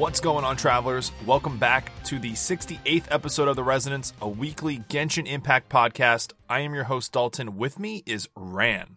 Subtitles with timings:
[0.00, 1.12] What's going on, travelers?
[1.26, 6.32] Welcome back to the 68th episode of The Resonance, a weekly Genshin Impact podcast.
[6.48, 7.58] I am your host, Dalton.
[7.58, 8.96] With me is Ran.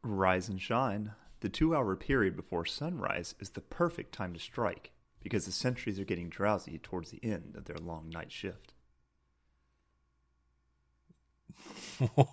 [0.00, 1.14] Rise and shine.
[1.40, 5.98] The two hour period before sunrise is the perfect time to strike because the sentries
[5.98, 8.74] are getting drowsy towards the end of their long night shift.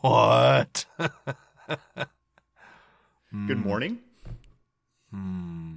[0.01, 0.85] What?
[3.47, 3.97] Good morning.
[5.09, 5.70] Hmm.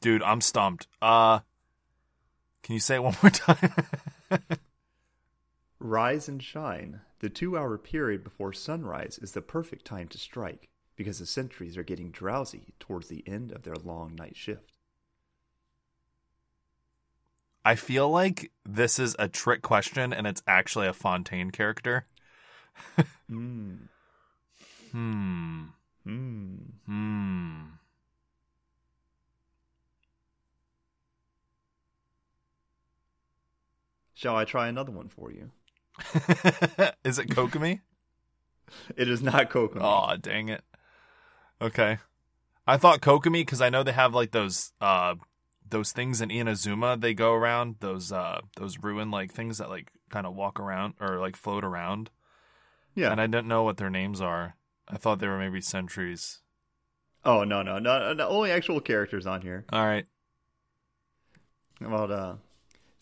[0.00, 0.86] Dude, I'm stumped.
[1.00, 1.40] Uh,
[2.62, 3.72] can you say it one more time?
[5.78, 7.00] Rise and shine.
[7.20, 11.76] The two hour period before sunrise is the perfect time to strike because the sentries
[11.76, 14.76] are getting drowsy towards the end of their long night shift.
[17.64, 22.06] I feel like this is a trick question and it's actually a Fontaine character.
[23.30, 23.88] Mm.
[24.92, 25.64] Hmm.
[26.06, 26.58] Mm.
[26.86, 27.62] Hmm.
[34.16, 35.50] Shall I try another one for you?
[37.04, 37.80] is it Kokomi?
[38.96, 39.80] It is not Kokomi.
[39.80, 40.64] Oh, dang it.
[41.62, 41.98] Okay.
[42.66, 45.14] I thought Kokomi because I know they have like those uh
[45.68, 49.92] those things in Inazuma they go around those uh those ruin like things that like
[50.10, 52.10] kind of walk around or like float around
[52.96, 53.12] yeah.
[53.12, 54.56] and I didn't know what their names are.
[54.88, 56.40] I thought they were maybe sentries.
[57.24, 58.28] oh no, no, no, no.
[58.28, 59.64] Only actual characters on here.
[59.72, 60.06] All right.
[61.80, 62.34] Well, uh,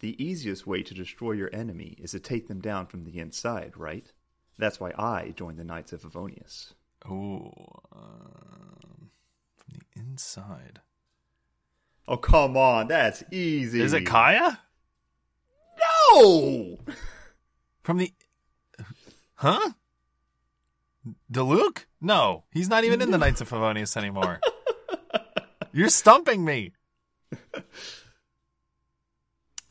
[0.04, 3.72] the easiest way to destroy your enemy is to take them down from the inside,
[3.74, 4.12] right?
[4.58, 6.74] That's why I joined the Knights of Favonius.
[7.08, 7.50] Oh,
[7.90, 9.10] Um,
[9.56, 10.80] from the inside.
[12.06, 13.80] Oh, come on, that's easy.
[13.80, 14.58] Is it Kaeya?
[16.12, 16.78] No!
[17.82, 18.12] From the
[19.36, 19.70] Huh?
[21.32, 21.86] Diluc?
[22.02, 24.38] No, he's not even in the Knights of Favonius anymore.
[25.72, 26.72] You're stumping me.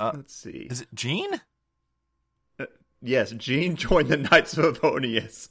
[0.03, 0.68] Uh, Let's see.
[0.69, 1.41] Is it Jean?
[3.06, 5.50] Yes, Jean joined the Knights of Favonius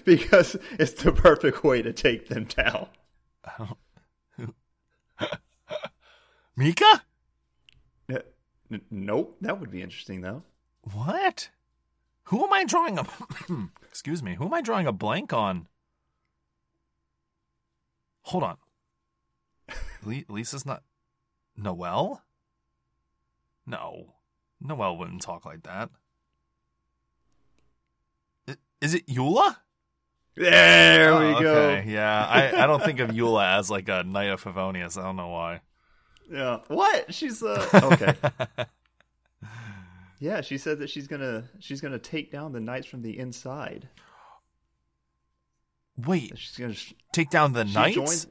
[0.06, 2.86] because it's the perfect way to take them down.
[6.56, 7.02] Mika?
[8.08, 8.22] N-
[8.72, 10.42] n- nope, that would be interesting though.
[10.94, 11.50] What?
[12.24, 13.06] Who am I drawing a
[13.88, 14.36] Excuse me.
[14.36, 15.68] Who am I drawing a blank on?
[18.22, 18.56] Hold on.
[20.04, 20.82] Le- Lisa's not
[21.56, 22.22] Noelle?
[23.70, 24.14] No.
[24.60, 25.90] Noelle wouldn't talk like that.
[28.48, 29.56] I- Is it Eula?
[30.36, 31.82] There Oh, we go.
[31.86, 32.26] Yeah.
[32.28, 34.98] I, I don't think of Eula as like a Knight of Favonius.
[34.98, 35.60] I don't know why.
[36.30, 36.58] Yeah.
[36.68, 37.12] What?
[37.14, 38.14] She's uh okay.
[40.22, 43.88] Yeah, she said that she's gonna she's gonna take down the knights from the inside.
[45.96, 46.74] Wait, She's gonna
[47.12, 47.94] take down the she Knights?
[47.94, 48.26] joined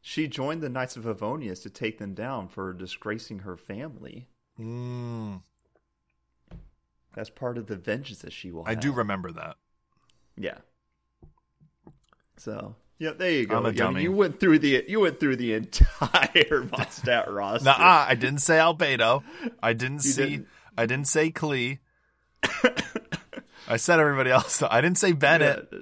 [0.00, 4.28] she joined the Knights of Favonius to take them down for disgracing her family.
[4.60, 5.42] Mm,
[7.14, 8.64] That's part of the vengeance that she will.
[8.66, 8.80] I have.
[8.80, 9.56] do remember that.
[10.36, 10.58] Yeah.
[12.36, 13.56] So yeah, there you go.
[13.58, 17.64] I'm a I mean, you went through the you went through the entire Mondstadt roster.
[17.64, 19.22] Nah, I didn't say Albedo.
[19.62, 20.28] I didn't You see.
[20.30, 20.48] didn't?
[20.76, 21.78] I didn't say Klee.
[23.68, 24.62] I said everybody else.
[24.62, 25.68] I didn't say Bennett.
[25.72, 25.78] Yeah.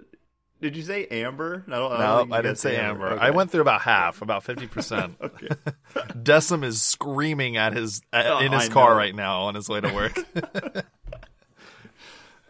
[0.60, 1.64] Did you say Amber?
[1.68, 3.06] I don't, I don't No, I didn't say said Amber.
[3.12, 3.24] Okay.
[3.24, 5.18] I went through about half, about fifty percent.
[5.94, 8.96] Decim is screaming at his at, Oh, in his I car know.
[8.96, 10.18] right now on his way to work.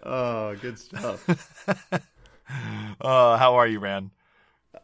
[0.02, 1.92] Oh, good stuff.
[3.00, 4.10] uh, how are you, Ran?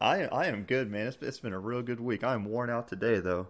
[0.00, 1.06] I I am good, man.
[1.06, 2.24] It's, it's been a real good week.
[2.24, 3.48] I'm worn out today though.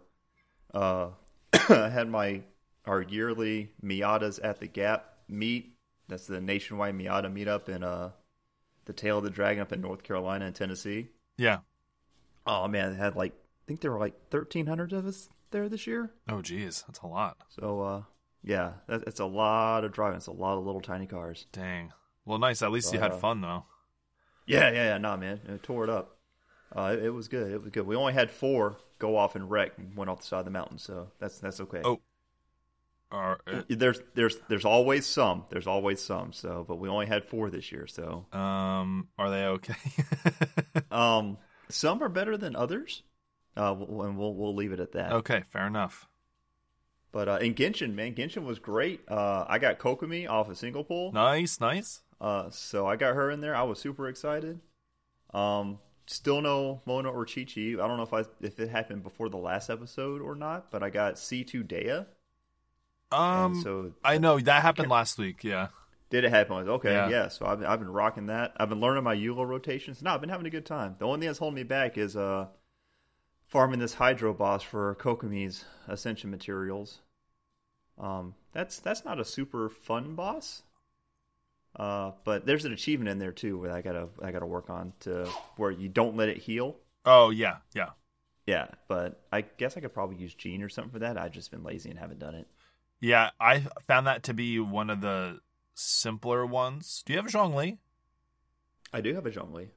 [0.73, 1.09] Uh,
[1.69, 2.43] I had my
[2.87, 5.77] our yearly Miatas at the Gap meet.
[6.09, 8.11] That's the nationwide Miata meetup in uh
[8.87, 11.09] the Tail of the Dragon up in North Carolina and Tennessee.
[11.37, 11.59] Yeah.
[12.47, 15.87] Oh man, they had like I think there were like 1,300 of us there this
[15.87, 16.11] year.
[16.29, 17.39] Oh, geez, that's a lot.
[17.49, 18.03] So uh,
[18.43, 20.17] yeah, that, it's a lot of driving.
[20.19, 21.47] It's a lot of little tiny cars.
[21.53, 21.93] Dang.
[22.27, 22.63] Well, nice.
[22.63, 23.65] At least you had Uh, fun though.
[24.47, 24.99] Yeah, yeah, yeah.
[24.99, 26.17] Nah, man, it tore it up.
[26.77, 27.51] Uh, it, it was good.
[27.51, 27.87] It was good.
[27.87, 30.51] We only had four go off and wreck and went off the side of the
[30.51, 31.81] mountain, so that's that's okay.
[31.85, 32.01] Oh.
[33.15, 35.45] Or, uh, There's there's there's always some.
[35.49, 36.33] There's always some.
[36.33, 37.87] So, but we only had four this year.
[37.87, 39.75] So, um, are they okay?
[40.91, 41.39] um,
[41.69, 43.03] some are better than others.
[43.57, 45.13] Uh, and we'll we'll leave it at that.
[45.13, 46.09] okay, fair enough.
[47.13, 49.01] But uh, in Genshin, man, Genshin was great.
[49.09, 51.13] Uh, I got Kokomi off a single pull.
[51.13, 52.03] Nice, nice.
[52.21, 53.55] Uh, so I got her in there.
[53.55, 54.59] I was super excited.
[55.33, 57.75] Um, still no Mona or Qiqi.
[57.75, 60.83] I don't know if I if it happened before the last episode or not, but
[60.83, 62.07] I got C two Dehya.
[63.13, 65.45] Um, And so I know that happened last week.
[65.45, 65.69] Yeah.
[66.11, 66.69] did it happen?
[66.69, 67.09] Okay, Yeah.
[67.09, 67.29] yeah.
[67.29, 68.53] So I've been, I've been rocking that.
[68.57, 70.03] I've been learning my Eula rotations.
[70.03, 70.97] No, I've been having a good time.
[70.99, 72.47] The only thing that's holding me back is uh
[73.47, 77.01] farming this Hydro boss for Kokomi's Ascension materials.
[77.99, 80.63] Um, that's that's not a super fun boss.
[81.77, 84.93] Uh, but there's an achievement in there too where I gotta I gotta work on
[85.01, 86.77] to where you don't let it heal.
[87.05, 87.91] Oh yeah, yeah.
[88.47, 91.17] Yeah, but I guess I could probably use Jean or something for that.
[91.17, 92.47] I've just been lazy and haven't done it.
[93.05, 95.41] Yeah, I found that to be one of the
[95.75, 97.03] simpler ones.
[97.05, 97.77] Do you have a Zhongli?
[98.95, 99.69] I do have a Zhongli.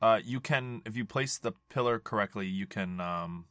[0.00, 3.46] Uh, you can, if you place the pillar correctly, you can um,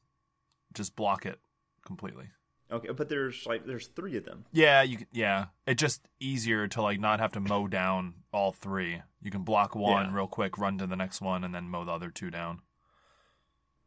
[0.73, 1.41] just block it
[1.85, 2.29] completely.
[2.71, 4.45] Okay, but there's like there's three of them.
[4.53, 4.99] Yeah, you.
[4.99, 9.01] can- Yeah, it's just easier to like not have to mow down all three.
[9.21, 10.15] You can block one Yeah.
[10.15, 12.61] real quick, run to the next one, and then mow the other two down.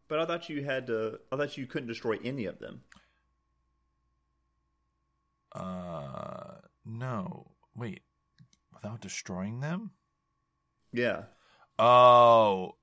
[0.09, 1.21] But I thought you had to.
[1.33, 2.83] I thought you couldn't destroy any of them.
[5.55, 6.55] Uh,
[6.85, 8.01] no, wait,
[8.73, 9.91] without destroying them.
[10.93, 11.23] Yeah.
[11.79, 12.77] Oh,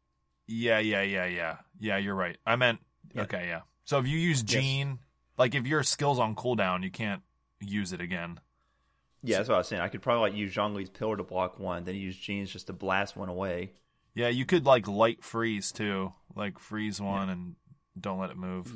[0.47, 1.97] yeah, yeah, yeah, yeah, yeah.
[1.97, 2.37] You're right.
[2.45, 2.79] I meant
[3.13, 3.23] Yeah.
[3.23, 3.61] okay, yeah.
[3.85, 4.51] So if you use Yes.
[4.63, 4.99] Jean,
[5.37, 7.21] like if your skill's on cooldown, you can't
[7.59, 8.39] use it again.
[9.21, 9.81] Yeah, that's what I was saying.
[9.81, 12.73] I could probably like use Zhongli's pillar to block one, then use Jean's just to
[12.73, 13.73] blast one away.
[14.15, 17.55] Yeah, you could like light freeze too, like freeze one and
[17.99, 18.73] don't let it move.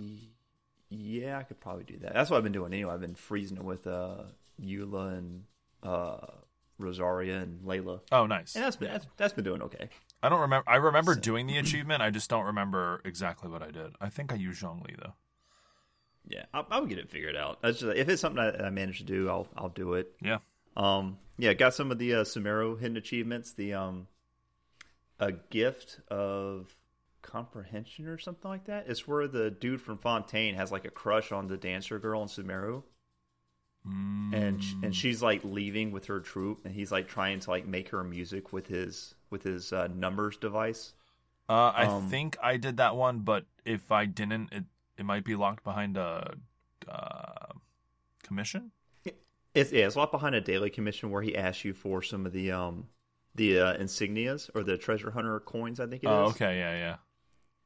[0.95, 2.13] Yeah, I could probably do that.
[2.13, 2.93] That's what I've been doing anyway.
[2.93, 4.23] I've been freezing it with uh
[4.61, 5.43] Eula and
[5.81, 6.17] uh
[6.77, 8.01] Rosaria and Layla.
[8.11, 8.55] Oh, nice.
[8.55, 9.89] And that's been that's, that's been doing okay.
[10.21, 10.69] I don't remember.
[10.69, 12.01] I remember doing the achievement.
[12.01, 13.93] I just don't remember exactly what I did.
[13.99, 15.13] I think I used Zhongli though.
[16.27, 17.61] Yeah, I'll, I'll get it figured out.
[17.63, 20.13] Just, if it's something I, I manage to do, I'll I'll do it.
[20.21, 20.39] Yeah.
[20.77, 23.53] Um, yeah, got some of the uh, Sumeru hidden achievements.
[23.53, 24.07] The um,
[25.19, 26.75] a gift of
[27.23, 28.87] comprehension or something like that.
[28.87, 32.27] It's where the dude from Fontaine has like a crush on the dancer girl in
[32.27, 32.83] Sumeru,
[34.31, 37.65] and sh- and she's like leaving with her troop, and he's like trying to like
[37.67, 40.93] make her music with his with his uh, numbers device.
[41.49, 44.63] Uh, I Um, think I did that one, but if I didn't, it
[44.97, 46.35] it might be locked behind a
[46.87, 47.53] uh,
[48.23, 48.71] commission.
[49.55, 52.33] It's yeah, it's locked behind a daily commission where he asks you for some of
[52.33, 52.89] the um
[53.35, 55.79] the uh, insignias or the treasure hunter coins.
[55.79, 56.11] I think it is.
[56.11, 56.97] Oh, okay, yeah, yeah.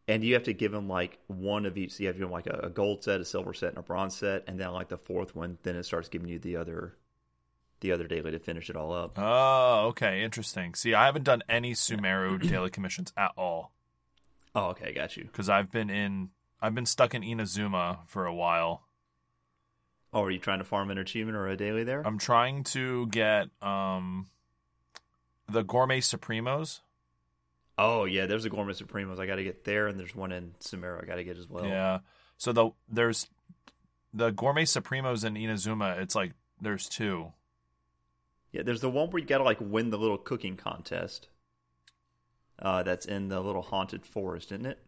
[0.08, 1.94] And you have to give them like one of each.
[1.94, 3.78] So you have to give him like a, a gold set, a silver set, and
[3.78, 6.56] a bronze set, and then like the fourth one, then it starts giving you the
[6.56, 6.96] other,
[7.82, 9.14] the other daily to finish it all up.
[9.18, 10.74] Oh, okay, interesting.
[10.76, 13.72] See, I haven't done any Sumeru daily commissions at all
[14.56, 15.24] Oh, okay, got you.
[15.24, 16.30] because I've been in,
[16.62, 18.84] I've been stuck in Inazuma for a while.
[20.14, 22.02] Oh, are you trying to farm an achievement or a daily there?
[22.08, 24.28] I'm trying to get um
[25.50, 26.80] the gourmet supremos.
[27.78, 29.20] Oh yeah, there's a Gourmet Supremos.
[29.20, 31.48] I got to get there, and there's one in Sumeru I got to get as
[31.48, 31.66] well.
[31.66, 32.00] Yeah.
[32.38, 33.28] So the there's
[34.14, 36.00] the gourmet supremos in Inazuma.
[36.00, 37.34] It's like there's two.
[38.52, 38.64] yeah.
[38.64, 41.28] There's the one where you got to like win the little cooking contest.
[42.60, 44.80] Uh, that's in the little haunted forest, isn't it?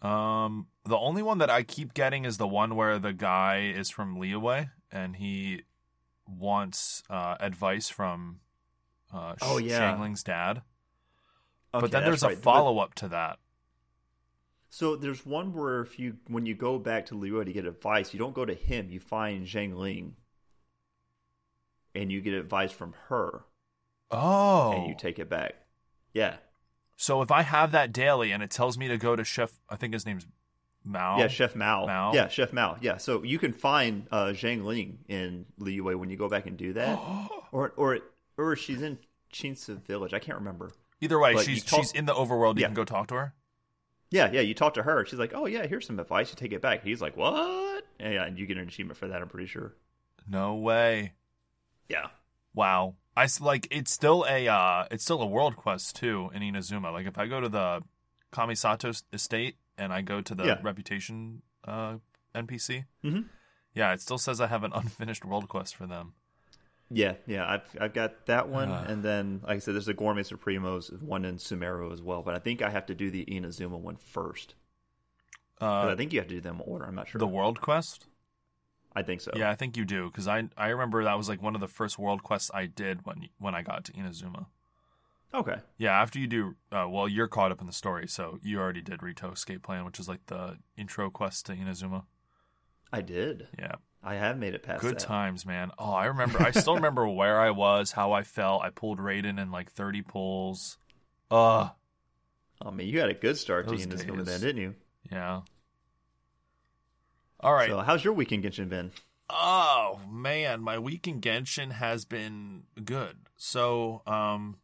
[0.00, 3.90] Um, the only one that I keep getting is the one where the guy is
[3.90, 5.64] from Liyue and he
[6.26, 8.40] wants uh, advice from
[9.12, 9.94] uh, Oh, yeah.
[9.94, 10.62] Xiangling's dad.
[11.72, 12.38] Okay, but then there's a right.
[12.38, 13.38] Follow up to that.
[14.70, 18.12] So there's one where if you when you go back to Liyue to get advice,
[18.12, 18.88] you don't go to him.
[18.90, 20.12] You find Xiangling,
[21.94, 23.44] and you get advice from her,
[24.10, 25.54] Oh, and you take it back.
[26.12, 26.36] Yeah,
[26.96, 29.76] so if I have that daily and it tells me to go to Chef, I
[29.76, 30.26] think his name's
[30.84, 31.18] Mao.
[31.18, 31.86] yeah, Chef Mao.
[31.86, 32.12] Mao?
[32.14, 32.76] Yeah, Chef Mao.
[32.80, 36.72] Yeah, so you can find uh, Xiangling in Liyue when you go back and do
[36.74, 36.98] that,
[37.52, 37.98] or or
[38.36, 38.98] or she's in
[39.32, 40.14] Qingce Village.
[40.14, 40.72] I can't remember.
[41.00, 42.56] Either way, But she's talk- she's in the overworld.
[42.56, 42.66] You Yeah.
[42.68, 43.34] can go talk to her.
[44.10, 44.40] Yeah, yeah.
[44.40, 45.04] You talk to her.
[45.06, 46.30] She's like, "Oh yeah, here's some advice.
[46.30, 49.06] You take it back." He's like, "What?" And, yeah, and you get an achievement for
[49.08, 49.22] that.
[49.22, 49.76] I'm pretty sure.
[50.26, 51.12] No way.
[51.88, 52.08] Yeah.
[52.54, 52.96] Wow.
[53.16, 56.92] I like it's still a uh it's still a world quest too in Inazuma.
[56.92, 57.82] Like if I go to the
[58.32, 60.58] Kamisato estate and I go to the Yeah.
[60.62, 61.96] reputation uh
[62.34, 63.26] NPC, Mhm.
[63.74, 66.14] yeah, it still says I have an unfinished world quest for them.
[66.92, 68.84] Yeah, yeah, I've I've got that one, Ah.
[68.88, 72.22] and then like I said, there's a Gourmet Supremos one in Sumeru as well.
[72.22, 74.54] But I think I have to do the Inazuma one first.
[75.60, 76.86] Uh I think you have to do them in order.
[76.86, 77.18] I'm not sure.
[77.18, 78.06] the world quest?
[78.92, 79.30] I think so.
[79.36, 81.68] Yeah, I think you do cuz I I remember that was like one of the
[81.68, 84.46] first world quests I did when when I got to Inazuma.
[85.32, 85.58] Okay.
[85.78, 88.82] Yeah, after you do uh, well, you're caught up in the story, so you already
[88.82, 92.06] did Ritou Escape Plan, which is like the intro quest to Inazuma.
[92.92, 93.46] I did.
[93.56, 93.76] Yeah.
[94.02, 95.00] I have made it past Good that.
[95.00, 95.70] times, man.
[95.78, 96.40] Oh, I remember.
[96.40, 98.62] I still remember where I was, how I felt.
[98.62, 100.78] I pulled Raiden in like 30 pulls.
[101.30, 101.70] Uh,
[102.62, 103.86] Oh man, you had a good start to days.
[103.86, 104.74] then, didn't you?
[105.10, 105.40] yeah.
[107.40, 107.70] All right.
[107.70, 108.90] So how's your weekend Genshin been?
[109.30, 113.16] oh man, my week in Genshin has been good.
[113.36, 114.58] So, um,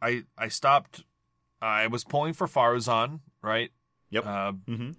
[0.00, 1.04] I I stopped.
[1.60, 3.70] I was pulling for Faruzan, right?
[4.10, 4.26] Yep.
[4.26, 4.94] Uh, hmm oh,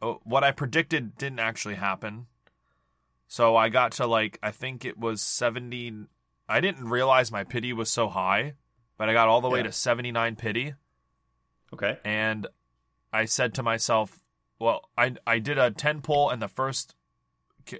[0.00, 2.26] what I predicted didn't actually happen.
[3.26, 6.06] So I got to like I think it was 70
[6.48, 8.54] I didn't realize my pity was so high,
[8.96, 10.74] but I got all the way to 79 pity
[11.72, 11.98] Okay.
[12.04, 12.46] and
[13.12, 14.20] I said to myself,
[14.58, 16.94] well, I I did a 10 pull and the first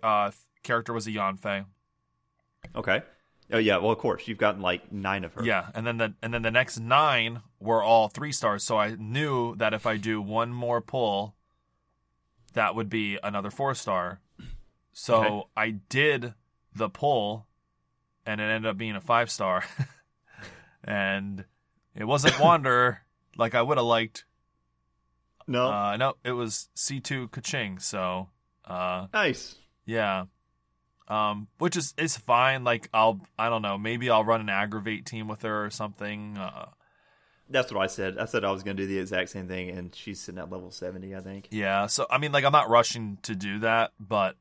[0.03, 0.33] uh
[0.63, 1.65] character was a Yanfei.
[2.77, 3.03] Okay.
[3.51, 3.79] Oh yeah.
[3.79, 5.45] Well, of course you've gotten like nine of her.
[5.45, 8.97] Yeah, and then the and then the next 9 were all 3 stars, so I
[8.97, 11.35] knew that if I do one more pull
[12.55, 14.21] that would be another 4 star.
[14.93, 15.43] So Okay.
[15.57, 16.35] I did
[16.75, 17.47] the pull
[18.27, 19.65] and it ended up being a 5 star.
[20.85, 21.45] and
[21.95, 23.03] it wasn't Wander
[23.37, 24.25] like I would have liked.
[25.47, 25.71] No.
[25.71, 28.29] Uh no, it was C2 Keqing, so
[28.65, 29.57] uh nice.
[29.87, 30.25] yeah.
[31.07, 35.07] Um which is is fine like I'll I don't know, maybe I'll run an aggravate
[35.07, 36.37] team with her or something.
[36.37, 36.67] Uh
[37.51, 38.19] That's what I said.
[38.19, 40.51] I said I was going to do the exact same thing, and she's sitting at
[40.51, 41.49] level seventy, I think.
[41.51, 44.37] yeah, so I mean like I'm not rushing to do that, but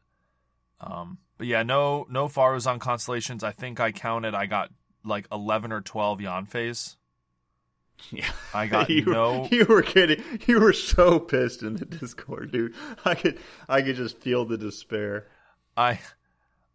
[0.81, 3.43] um but yeah, no no Faruzan constellations.
[3.43, 4.71] I think I counted I got
[5.03, 6.95] like 11 or 12 Yanfeis.
[8.11, 8.29] Yeah.
[8.53, 10.21] I got you, no You were kidding.
[10.45, 12.75] You were so pissed in the Discord, dude.
[13.05, 15.27] I could, I could just feel the despair.
[15.77, 15.99] I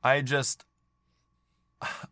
[0.02, 0.64] I just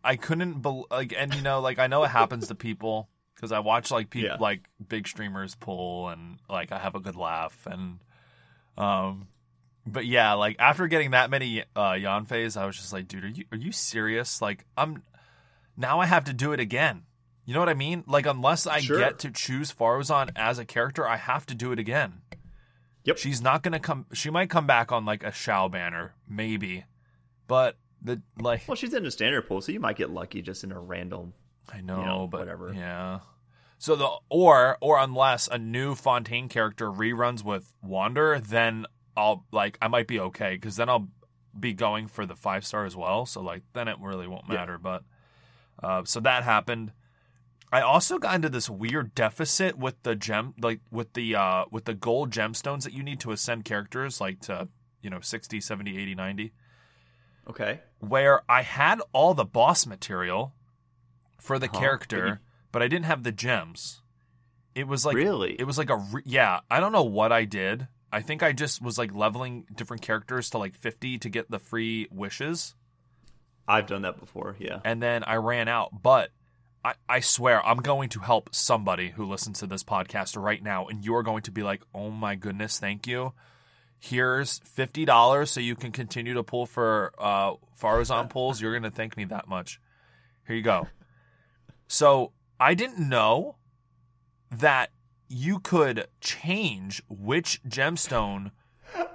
[0.03, 3.09] I couldn't bel like and you know like I know it happens to people
[3.41, 4.37] because I watch like people Yeah.
[4.39, 7.97] like big streamers pull and like I have a good laugh and
[8.77, 9.27] um
[9.87, 13.27] but yeah like after getting that many uh Yanfeis I was just like dude are
[13.29, 15.01] you are you serious like I'm
[15.75, 17.01] now I have to do it again
[17.45, 18.99] you know what I mean like unless I Sure.
[18.99, 22.21] get to choose Faruzan as a character I have to do it again
[23.05, 23.17] Yep.
[23.17, 26.85] she's not gonna come she might come back on like a Xiao banner maybe
[27.47, 30.63] but the like Well, she's in a standard pool, so you might get lucky just
[30.63, 31.33] in a random.
[31.71, 32.73] I know, know, but whatever.
[32.73, 33.19] Yeah.
[33.81, 38.85] So the or or unless a new Fontaine character reruns with Wander, then
[39.17, 41.07] I'll like I might be okay because then I'll
[41.59, 43.25] be going for the five star as well.
[43.25, 44.57] So like then it really won't Yeah.
[44.57, 44.77] matter.
[44.77, 45.03] But
[45.81, 46.91] uh, so that happened.
[47.71, 51.85] I also got into this weird deficit with the gem, like with the uh with
[51.85, 54.67] the gold gemstones that you need to ascend characters, like to
[55.01, 56.53] you know 60, 70, 80, 90
[57.49, 57.79] Okay.
[57.97, 60.53] where I had all the boss material
[61.39, 61.79] for the Uh-huh.
[61.79, 64.01] character, But I didn't have the gems.
[64.75, 65.55] It was like Really?
[65.59, 66.61] it was like a re- yeah.
[66.69, 67.87] I don't know what I did.
[68.13, 71.59] I think I just was like leveling different characters to like fifty to get the
[71.59, 72.75] free wishes,
[73.67, 74.55] I've done that before.
[74.59, 74.79] Yeah.
[74.83, 76.01] and then I ran out.
[76.01, 76.31] But
[76.83, 80.87] I, I swear I'm going to help somebody who listens to this podcast right now,
[80.87, 83.33] and you're going to be like, "Oh my goodness, thank you."
[83.99, 88.59] Here's fifty dollars so you can continue to pull for uh, Faruzan pulls.
[88.61, 89.79] You're gonna thank me that much.
[90.47, 90.87] Here you go.
[91.87, 93.55] So I didn't know
[94.51, 94.91] that
[95.27, 98.51] you could change which gemstone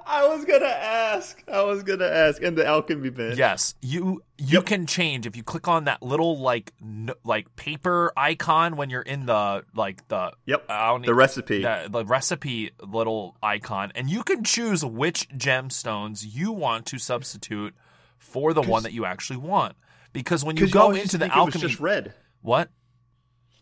[0.07, 1.43] I was gonna ask.
[1.53, 3.37] I was gonna ask, and the alchemy bin.
[3.37, 4.67] Yes, you you Yep.
[4.67, 9.03] can change if you click on that little like n- like paper icon when you're
[9.03, 10.67] in the like the Yep.
[11.05, 11.61] The recipe.
[11.63, 17.75] the, the recipe little icon, and you can choose which gemstones you want to substitute
[18.19, 19.77] for the one that you actually want.
[20.15, 22.15] Because when you go into the think it was alchemy, just red.
[22.41, 22.71] what?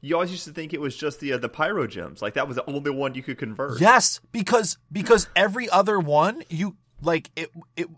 [0.04, 2.20] You always used to think it was just the uh, the pyro gems.
[2.20, 3.80] Like that was the only one you could convert.
[3.80, 7.88] Yes, because because every other one you like it it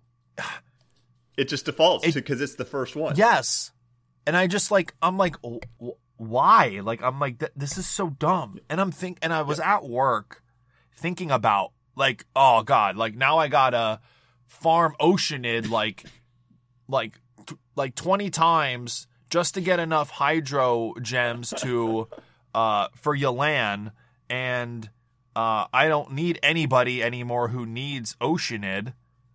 [1.37, 3.17] It just defaults It- because it's the first one.
[3.17, 3.73] Yes.
[4.27, 6.81] And I just like I'm like "W- w- why?
[6.83, 8.59] Like I'm like th- this is so dumb.
[8.71, 10.43] And I'm think and I was at work
[10.97, 14.01] thinking about like oh god, like now I got to
[14.47, 16.05] farm Oceanid like
[16.89, 22.09] like t- like 20 times just to get enough hydro gems to
[22.55, 23.93] uh for Yalan
[24.31, 24.91] and
[25.35, 28.95] uh I don't need anybody anymore who needs Oceanid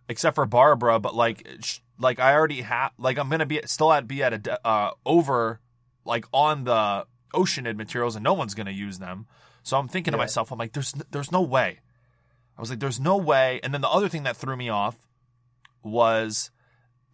[0.09, 3.93] except for Barbara, but like, sh- like I already have, like I'm gonna be still
[3.93, 5.61] at be at a de- uh over,
[6.05, 9.25] like on the Oceanid materials, and no one's gonna use them.
[9.63, 11.79] So I'm thinking to myself, I'm like, there's n- there's no way.
[12.57, 13.59] I was like, there's no way.
[13.63, 14.97] And then the other thing that threw me off
[15.83, 16.51] was,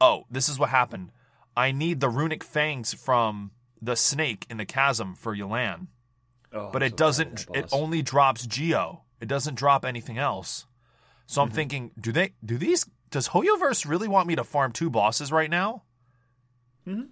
[0.01, 1.11] oh, this is what happened.
[1.57, 5.87] I need the runic fangs from the snake in the chasm for Yolan,
[6.53, 7.47] Oh, but I'm it so doesn't.
[7.53, 9.03] It only drops Geo.
[9.19, 10.65] It doesn't drop anything else.
[11.25, 11.49] So Mm-hmm.
[11.49, 15.31] I'm thinking, do they do these does Hoyoverse really want me to farm two bosses
[15.31, 15.83] right now?
[16.87, 17.03] Mm-hmm.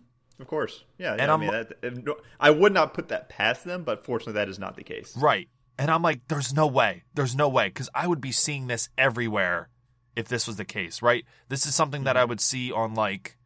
[0.41, 0.83] Of course.
[0.97, 1.11] Yeah.
[1.13, 4.49] And yeah, I mean, that, I would not put that past them, but fortunately, that
[4.49, 5.15] is not the case.
[5.17, 5.47] Right.
[5.77, 7.03] And I'm like, there's no way.
[7.13, 7.67] There's no way.
[7.67, 9.69] Because I would be seeing this everywhere
[10.15, 11.25] if this was the case, right?
[11.49, 12.29] This is something that I Mm-hmm.
[12.29, 13.37] would see on like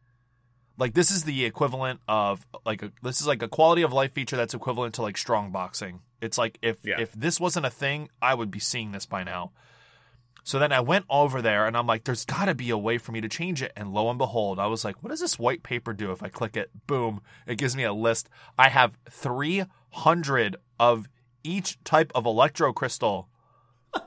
[0.80, 4.12] like this is the equivalent of like a, this is like a quality of life
[4.12, 6.00] feature that's equivalent to like strong boxing.
[6.20, 6.98] It's like if Yeah.
[6.98, 9.52] if this wasn't a thing, I would be seeing this by now.
[10.42, 12.96] So then I went over there and I'm like, there's got to be a way
[12.96, 13.72] for me to change it.
[13.76, 16.28] And lo and behold, I was like, what does this white paper do if I
[16.28, 16.70] click it?
[16.86, 17.20] Boom.
[17.46, 18.28] It gives me a list.
[18.58, 21.08] I have 300 of
[21.44, 23.26] each type of electrocrystal.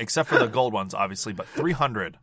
[0.00, 2.18] Except for the gold ones, obviously, but 300.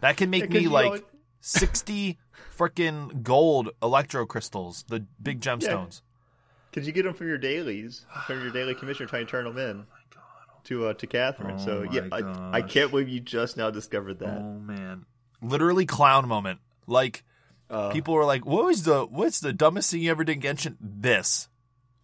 [0.00, 1.04] That can make Yeah, me like
[1.40, 2.18] 60
[2.56, 6.02] freaking gold electrocrystals, the big gemstones.
[6.70, 9.58] Because you get them from your dailies, from your daily commissioner, trying to turn them
[9.58, 9.86] in
[10.64, 11.58] to uh, to Catherine.
[11.58, 14.38] so Oh yeah, I, I can't believe you just now discovered that.
[14.38, 15.06] Oh man,
[15.42, 16.60] literally clown moment.
[16.86, 17.24] Like
[17.68, 20.42] Uh, people were like, "What was the what's the dumbest thing you ever did in
[20.42, 21.48] Genshin?" This,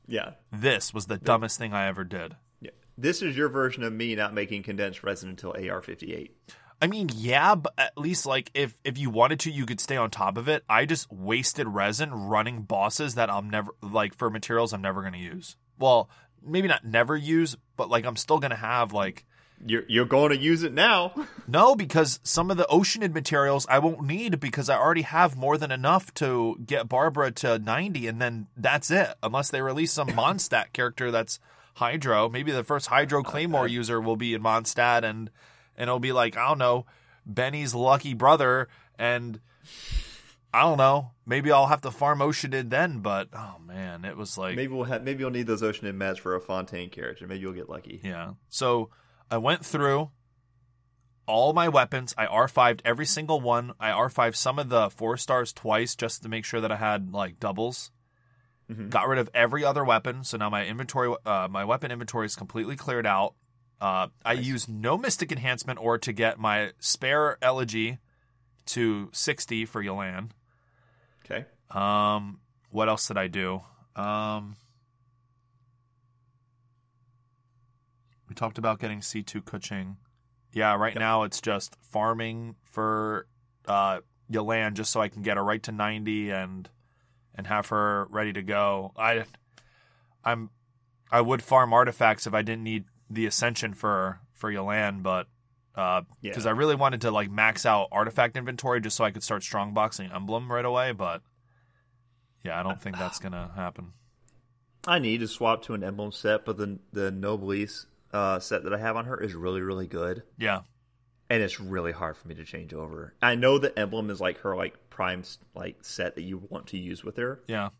[0.08, 2.34] yeah, this was the dumbest thing I ever did.
[2.60, 2.70] yeah.
[2.98, 6.34] This is your version of me not making condensed resin until AR fifty eight.
[6.80, 9.96] I mean, yeah, but at least like if if you wanted to, you could stay
[9.96, 10.62] on top of it.
[10.68, 15.16] I just wasted resin running bosses that I'm never like for materials I'm never gonna
[15.18, 15.56] use.
[15.78, 16.10] Well,
[16.44, 19.24] maybe not never use, but like I'm still gonna have like
[19.64, 21.12] You're you're going to use it now.
[21.48, 25.56] No, because some of the oceanid materials I won't need because I already have more
[25.56, 29.14] than enough to get Barbara to 90, and then that's it.
[29.22, 31.38] Unless they release some Mondstadt character that's
[31.74, 32.28] Hydro.
[32.28, 35.30] Maybe the first Hydro Claymore user will be in Mondstadt, and
[35.76, 36.86] and it'll be like, I don't know,
[37.24, 38.68] Benny's lucky brother,
[38.98, 39.40] and
[40.54, 41.10] I don't know.
[41.26, 44.84] Maybe I'll have to farm oceanid then, but oh man, it was like maybe we'll
[44.84, 47.26] have maybe you'll need those oceanid mats for a Fontaine character.
[47.26, 48.00] Maybe you'll get lucky.
[48.02, 48.34] Yeah.
[48.48, 48.90] So
[49.30, 50.10] I went through
[51.26, 52.14] all my weapons.
[52.16, 53.72] I R5'd every single one.
[53.80, 57.12] I R5 some of the four stars twice just to make sure that I had
[57.12, 57.90] like doubles.
[58.70, 58.90] Mhm.
[58.90, 60.22] Got rid of every other weapon.
[60.24, 63.34] So now my inventory, uh, my weapon inventory is completely cleared out.
[63.80, 64.44] Uh, I Nice.
[64.46, 67.98] used no mystic enhancement or to get my spare elegy
[68.66, 70.30] to 60 for Yolan.
[71.24, 71.44] Okay.
[71.70, 73.62] Um, what else did I do?
[73.94, 74.56] Um,
[78.28, 79.96] we talked about getting C2 Keqing.
[80.52, 81.00] Yeah, right Yep.
[81.00, 83.26] now it's just farming for
[83.68, 86.68] uh Yolan just so I can get her right to 90 and
[87.34, 88.92] and have her ready to go.
[88.96, 89.24] I
[90.24, 90.50] I'm
[91.10, 95.26] I would farm artifacts if I didn't need the ascension for for Yolan, but
[95.74, 96.30] uh Yeah.
[96.30, 99.42] because I really wanted to like max out artifact inventory just so I could start
[99.42, 101.22] strongboxing emblem right away, but
[102.42, 103.92] yeah, I don't think that's gonna happen.
[104.86, 108.72] I need to swap to an emblem set, but the the Noblesse uh, set that
[108.72, 110.60] I have on her is really really good, Yeah,
[111.28, 113.14] and it's really hard for me to change over.
[113.20, 116.78] I know the emblem is like her like prime like set that you want to
[116.78, 117.70] use with her, yeah,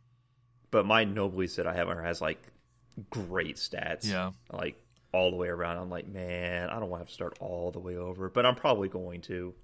[0.73, 2.43] but my Noblesse that I have on her has like
[3.11, 4.11] great stats.
[4.11, 4.33] yeah.
[4.53, 4.77] like
[5.13, 5.79] all the way around.
[5.79, 8.45] I'm like, man, I don't want to have to start all the way over, but
[8.47, 9.55] I'm probably going to.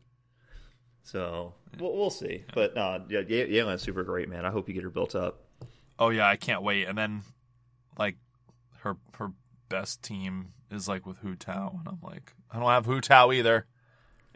[1.02, 2.44] So we'll, we'll see.
[2.54, 4.44] But uh, yeah, Ye- Yelan's super great, man.
[4.46, 5.40] I hope you get her built up.
[5.98, 6.86] Oh yeah, I can't wait.
[6.88, 7.22] And then
[7.98, 8.16] like
[8.78, 9.32] her her
[9.68, 13.32] best team is like with Hu Tao, and I'm like, I don't have Hu Tao
[13.32, 13.66] either.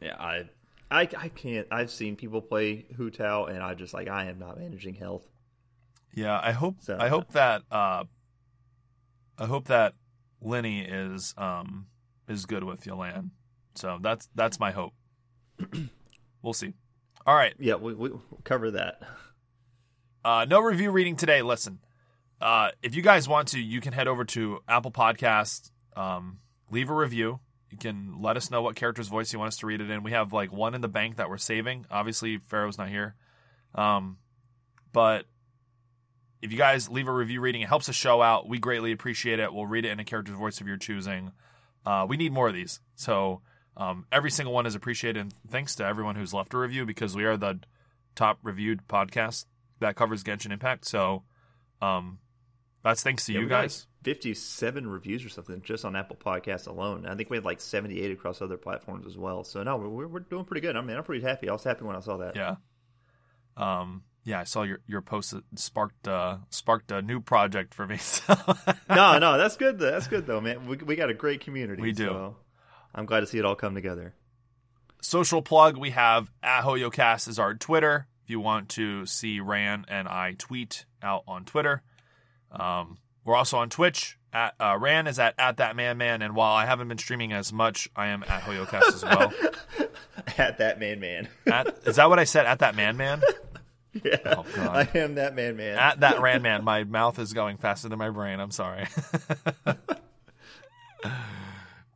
[0.03, 0.49] Yeah, I,
[0.91, 1.67] I, I can't.
[1.71, 5.27] I've seen people play Hu Tao, and I just like I am not managing health.
[6.15, 8.05] Yeah, I hope So- I hope that uh
[9.39, 9.95] I hope that
[10.41, 11.87] Lenny is um
[12.29, 13.31] is good with Yolan.
[13.75, 14.93] So that's that's my hope.
[16.43, 16.75] we'll see.
[17.27, 17.55] All right.
[17.59, 19.01] Yeah, we we we'll cover that.
[20.25, 21.43] Uh, no review reading today.
[21.43, 21.79] Listen,
[22.41, 26.91] uh, if you guys want to, you can head over to Apple Podcasts, um, leave
[26.91, 27.41] a review.
[27.71, 30.03] You can let us know what character's voice you want us to read it in.
[30.03, 31.87] We have like one in the bank that we're saving.
[31.91, 33.15] Obviously, Pharaoh's not here.
[33.75, 34.19] Um,
[34.93, 35.27] but
[36.43, 38.49] if you guys leave a review reading, it helps the show out.
[38.49, 39.53] We greatly appreciate it.
[39.53, 41.33] We'll read it in a character's voice of your choosing.
[41.85, 42.81] Uh, we need more of these.
[42.95, 43.41] So
[43.77, 45.21] um, every single one is appreciated.
[45.21, 47.61] And thanks to everyone who's left a review because we are the
[48.15, 49.47] top reviewed podcast
[49.81, 50.85] that covers Genshin Impact.
[50.87, 51.23] So
[51.81, 52.19] um,
[52.83, 53.87] that's thanks to Yeah, you like, guys.
[54.05, 57.07] 57 reviews or something just on Apple Podcasts alone.
[57.07, 59.43] I think we had like 78 across other platforms as well.
[59.43, 60.77] So no, we're we're doing pretty good.
[60.77, 61.49] I mean, I'm pretty happy.
[61.49, 62.37] I was happy when I saw that.
[62.37, 62.57] Yeah.
[63.57, 67.87] Um, yeah, I saw your your post that sparked uh, sparked a new project for
[67.87, 67.97] me.
[68.07, 68.35] So.
[68.91, 69.79] no, no, that's good.
[69.79, 69.91] Though.
[69.93, 70.67] That's good though, man.
[70.67, 71.81] We we got a great community.
[71.81, 72.07] We do.
[72.09, 72.37] so
[72.95, 74.15] I'm glad to see it all come together.
[75.01, 79.85] social plug we have at hoyocast is our twitter if you want to see ran
[79.89, 81.83] and i tweet out on twitter
[82.51, 86.35] um, we're also on twitch at uh, ran is at at that man man and
[86.35, 89.33] while i haven't been streaming as much i am at hoyocast as well
[90.39, 91.29] At that man, man.
[91.47, 93.23] at, is that what i said at that man man
[94.05, 94.89] yeah, Oh, God.
[94.95, 95.79] I am that man, man.
[95.79, 98.87] at that ran man my mouth is going faster than my brain i'm sorry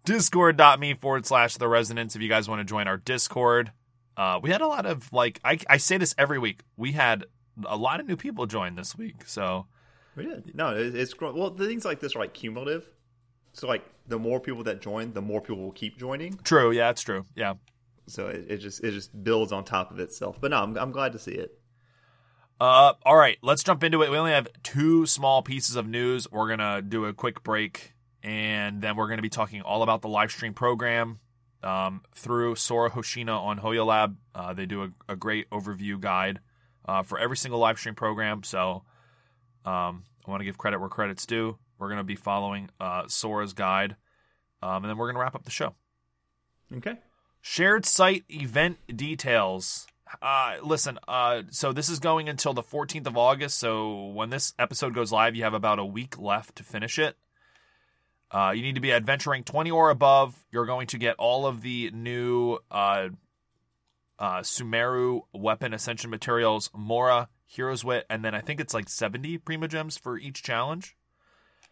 [0.05, 3.73] discord.me forward slash the resonance if you guys want to join our discord
[4.17, 6.61] uh, we had a lot of like I, I say this every week.
[6.77, 7.25] We had
[7.65, 9.67] a lot of new people join this week, so
[10.15, 10.55] We did.
[10.55, 11.19] No, it, it's.
[11.19, 12.91] Well, the things like this are like cumulative.
[13.55, 16.37] So like the more people that join, the more people will keep joining.
[16.43, 16.71] true.
[16.71, 17.25] Yeah, it's true.
[17.35, 17.55] Yeah.
[18.09, 20.39] So it, it just it just builds on top of itself.
[20.39, 21.59] But no, I'm I'm glad to see it.
[22.61, 24.11] Uh, all right, let's jump into it.
[24.11, 26.31] We only have two small pieces of news.
[26.31, 30.09] We're gonna do a quick break, and then we're gonna be talking all about the
[30.09, 31.21] live stream program
[31.63, 34.17] um, through Sora Hoshina on HoYoLAB.
[34.35, 36.41] Uh, they do a, a great overview guide
[36.87, 38.43] uh, for every single live stream program.
[38.43, 38.83] So
[39.65, 41.57] um, I want to give credit where credit's due.
[41.79, 43.97] We're gonna be following uh, Sora's guide,
[44.63, 45.77] um, and then we're gonna wrap up the show.
[46.77, 46.99] Okay.
[47.41, 49.87] Shared site event details.
[50.21, 53.59] Uh, listen, uh, so this is going until the 14th of August.
[53.59, 57.17] So when this episode goes live, you have about a week left to finish it.
[58.31, 60.37] Uh, you need to be adventuring 20 or above.
[60.51, 63.09] You're going to get all of the new uh,
[64.19, 69.39] uh, Sumeru weapon ascension materials, Mora, Hero's Wit, and then I think it's like 70
[69.39, 70.97] Primogems for each challenge.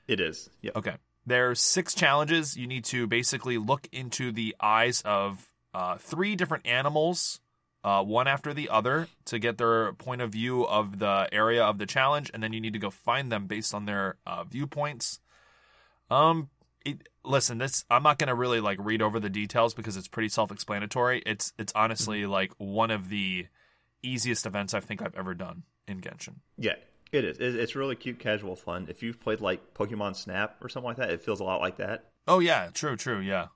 [0.09, 0.51] It is.
[0.61, 0.73] Yeah.
[0.75, 0.95] Okay.
[1.27, 2.57] There's six challenges.
[2.57, 7.41] You need to basically look into the eyes of uh, three different animals,
[7.85, 11.79] uh, one after the other, to get their point of view of the area of
[11.79, 15.21] the challenge, and then you need to go find them based on their uh, viewpoints.
[16.11, 16.51] Um,
[16.85, 20.29] it, listen, this I'm not gonna really like read over the details because it's pretty
[20.29, 21.23] self-explanatory.
[21.27, 23.47] It's it's honestly like one of the
[24.03, 26.37] easiest events I think I've ever done in Genshin.
[26.57, 26.77] Yeah.
[27.11, 27.39] It is.
[27.41, 28.85] It's really cute, casual fun.
[28.91, 31.79] If you've played like Pokemon Snap or something like that, it feels a lot like
[31.79, 32.11] that.
[32.27, 33.47] Oh yeah, true, true, yeah.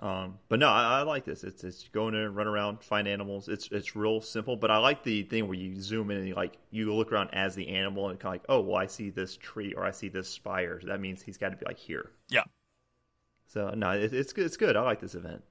[0.00, 1.42] Um, but no, I, I like this.
[1.42, 3.48] It's it's go in there, run around, find animals.
[3.48, 4.56] It's it's real simple.
[4.56, 7.30] But I like the thing where you zoom in and you like you look around
[7.32, 9.90] as the animal and kind of like, oh, well, I see this tree or I
[9.90, 10.80] see this spire.
[10.84, 12.12] That means he's got to be like here.
[12.28, 12.44] Yeah.
[13.48, 14.46] So no, it, it's good.
[14.46, 14.76] It's good.
[14.76, 15.42] I like this event.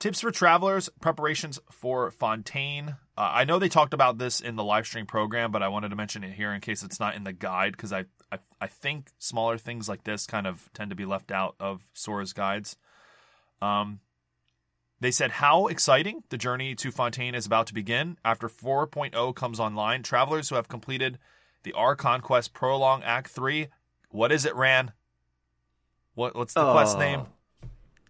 [0.00, 2.96] Tips for travelers, preparations for Fontaine.
[3.16, 5.90] Uh, I know they talked about this in the live stream program, but I wanted
[5.90, 8.66] to mention it here in case it's not in the guide because I, I I
[8.66, 12.76] think smaller things like this kind of tend to be left out of Sora's guides.
[13.62, 14.00] Um,
[15.00, 18.18] they said how exciting the journey to Fontaine is about to begin.
[18.24, 21.18] After 4.0 comes online, travelers who have completed
[21.62, 23.68] the Archon Quest Prologue Act 3,
[24.10, 24.92] what is it, Ran?
[26.14, 27.00] What what's the quest Oh.
[27.00, 27.26] name?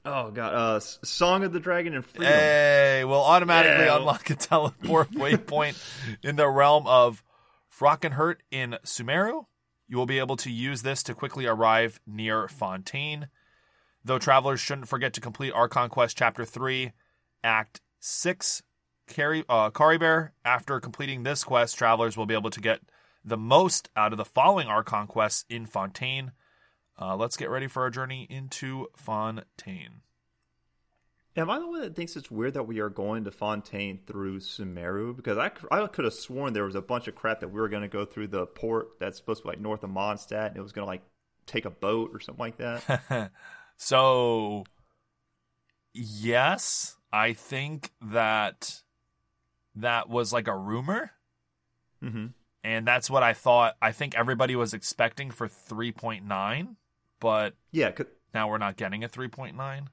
[0.04, 2.32] Oh god, uh, Song of the Dragon and Freedom.
[2.32, 3.98] Hey, we'll automatically Yeah.
[3.98, 5.76] unlock a teleport waypoint
[6.24, 7.22] in the realm of
[7.70, 9.46] Farakhkert in Sumeru.
[9.86, 13.28] You will be able to use this to quickly arrive near Fontaine.
[14.04, 16.92] Though travelers shouldn't forget to complete Archon Quest Chapter 3,
[17.44, 18.62] Act 6,
[19.08, 20.32] Carry, uh, Caribert.
[20.44, 22.80] After completing this quest, travelers will be able to get
[23.24, 26.32] the most out of the following Archon Quests in Fontaine.
[27.00, 30.02] Uh, let's get ready for our journey into Fontaine.
[31.34, 34.40] Am I the one that thinks it's weird that we are going to Fontaine through
[34.40, 35.16] Sumeru?
[35.16, 37.70] Because I, I could have sworn there was a bunch of crap that we were
[37.70, 40.58] going to go through the port that's supposed to be like north of Mondstadt, and
[40.58, 41.02] it was going to like
[41.46, 43.30] take a boat or something like that.
[43.84, 44.64] so,
[45.92, 48.82] yes, I think that
[49.74, 51.10] that was like a rumor,
[52.00, 52.26] hmm
[52.64, 53.74] and that's what I thought.
[53.82, 56.76] I think everybody was expecting for 3.9,
[57.18, 57.90] but Yeah,
[58.32, 59.88] now we're not getting a 3.9.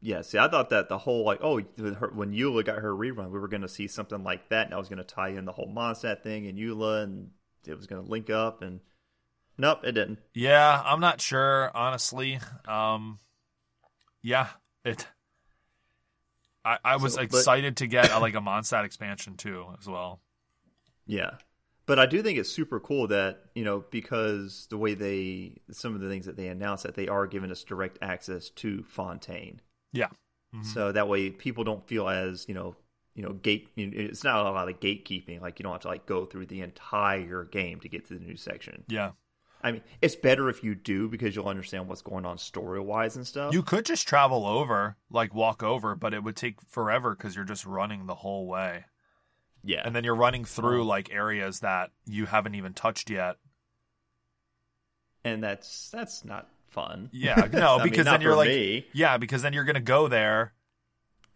[0.00, 0.22] yeah.
[0.22, 3.40] See, I thought that the whole like, oh, her, when Eula got her rerun, we
[3.40, 5.52] were going to see something like that, and I was going to tie in the
[5.52, 7.30] whole Mondstadt thing and Eula, and
[7.66, 8.78] it was going to link up, and
[9.58, 10.18] nope, it didn't.
[10.34, 12.38] Yeah, I'm not sure, honestly.
[12.66, 13.18] Um,
[14.22, 14.48] yeah,
[14.84, 15.06] it.
[16.64, 19.86] I, I was So, but- excited to get a, like a Mondstadt expansion too, as
[19.86, 20.20] well.
[21.06, 21.32] Yeah.
[21.86, 25.96] But I do think it's super cool that, you know, because the way they, some
[25.96, 29.60] of the things that they announced, that they are giving us direct access to Fontaine.
[29.92, 30.06] Yeah.
[30.54, 30.64] Mhm.
[30.64, 32.76] So that way people don't feel as, you know,
[33.16, 35.40] you know, gate, it's not a lot of gatekeeping.
[35.40, 38.20] Like you don't have to like go through the entire game to get to the
[38.24, 38.84] new section.
[38.88, 39.10] Yeah.
[39.62, 43.14] I mean, it's better if you do because you'll understand what's going on story wise
[43.16, 43.52] and stuff.
[43.54, 47.44] You could just travel over, like walk over, but it would take forever because you're
[47.44, 48.86] just running the whole way.
[49.62, 49.82] yeah.
[49.84, 53.36] And then you're running through like areas that you haven't even touched yet.
[55.24, 57.08] and that's, that's not fun.
[57.12, 58.86] Yeah, no, mean, because not then you're like, me.
[58.92, 60.54] yeah, because then you're gonna go there,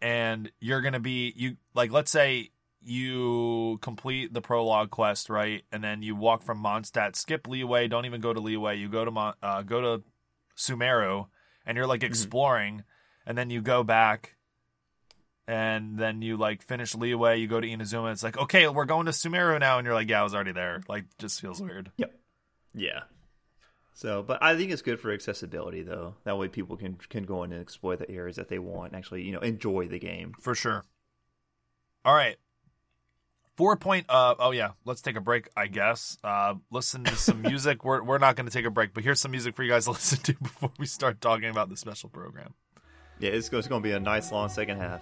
[0.00, 2.50] and you're gonna be you like, let's say
[2.86, 8.06] you complete the prologue quest, right, and then you walk from Mondstadt, skip Liyue, don't
[8.06, 10.04] even go to Liyue, you go to Mon- uh, go to
[10.56, 11.26] Sumeru,
[11.64, 12.10] and you're like Mm-hmm.
[12.10, 12.84] exploring,
[13.26, 14.32] and then you go back.
[15.48, 18.10] And then you like finish Liyue, you go to Inazuma.
[18.10, 20.50] It's like, okay, we're going to Sumeru now, and you're like, yeah, I was already
[20.50, 20.82] there.
[20.88, 21.92] Like, just feels weird.
[21.98, 22.12] Yep.
[22.74, 23.02] Yeah.
[23.94, 26.16] So, but I think it's good for accessibility, though.
[26.24, 28.98] That way, people can can go in and explore the areas that they want, and
[28.98, 30.34] actually, you know, enjoy the game.
[30.40, 30.84] For sure.
[32.04, 32.36] All right.
[33.56, 34.06] Four point.
[34.08, 34.72] Uh, oh yeah.
[34.84, 35.48] Let's take a break.
[35.56, 36.18] I guess.
[36.22, 37.84] Uh, listen to some music.
[37.84, 39.84] we're we're not going to take a break, but here's some music for you guys
[39.84, 42.54] to listen to before we start talking about the special program.
[43.18, 45.00] Yeah, it's, it's going to be a nice long second half.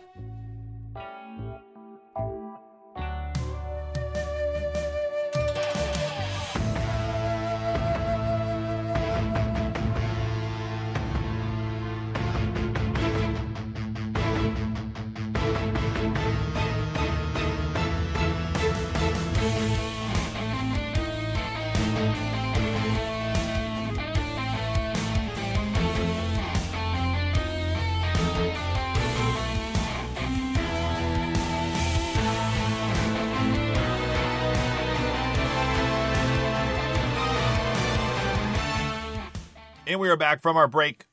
[39.94, 41.06] And we are back from our break.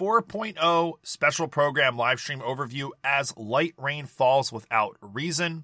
[0.00, 5.62] 4.0 special program live stream overview as light rain falls without reason.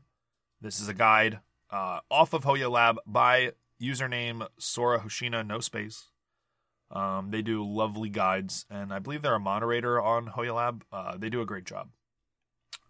[0.60, 1.40] This is a guide
[1.72, 3.50] uh, off of HoYoLAB by
[3.82, 6.10] username Sora Hoshina, no space.
[6.92, 10.82] Um, they do lovely guides, and I believe they're a moderator on HoYoLAB.
[10.92, 11.88] Uh, they do a great job.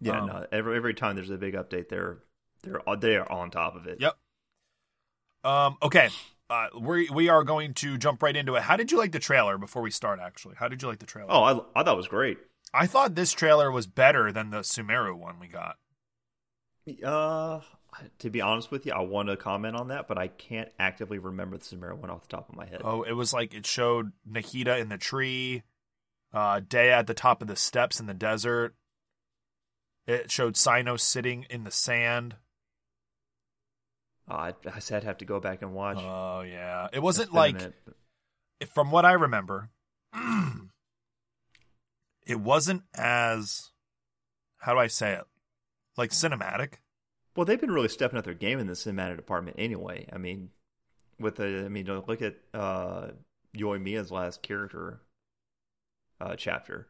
[0.03, 2.19] Yeah, Um, no, every every time there's a big update, they're
[2.63, 4.03] they're they are on top of it.
[4.03, 4.19] Yep.
[5.45, 6.11] Um, okay.
[6.53, 8.63] Uh, we we are going to jump right into it.
[8.63, 10.21] How did you like the trailer before we start?
[10.21, 11.31] Actually, how did you like the trailer?
[11.31, 12.37] Oh, I I thought it was great.
[12.75, 15.79] I thought this trailer was better than the Sumeru one we got.
[17.03, 17.61] Uh,
[18.19, 21.19] to be honest with you, I want to comment on that, but I can't actively
[21.19, 22.83] remember the Sumeru one off the top of my head.
[22.85, 25.63] Oh, it was like it showed Nahida in the tree,
[26.35, 28.75] uh, Day at the top of the steps in the desert.
[30.07, 32.37] It showed Cyno sitting in the sand.
[34.31, 35.99] Uh, I, I said I'd have to go back and watch.
[36.01, 39.71] Oh yeah, it wasn't like minute, but- from what I remember,
[42.27, 43.71] it wasn't as
[44.59, 45.25] how do I say it?
[45.97, 46.75] Like cinematic.
[47.35, 50.07] Well, they've been really stepping up their game in the cinematic department anyway.
[50.13, 50.51] I mean,
[51.19, 53.09] with the, I mean, look at uh,
[53.57, 55.01] Yoimiya's last character
[56.21, 56.87] uh, chapter.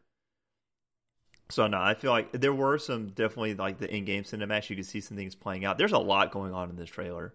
[1.52, 4.70] So no, I feel like there were some definitely like the in-game cinematics.
[4.70, 5.76] You could see some things playing out.
[5.76, 7.34] There's a lot going on in this trailer.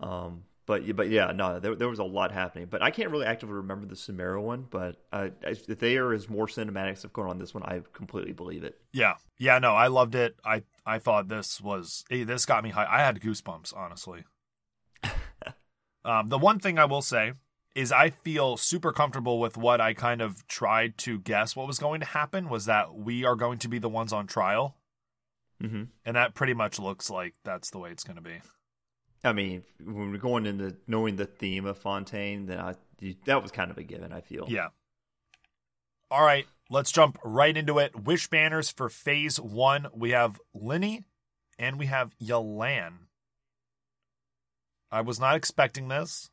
[0.00, 2.66] Um, but but yeah, no, there there was a lot happening.
[2.68, 4.66] But I can't really actively remember the Sumeru one.
[4.68, 8.64] But uh, if there is more cinematics stuff going on this one, I completely believe
[8.64, 8.80] it.
[8.92, 10.34] Yeah, yeah, no, I loved it.
[10.44, 12.88] I I thought this was this got me high.
[12.90, 14.24] I had goosebumps, honestly.
[16.04, 17.34] um, the one thing I will say
[17.74, 21.78] is I feel super comfortable with what I kind of tried to guess what was
[21.78, 24.76] going to happen was that we are going to be the ones on trial,
[25.62, 25.84] Mm-hmm.
[26.04, 28.40] and that pretty much looks like that's the way it's going to be.
[29.22, 32.74] I mean, when we're going into knowing the theme of Fontaine, then I,
[33.24, 34.12] that was kind of a given.
[34.12, 34.46] I feel.
[34.48, 34.68] Yeah.
[36.10, 38.04] All right, let's jump right into it.
[38.04, 39.86] Wish banners for phase one.
[39.94, 41.04] We have Lyney
[41.58, 42.92] and we have Yalan.
[44.90, 46.30] I was not expecting this.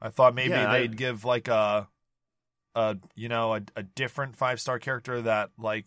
[0.00, 1.88] I thought maybe Yeah, they'd give like a
[2.74, 5.86] a you know, a, a different five star character that like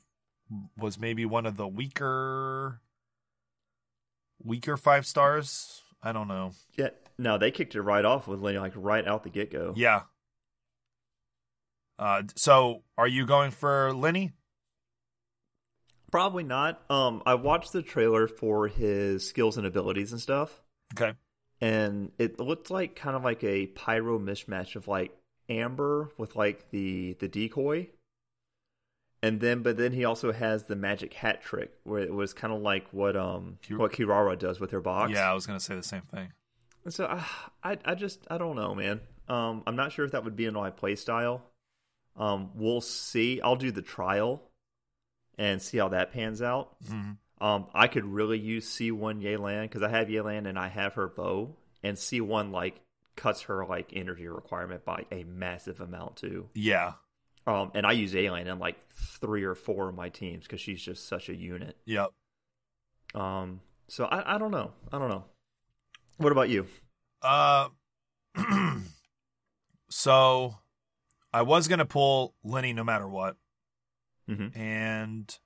[0.77, 2.81] was maybe one of the weaker
[4.43, 5.81] weaker five stars.
[6.01, 6.53] I don't know.
[6.77, 6.89] Yeah.
[7.17, 9.73] No, they kicked it right off with Lenny, like right out the get go.
[9.75, 10.03] Yeah.
[11.99, 14.33] Uh, so are you going for Lenny?
[16.11, 16.81] Probably not.
[16.89, 20.61] Um, I watched the trailer for his skills and abilities and stuff,
[20.93, 21.13] Okay.
[21.61, 25.11] And it looked like kind of like a pyro mismatch of like
[25.49, 27.87] Amber with like the the decoy,
[29.23, 32.53] and then but then he also has the magic hat trick where it was kind
[32.53, 35.11] of like what um what Kirara does with her box.
[35.13, 36.31] Yeah, I was gonna say the same thing.
[36.83, 37.25] And so I,
[37.71, 39.01] I, I just, I don't know, man.
[39.27, 41.43] Um, I'm not sure if that would be in my play style.
[42.15, 43.41] Um, we'll see.
[43.41, 44.41] I'll do the trial
[45.37, 46.77] and see how that pans out.
[46.87, 50.95] hmm Um, I could really use C1 Yelan because I have Yelan and I have
[50.95, 52.81] her bow, and C1 like
[53.15, 56.49] cuts her like energy requirement by a massive amount too.
[56.53, 56.93] Yeah.
[57.45, 60.81] Um, and I use Yelan in like three or four of my teams because she's
[60.81, 61.77] just such a unit.
[61.85, 62.09] Yep.
[63.15, 64.71] Um, so I, I don't know.
[64.91, 65.25] I don't know.
[66.17, 66.67] What about you?
[67.21, 67.69] Uh.
[69.89, 70.55] so,
[71.33, 73.35] I was gonna pull Lenny no matter what,
[74.27, 75.37] hmm and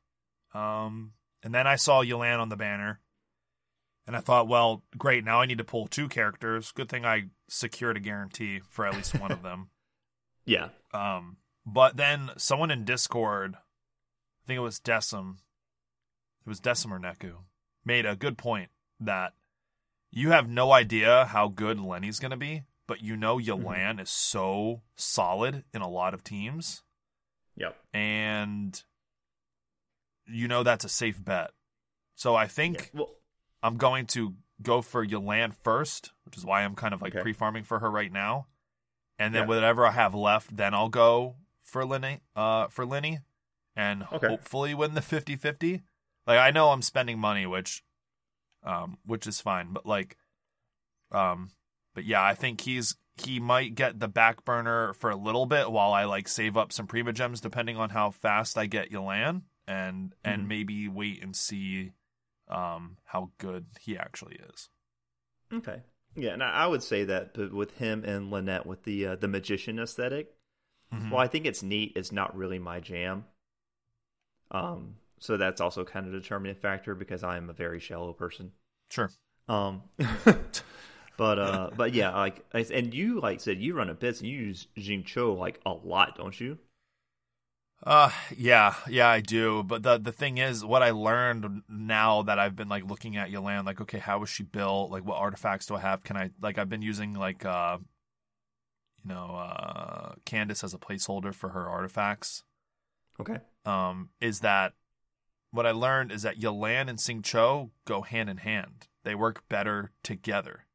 [0.54, 3.00] um, and then I saw Yolan on the banner,
[4.08, 5.24] and I thought, well, great.
[5.24, 6.72] Now I need to pull two characters.
[6.72, 9.70] Good thing I secured a guarantee for at least one of them.
[10.44, 10.70] Yeah.
[10.92, 15.36] Um, but then someone in Discord, I think it was Decim,
[16.46, 17.34] it was Decim or Neku,
[17.86, 19.34] made a good point that
[20.10, 24.10] you have no idea how good Lenny's going to be, but you know Yolan is
[24.10, 26.82] so solid in a lot of teams,
[27.56, 27.78] Yep.
[27.94, 28.82] and
[30.32, 31.52] you know that's a safe bet.
[32.16, 33.10] So I think Well,
[33.64, 37.22] I'm going to go for Yolan first, which is why I'm kind of like Okay.
[37.22, 38.48] pre farming for her right now.
[39.20, 39.48] And then Yeah.
[39.48, 43.20] whatever I have left, then I'll go for Lyney, uh, for Lyney
[43.76, 44.28] and Okay.
[44.28, 45.82] hopefully win the 50-50.
[46.28, 47.84] Like I know I'm spending money, which
[48.64, 50.18] um which is fine, but like
[51.12, 51.52] um
[51.94, 55.72] but yeah, I think he's he might get the back burner for a little bit
[55.72, 59.42] while I like save up some Primogems depending on how fast I get Yolan
[59.72, 60.48] and and Mhm.
[60.48, 61.94] maybe wait and see
[62.48, 64.70] um how good he actually is.
[65.54, 65.82] okay.
[66.16, 69.28] Yeah, and I would say that but with him and Lynette with the uh, the
[69.30, 70.28] magician aesthetic,
[70.94, 71.10] Mhm.
[71.12, 71.94] well, I think it's neat.
[71.96, 73.26] It's not really my jam.
[74.52, 78.14] Um, so that's also kind of a determining factor because I am a very shallow
[78.14, 78.52] person.
[78.90, 79.10] Sure.
[79.48, 79.84] Um,
[81.18, 84.38] but uh, but yeah, like and you like said you run a bits and you
[84.38, 86.58] use Xingqiu like a lot, don't you?
[87.84, 89.64] Uh yeah, yeah, I do.
[89.64, 93.30] But the the thing is, what I learned now that I've been like looking at
[93.32, 94.92] Yolan, like, okay, how was she built?
[94.92, 96.04] Like, what artifacts do I have?
[96.04, 96.58] Can I like?
[96.60, 97.80] I've been using like, uh,
[99.04, 102.44] you know, uh, Candace as a placeholder for her artifacts.
[103.20, 103.40] Okay.
[103.66, 104.74] Um, is that
[105.50, 108.88] what I learned is that Yolan and Xingqiu go hand in hand.
[109.04, 110.66] They work better together,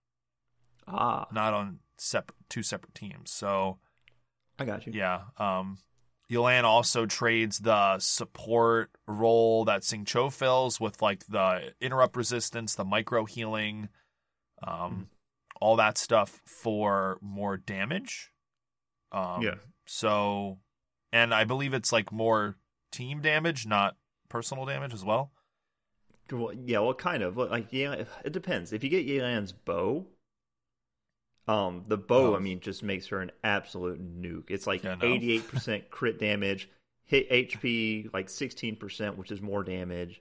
[0.89, 3.31] Ah, not on separate two separate teams.
[3.31, 3.79] So
[4.59, 4.93] I got you.
[4.93, 5.21] yeah.
[5.39, 5.79] Um,
[6.29, 12.85] Yolan also trades the support role that Xingqiu fills with like the interrupt resistance, the
[12.85, 13.89] micro healing,
[14.67, 15.03] um, Mm-hmm.
[15.61, 18.33] all that stuff for more damage.
[19.13, 19.55] Um, Yeah.
[19.87, 20.59] So,
[21.13, 22.57] and I believe it's like more
[22.91, 23.97] team damage, not
[24.29, 25.31] personal damage as well.
[26.33, 27.37] Well, yeah, well, kind of.
[27.37, 28.73] Like, yeah, it depends.
[28.73, 30.07] If you get Yelan's bow,
[31.49, 32.37] um, the bow, Oh.
[32.37, 34.51] I mean, just makes her an absolute nuke.
[34.51, 36.69] It's like eighty-eight percent crit damage,
[37.05, 40.21] hit HP like sixteen percent, which is more damage,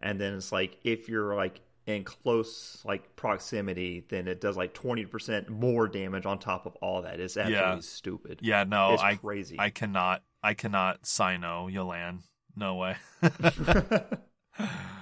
[0.00, 4.74] and then it's like if you're like in close like proximity, then it does like
[4.74, 7.18] twenty percent more damage on top of all that.
[7.20, 7.80] It's absolutely Yeah.
[7.80, 8.38] stupid.
[8.42, 9.56] Yeah, no, it's I crazy.
[9.58, 12.20] I cannot I cannot Sino Yolan.
[12.56, 12.96] No way.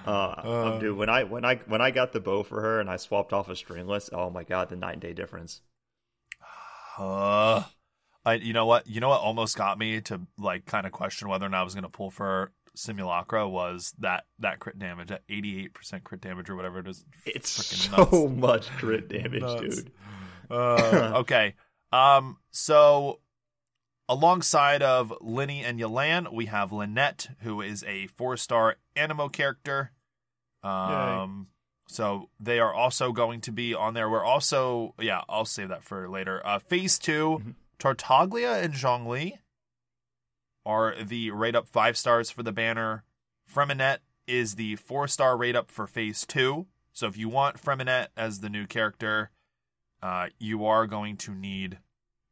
[0.05, 0.79] Uh, Uh.
[0.79, 3.33] dude, when I when I when I got the bow for her and I swapped
[3.33, 5.61] off a stringless, oh my god, the night and day difference.
[6.97, 7.63] Uh,
[8.25, 11.29] I you know what you know what almost got me to like kind of question
[11.29, 15.21] whether or not I was gonna pull for Simulacra was that that crit damage at
[15.29, 17.05] eighty eight percent crit damage or whatever it is.
[17.25, 18.37] It's so nuts.
[18.37, 19.91] much crit damage, dude.
[20.49, 21.55] Uh, okay.
[21.91, 22.37] Um.
[22.51, 23.19] So,
[24.09, 29.91] alongside of Linny and Yolan, we have Lynette, who is a four-star Anemo character.
[30.63, 31.47] Um.
[31.87, 34.07] So they are also going to be on there.
[34.09, 36.45] We're also, yeah, I'll save that for later.
[36.45, 37.55] Uh, phase 2 Mhm.
[37.79, 39.39] Tartaglia and Zhongli
[40.65, 43.05] are the rate up five stars for the banner.
[43.51, 46.67] Freminet is the four star rate up for phase two.
[46.93, 49.31] So if you want Freminet as the new character,
[50.03, 51.79] uh, you are going to need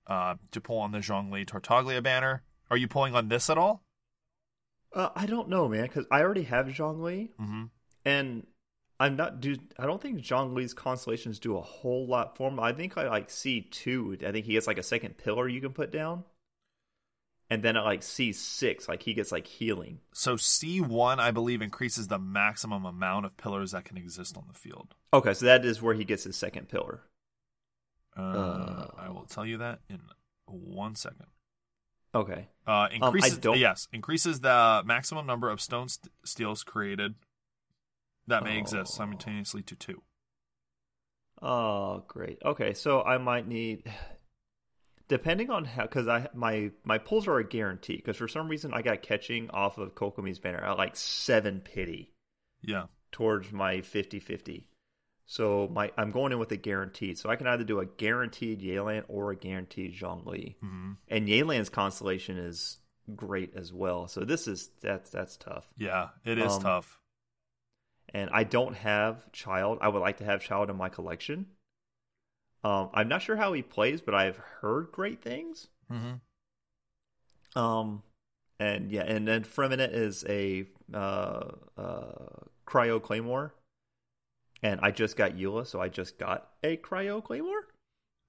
[0.08, 2.44] uh, to pull on the Zhongli Tartaglia banner.
[2.70, 3.84] Are you pulling on this at all?
[4.94, 7.64] Uh, I don't know, man, because I already have Zhongli, Mm-hmm.
[8.06, 8.48] and
[9.00, 9.42] I'm not.
[9.42, 12.60] Dude, I don't think Zhongli's constellations do a whole lot for him.
[12.60, 14.18] I think I like C two.
[14.26, 16.24] I think he gets like a second pillar you can put down,
[17.50, 20.00] and then at like C six, like he gets like healing.
[20.14, 24.58] So C1, I believe, increases the maximum amount of pillars that can exist on the
[24.58, 24.96] field.
[25.14, 27.02] Okay, so that is where he gets his second pillar.
[28.18, 28.88] Uh, Uh.
[28.98, 30.02] I will tell you that in
[30.46, 31.28] one second.
[32.16, 32.48] Okay.
[32.66, 37.16] Uh, increases don't- yes, increases the maximum number of stone st- steels created
[38.28, 38.98] that may exist Oh.
[38.98, 40.02] simultaneously to two.
[41.42, 42.40] Oh, great.
[42.44, 43.84] Okay, so I might need,
[45.08, 47.98] depending on how, because I my my pulls are a guarantee.
[47.98, 52.12] Because for some reason I got Keqing off of Kokomi's banner at like seven pity
[52.62, 52.88] Yeah.
[53.12, 54.68] towards my 50-50.
[55.30, 57.18] So my I'm going in with a guaranteed.
[57.20, 60.56] So I can either do a guaranteed Yelan or a guaranteed Zhongli.
[60.62, 62.78] hmm And Yelan's constellation is
[63.16, 64.08] great as well.
[64.08, 65.72] So this is that's that's tough.
[65.78, 67.00] Yeah, it is Um, tough.
[68.14, 69.80] and I don't have Childe.
[69.82, 71.48] I would like to have Childe in my collection.
[72.64, 75.68] Um, I'm not sure how he plays, but I've heard great things.
[75.90, 76.16] hmm
[77.56, 78.04] Um,
[78.60, 82.26] and yeah, and then Freminet is a uh, uh,
[82.66, 83.54] Cryo Claymore,
[84.64, 87.68] and I just got Eula, so I just got a Cryo Claymore.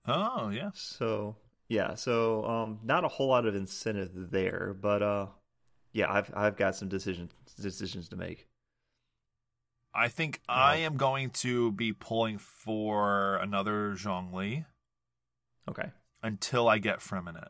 [0.07, 0.70] Oh, yeah.
[0.74, 1.37] So
[1.68, 5.26] yeah, so um, not a whole lot of incentive there, but uh,
[5.93, 8.47] yeah, I've I've got some decisions decisions to make.
[9.95, 14.66] I think I am going to be pulling for another Zhongli
[15.68, 15.91] Okay,
[16.22, 17.49] until I get Freminet.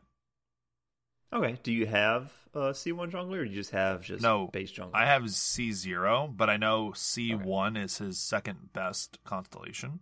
[1.31, 1.59] Okay.
[1.61, 4.91] Do you have uh, C1 Zhongli, or do you just have just No, base Zhongli?
[4.93, 9.99] I have C zero, but I know C one is his second best constellation.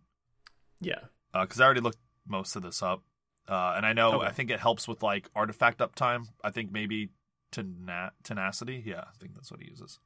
[0.79, 0.99] yeah.
[1.33, 3.03] because I already looked most of this up,
[3.47, 4.27] uh, and I know Okay.
[4.27, 6.27] I think it helps with like artifact uptime.
[6.43, 7.09] I think maybe
[7.51, 8.81] tena- tenacity.
[8.85, 9.99] Yeah, I think that's what he uses.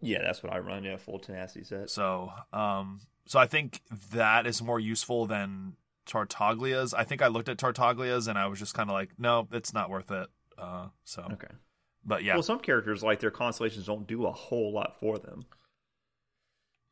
[0.00, 0.84] Yeah, that's what I run.
[0.84, 1.90] Yeah, full tenacity set.
[1.90, 3.80] So, um, so I think
[4.12, 5.74] that is more useful than
[6.06, 6.94] Tartaglia's.
[6.94, 9.72] I think I looked at Tartaglia's and I was just kind of like, no, it's
[9.74, 10.28] not worth it.
[10.58, 11.48] Uh, so, Okay.
[12.04, 15.46] but yeah, Well, some characters like their constellations don't do a whole lot for them.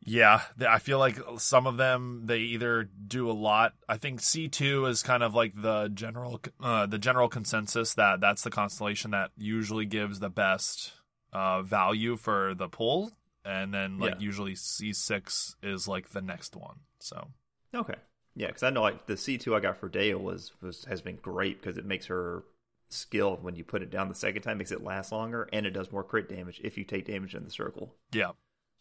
[0.08, 3.74] Yeah, I feel like some of them they either do a lot.
[3.88, 8.20] I think C two is kind of like the general uh, the general consensus that
[8.20, 10.92] that's the constellation that usually gives the best
[11.32, 13.10] uh, value for the pull,
[13.44, 14.20] and then like Yeah.
[14.20, 16.76] usually C six is like the next one.
[17.00, 17.28] So
[17.74, 17.94] Okay.
[18.34, 21.00] Yeah, because I know like the C two I got for Dale was, was has
[21.00, 22.44] been great because it makes her
[22.88, 25.70] skill when you put it down the second time makes it last longer and it
[25.70, 27.94] does more crit damage if you take damage in the circle.
[28.12, 28.30] yeah,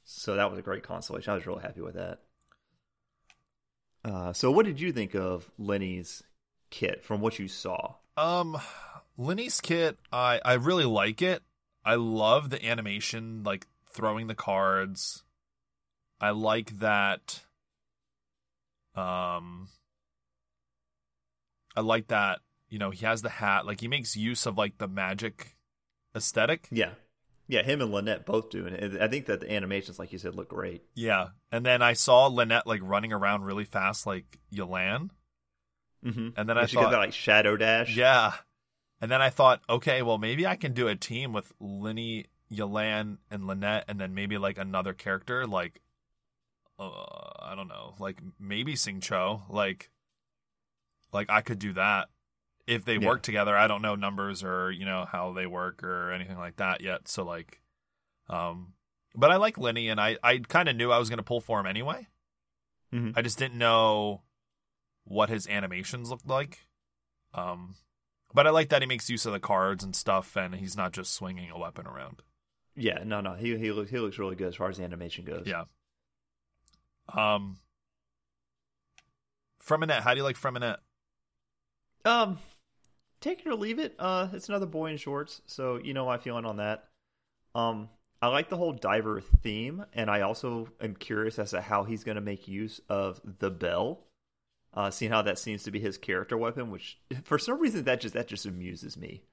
[0.04, 1.32] So that was a great consolation.
[1.32, 2.20] I was really happy with that.
[4.04, 6.22] Uh, so what did you think of Lyney's
[6.70, 7.96] kit from what you saw?
[8.18, 8.58] um,
[9.18, 11.42] Lyney's kit, I I really like it.
[11.84, 15.24] I love the animation, like throwing the cards.
[16.20, 17.44] I like that.
[18.96, 19.70] Um,
[21.76, 22.40] I like that.
[22.70, 23.66] You know, he has the hat.
[23.66, 25.56] Like he makes use of like the magic
[26.16, 26.68] aesthetic.
[26.72, 26.92] Yeah.
[27.48, 30.34] Yeah, him and Lynette both do, and I think that the animations, like you said,
[30.34, 30.82] look great.
[30.96, 35.12] Yeah, and then I saw Lynette like running around really fast, like Yolan.
[36.04, 36.30] Mm-hmm.
[36.38, 37.96] And then I she got thought- that like shadow dash.
[37.96, 38.34] Yeah,
[39.00, 43.20] and then I thought, okay, well maybe I can do a team with Lyney, Yolan,
[43.30, 45.82] and Lynette, and then maybe like another character, like
[46.80, 46.90] uh,
[47.40, 49.92] I don't know, like maybe Xingqiu, like
[51.14, 52.10] like I could do that
[52.68, 53.08] if they Yeah.
[53.08, 53.56] work together.
[53.58, 57.08] I don't know numbers or you know how they work or anything like that yet.
[57.08, 57.62] So like,
[58.28, 58.74] um,
[59.14, 61.60] but I like Lyney, and I I kind of knew I was gonna pull for
[61.60, 62.08] him anyway.
[62.94, 63.14] Mhm.
[63.16, 64.24] I just didn't know
[65.04, 66.68] what his animations looked like.
[67.34, 67.76] Um,
[68.34, 70.94] but I like that he makes use of the cards and stuff, and he's not
[70.94, 72.24] just swinging a weapon around.
[72.76, 75.24] Yeah, no, no, he he looks he looks really good as far as the animation
[75.26, 75.46] goes.
[75.46, 75.66] Yeah.
[77.14, 77.60] Um,
[79.64, 80.78] Freminet, how do you like Freminet?
[82.04, 82.40] Um,
[83.26, 83.96] take it or leave it.
[83.98, 86.86] Uh, it's another boy in shorts, so you know my feeling on that.
[87.54, 87.90] Um,
[88.22, 92.04] I like the whole diver theme, and I also am curious as to how he's
[92.04, 94.04] going to make use of the bell.
[94.74, 98.02] Uh, seeing how that seems to be his character weapon, which for some reason that
[98.02, 99.24] just that just amuses me,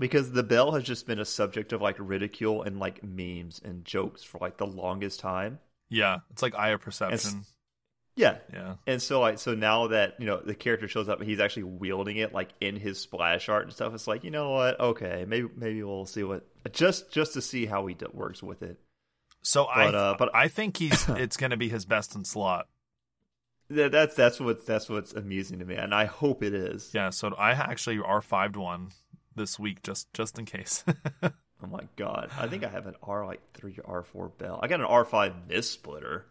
[0.00, 3.84] because the bell has just been a subject of like ridicule and like memes and
[3.84, 5.60] jokes for like the longest time.
[5.90, 7.44] Yeah, it's like eye of perception.
[8.16, 11.28] Yeah, Yeah, And so like so now that you know the character shows up and
[11.28, 14.50] he's actually wielding it like in his splash art and stuff, it's like you know
[14.52, 14.78] what?
[14.78, 18.62] Okay, maybe maybe we'll see what just just to see how he d- works with
[18.62, 18.78] it.
[19.42, 22.24] so I But, uh, but- I think he's it's going to be his best in
[22.24, 22.68] slot.
[23.70, 26.90] That, that's that's what that's what's amusing to me, and I hope it is.
[26.94, 28.90] Yeah, so I actually R fived one
[29.34, 30.84] this week just just in case.
[31.62, 34.60] Oh my god, I think I have an R like three R four bell.
[34.62, 36.24] I got an R five Mistsplitter.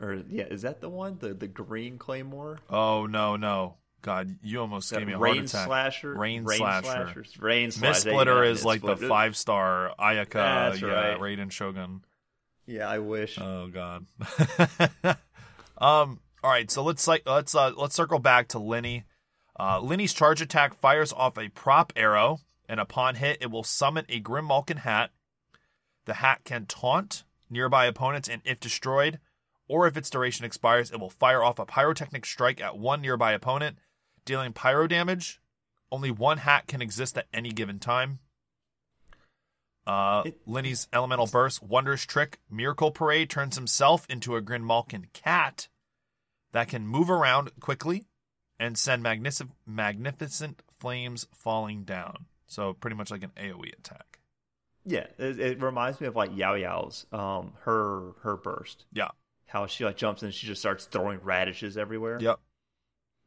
[0.00, 2.58] Or yeah, is that the one the the green claymore?
[2.68, 5.66] oh no no, God, you almost That gave me a rain heart attack.
[5.66, 6.82] slasher, Rain slasher.
[6.84, 8.10] slashers, rain slasher.
[8.10, 11.20] Mistsplitter is like the five star Ayaka, That's yeah, right.
[11.20, 12.04] Raiden Shogun.
[12.66, 13.38] Yeah, I wish.
[13.38, 14.06] Oh god.
[15.78, 16.20] um.
[16.42, 16.70] All right.
[16.70, 19.04] So let's like let's uh let's circle back to Lyney.
[19.58, 24.04] Uh, Lyney's charge attack fires off a prop arrow, and upon hit, it will summon
[24.08, 25.10] a Grin Malkin hat.
[26.06, 29.20] The hat can taunt nearby opponents, and if destroyed,
[29.68, 33.32] or if its duration expires, it will fire off a pyrotechnic strike at one nearby
[33.32, 33.78] opponent,
[34.24, 35.40] dealing pyro damage.
[35.90, 38.18] Only one hat can exist at any given time.
[39.86, 45.08] Uh, It- Lyney's elemental burst, wondrous trick, miracle parade turns himself into a Grin Malkin
[45.12, 45.68] cat
[46.52, 48.06] that can move around quickly
[48.58, 52.26] and send magnific- magnificent flames falling down.
[52.46, 54.20] So pretty much like an AOE attack.
[54.86, 58.84] Yeah, it, it reminds me of like Yao Yao's um her her burst.
[58.92, 59.10] Yeah.
[59.54, 62.18] How she like jumps and she just starts throwing radishes everywhere.
[62.20, 62.40] Yep.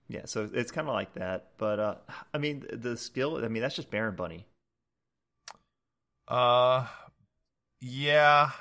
[0.10, 1.52] Yeah, so it's kind of like that.
[1.58, 1.96] But uh
[2.34, 4.46] I mean the skill, I mean that's just Baron Bunny.
[6.28, 6.88] Uh,
[7.80, 8.52] yeah.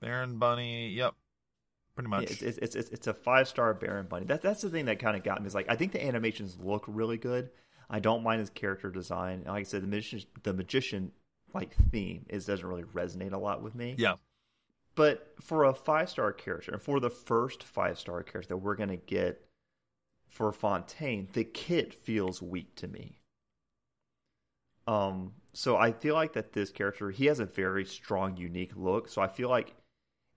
[0.00, 0.88] Baron Bunny.
[0.90, 1.14] Yep.
[1.94, 2.30] Pretty Yeah, much.
[2.30, 4.26] it's, it's it's it's a five star Baron Bunny.
[4.26, 5.46] That that's the thing that kind of got me.
[5.46, 7.50] Is like I think the animations look really good.
[7.90, 9.44] I don't mind his character design.
[9.46, 11.12] Like I said, the magician the magician
[11.54, 13.94] like theme is doesn't really resonate a lot with me.
[13.96, 14.14] yeah.
[14.98, 18.74] But for a five star character, and for the first five star character that we're
[18.74, 19.46] gonna get
[20.28, 23.20] for Fontaine, the kit feels weak to me.
[24.88, 29.08] Um, so I feel like that this character he has a very strong, unique look.
[29.08, 29.76] So I feel like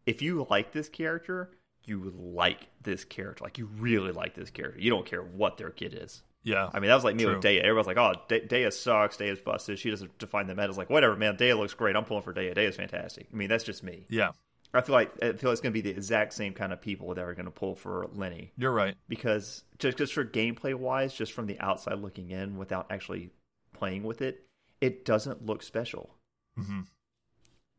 [0.05, 1.49] if you like this character,
[1.83, 3.43] you like this character.
[3.43, 4.79] Like you really like this character.
[4.79, 6.21] You don't care what their kid is.
[6.43, 6.69] Yeah.
[6.71, 7.33] I mean, that was like me True.
[7.33, 7.61] with Dehya.
[7.61, 9.17] Everybody's like, "Oh, Da- Dehya sucks.
[9.17, 9.79] Dehya's busted.
[9.79, 11.35] She doesn't define the meta." It's like, whatever, man.
[11.35, 11.95] Dehya looks great.
[11.95, 12.55] I'm pulling for Dehya.
[12.55, 13.27] Dehya's fantastic.
[13.33, 14.05] I mean, that's just me.
[14.07, 14.33] Yeah.
[14.73, 17.13] I feel like I feel it's going to be the exact same kind of people
[17.13, 18.95] that are going to pull for Lyney You're right.
[19.09, 23.31] because just just for gameplay wise, just from the outside looking in, without actually
[23.73, 24.45] playing with it,
[24.79, 26.15] it doesn't look special.
[26.57, 26.81] hmm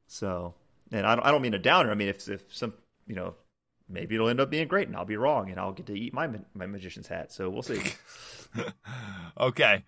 [0.07, 0.55] So,
[0.91, 1.91] and I don't, I don't mean a downer.
[1.91, 2.75] I mean, if if some,
[3.07, 3.35] you know,
[3.89, 6.13] maybe it'll end up being great, and I'll be wrong, and I'll get to eat
[6.13, 7.33] my my magician's hat.
[7.33, 7.81] So we'll see.
[9.41, 9.85] okay.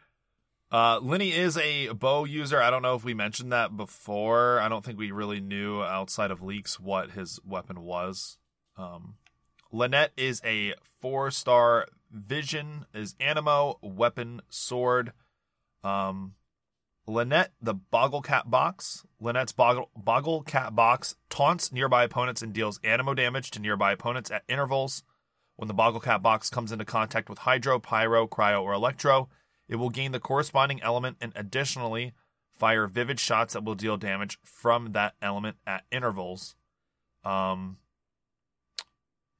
[0.70, 2.60] Uh, Lyney is a bow user.
[2.60, 4.58] I don't know if we mentioned that before.
[4.60, 8.38] I don't think we really knew outside of leaks what his weapon was.
[8.76, 9.16] Um,
[9.70, 15.12] Lynette is a four star vision, is anemo, weapon, sword.
[15.82, 16.34] Um,
[17.06, 19.04] Lynette, the Boggle Cat box.
[19.20, 24.30] Lynette's Boggle, Boggle Cat box taunts nearby opponents and deals anemo damage to nearby opponents
[24.30, 25.02] at intervals.
[25.56, 29.28] When the Boggle Cat box comes into contact with Hydro, Pyro, Cryo, or Electro,
[29.68, 32.12] it will gain the corresponding element and additionally
[32.52, 36.54] fire vivid shots that will deal damage from that element at intervals.
[37.24, 37.78] Um,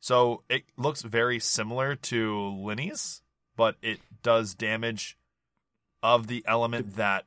[0.01, 3.23] so it looks very similar to Lyney's,
[3.57, 5.17] but it does damage
[6.03, 7.27] of the element that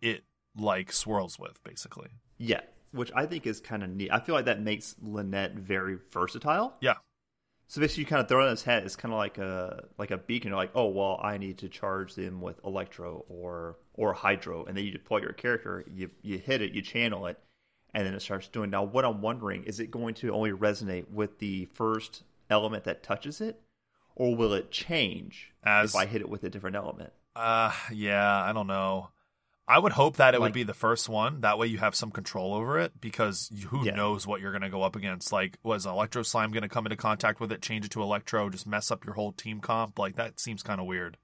[0.00, 0.24] it
[0.56, 2.08] like swirls with, basically.
[2.38, 2.60] yeah,
[2.92, 4.10] which I think is kind of neat.
[4.12, 6.74] I feel like that makes Lynette very versatile.
[6.80, 6.94] Yeah.
[7.74, 8.84] So basically, you kind of throw it in his head.
[8.84, 10.50] It's kind of like a like a beacon.
[10.50, 14.76] You're like, oh well, I need to charge them with electro or or hydro, and
[14.76, 15.84] then you deploy your character.
[15.92, 17.36] You you hit it, you channel it,
[17.92, 18.70] and then it starts doing.
[18.70, 23.02] Now, what I'm wondering is, it going to only resonate with the first element that
[23.02, 23.60] touches it,
[24.14, 27.12] or will it change As- if I hit it with a different element?
[27.34, 29.08] Uh, yeah, I don't know.
[29.66, 31.40] I would hope that it would be the first one.
[31.40, 33.94] That way you have some control over it because who Yeah.
[33.94, 35.32] knows what you're going to go up against.
[35.32, 38.50] Like, was Electro Slime going to come into contact with it, change it to Electro,
[38.50, 39.98] just mess up your whole team comp?
[39.98, 41.16] Like, that seems kind of weird.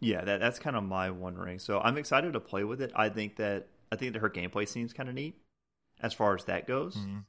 [0.00, 1.60] Yeah, that that's kind of my wondering.
[1.60, 2.90] So I'm excited to play with it.
[2.96, 5.36] I think that I think that her gameplay seems kind of neat
[6.00, 6.96] as far as that goes.
[6.96, 7.24] Mhm.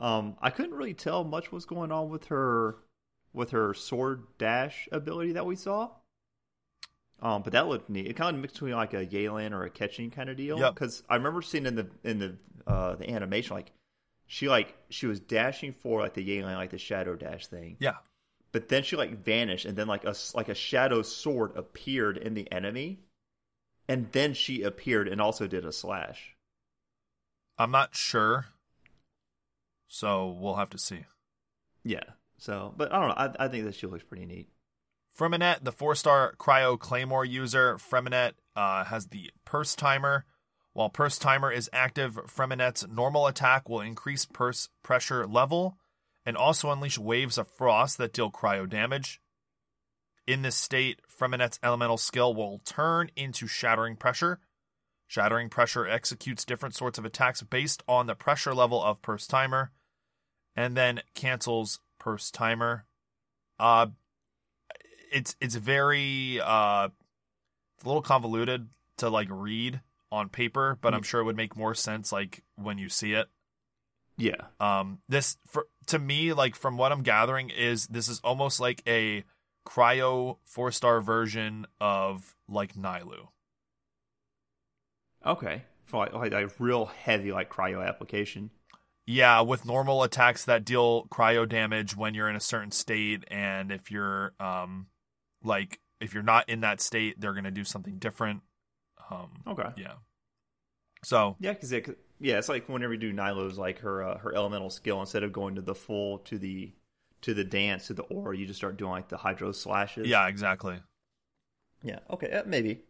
[0.00, 2.78] Um, I couldn't really tell much was going on with her
[3.34, 5.90] with her sword dash ability that we saw.
[7.22, 8.06] Um, but that looked neat.
[8.06, 10.58] It kind of mixed between like a Yelan or a Keqing kind of deal.
[10.58, 10.74] Yep.
[10.74, 12.36] Because I remember seeing in the in the
[12.66, 13.72] uh, the animation like
[14.26, 17.94] she like she was dashing for like the Yelan like the shadow dash thing, Yeah.
[18.52, 22.34] but then she like vanished and then like a like a shadow sword appeared in
[22.34, 23.00] the enemy,
[23.88, 26.34] and then she appeared and also did a slash.
[27.58, 28.46] I'm not sure.
[29.88, 31.04] So we'll have to see.
[31.84, 32.02] Yeah.
[32.38, 33.14] So, but I don't know.
[33.38, 34.48] I, I think that she looks pretty neat.
[35.16, 40.24] Freminet, the four star Cryo Claymore user, Freminet uh, has the Pers Timer.
[40.72, 45.78] While Pers Timer is active, Freminet's normal attack will increase purse pressure level
[46.26, 49.20] and also unleash waves of frost that deal cryo damage.
[50.26, 54.40] In this state, Freminet's elemental skill will turn into Shattering Pressure.
[55.06, 59.70] Shattering Pressure executes different sorts of attacks based on the pressure level of Pers Timer
[60.56, 62.86] and then cancels Pers Timer.
[63.60, 63.88] Uh,
[65.14, 66.88] it's it's very uh
[67.76, 69.80] it's a little convoluted to like read
[70.12, 73.28] on paper, but I'm sure it would make more sense like when you see it.
[74.18, 74.46] Yeah.
[74.60, 78.82] Um this for to me like from what I'm gathering is this is almost like
[78.86, 79.24] a
[79.66, 83.28] cryo 4-star version of like Nilou.
[85.24, 85.62] Okay.
[85.84, 88.50] For like, like a real heavy like cryo application.
[89.06, 93.70] Yeah, with normal attacks that deal cryo damage when you're in a certain state and
[93.70, 94.86] if you're um
[95.44, 98.42] like if you're not in that state, they're going to do something different.
[99.10, 99.70] Um Okay.
[99.76, 99.94] yeah.
[101.04, 104.34] So, Yeah, because it, yeah, it's like whenever you do Nilou's like her uh, her
[104.34, 106.72] elemental skill instead of going to the full to the
[107.20, 110.08] to the dance to the aura, you just start doing like the hydro slashes.
[110.08, 110.78] yeah, exactly.
[111.82, 111.98] Yeah.
[112.10, 112.32] Okay.
[112.32, 112.82] Uh, maybe.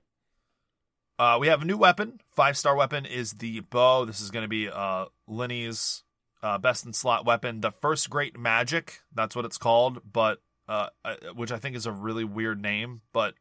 [1.18, 2.20] Uh, we have a new weapon.
[2.34, 4.05] Five star weapon is the bow.
[4.05, 6.02] This is going to be uh, Lyney's
[6.42, 7.61] uh, best in slot weapon.
[7.61, 9.00] The first great magic.
[9.12, 13.00] That's what it's called, but uh, uh, which I think is a really weird name.
[13.12, 13.34] But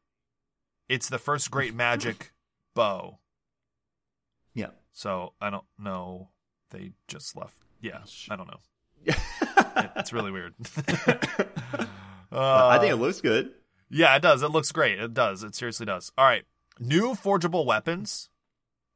[0.89, 2.31] it's the first great magic
[2.75, 3.19] bow.
[4.53, 4.71] Yeah.
[4.91, 6.29] So I don't know.
[6.71, 7.55] They just left.
[7.81, 7.99] Yeah,
[8.29, 8.59] I don't know.
[9.75, 10.53] It- it's really weird.
[12.31, 13.51] I think Uh, it looks good.
[13.89, 14.41] Yeah, it does.
[14.43, 14.99] It looks great.
[14.99, 15.43] It does.
[15.43, 16.11] It seriously does.
[16.17, 16.43] All right.
[16.79, 18.29] New forgeable weapons.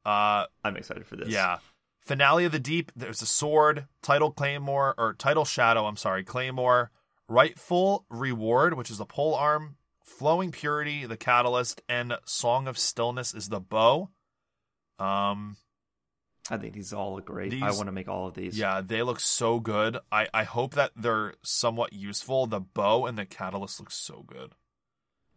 [0.04, 1.28] Uh I'm excited for this.
[1.28, 1.58] yeah.
[2.00, 6.90] Finale of the Deep, there's a sword, title claymore or Tidal Shadow, I'm sorry, claymore,
[7.28, 13.34] rightful reward, which is the pole arm, flowing purity, the catalyst, and song of stillness
[13.34, 14.10] is the bow.
[14.98, 15.56] Um,
[16.50, 17.50] I think these all look great.
[17.50, 18.58] These- I want to make all of these.
[18.58, 19.98] yeah, they look so good.
[20.10, 22.46] I I hope that they're somewhat useful.
[22.46, 24.52] The bow and the catalyst look so good.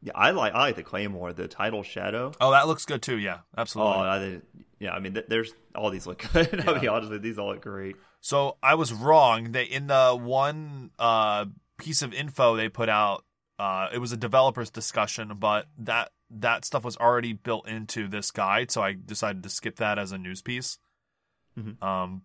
[0.02, 0.14] yeah.
[0.16, 2.32] I like I like the claymore, the Tidal Shadow.
[2.40, 3.18] Oh, that looks good too.
[3.20, 3.94] Yeah, Oh, absolutely.
[4.08, 4.44] I think,
[4.80, 4.94] yeah.
[4.94, 6.62] I mean, th- there's all these look good.
[6.68, 7.98] I'll be honest with you, these all look great.
[8.22, 9.52] So I was wrong.
[9.52, 11.46] They in the one uh,
[11.82, 13.26] piece of info they put out,
[13.60, 18.32] uh, it was a developers discussion, but that that stuff was already built into this
[18.32, 20.80] guide, so I decided to skip that as a news piece.
[21.58, 21.82] Mhm.
[21.84, 22.24] Um,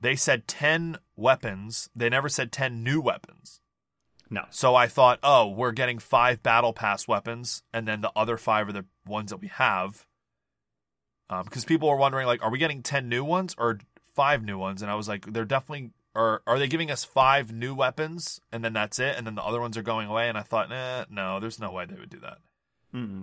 [0.00, 1.88] they said ten weapons.
[1.96, 3.60] They never said ten new weapons.
[4.28, 8.36] No, So I thought, oh, we're getting five battle pass weapons, and then the other
[8.36, 10.04] five are the ones that we have.
[11.44, 13.78] Because people were wondering, like, are we getting ten new ones or
[14.14, 14.82] five new ones?
[14.82, 15.92] And I was like, they're definitely.
[16.16, 19.42] Or are they giving us five new weapons and then that's it, and then the
[19.42, 20.28] other ones are going away?
[20.28, 22.38] And I thought, nah, no, there's no way they would do that.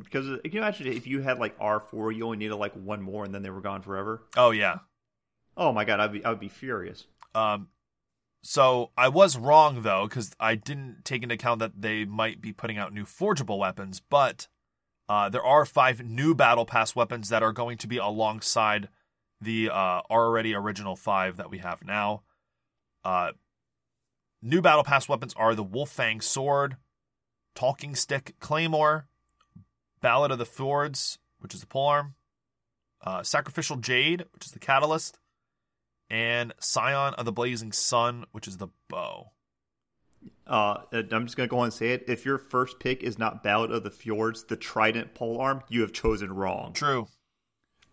[0.04, 3.02] because can you imagine if you had like R four, you only needed like one
[3.02, 4.22] more, and then they were gone forever.
[4.38, 4.80] Oh yeah.
[5.58, 7.08] Oh my god, I'd be I'd be furious.
[7.34, 7.70] Um,
[8.44, 12.54] so I was wrong though because I didn't take into account that they might be
[12.54, 14.48] putting out new forgeable weapons, but
[15.10, 18.90] uh, there are five new battle pass weapons that are going to be alongside
[19.42, 22.22] the uh, already original five that we have now.
[23.04, 23.32] Uh,
[24.42, 26.78] new battle pass weapons are the Wolffang sword,
[27.56, 29.08] Talking stick claymore,
[30.02, 32.16] Ballad of the Fjords, which is the polearm,
[33.06, 35.20] uh, Sacrificial jade, which is the catalyst,
[36.10, 39.32] and Scion of the Blazing Sun, which is the bow.
[40.48, 42.06] Uh, I'm just gonna go on and say it.
[42.08, 45.94] If your first pick is not Ballad of the Fjords, the Trident polearm, you have
[45.94, 46.74] chosen wrong.
[46.74, 47.08] True.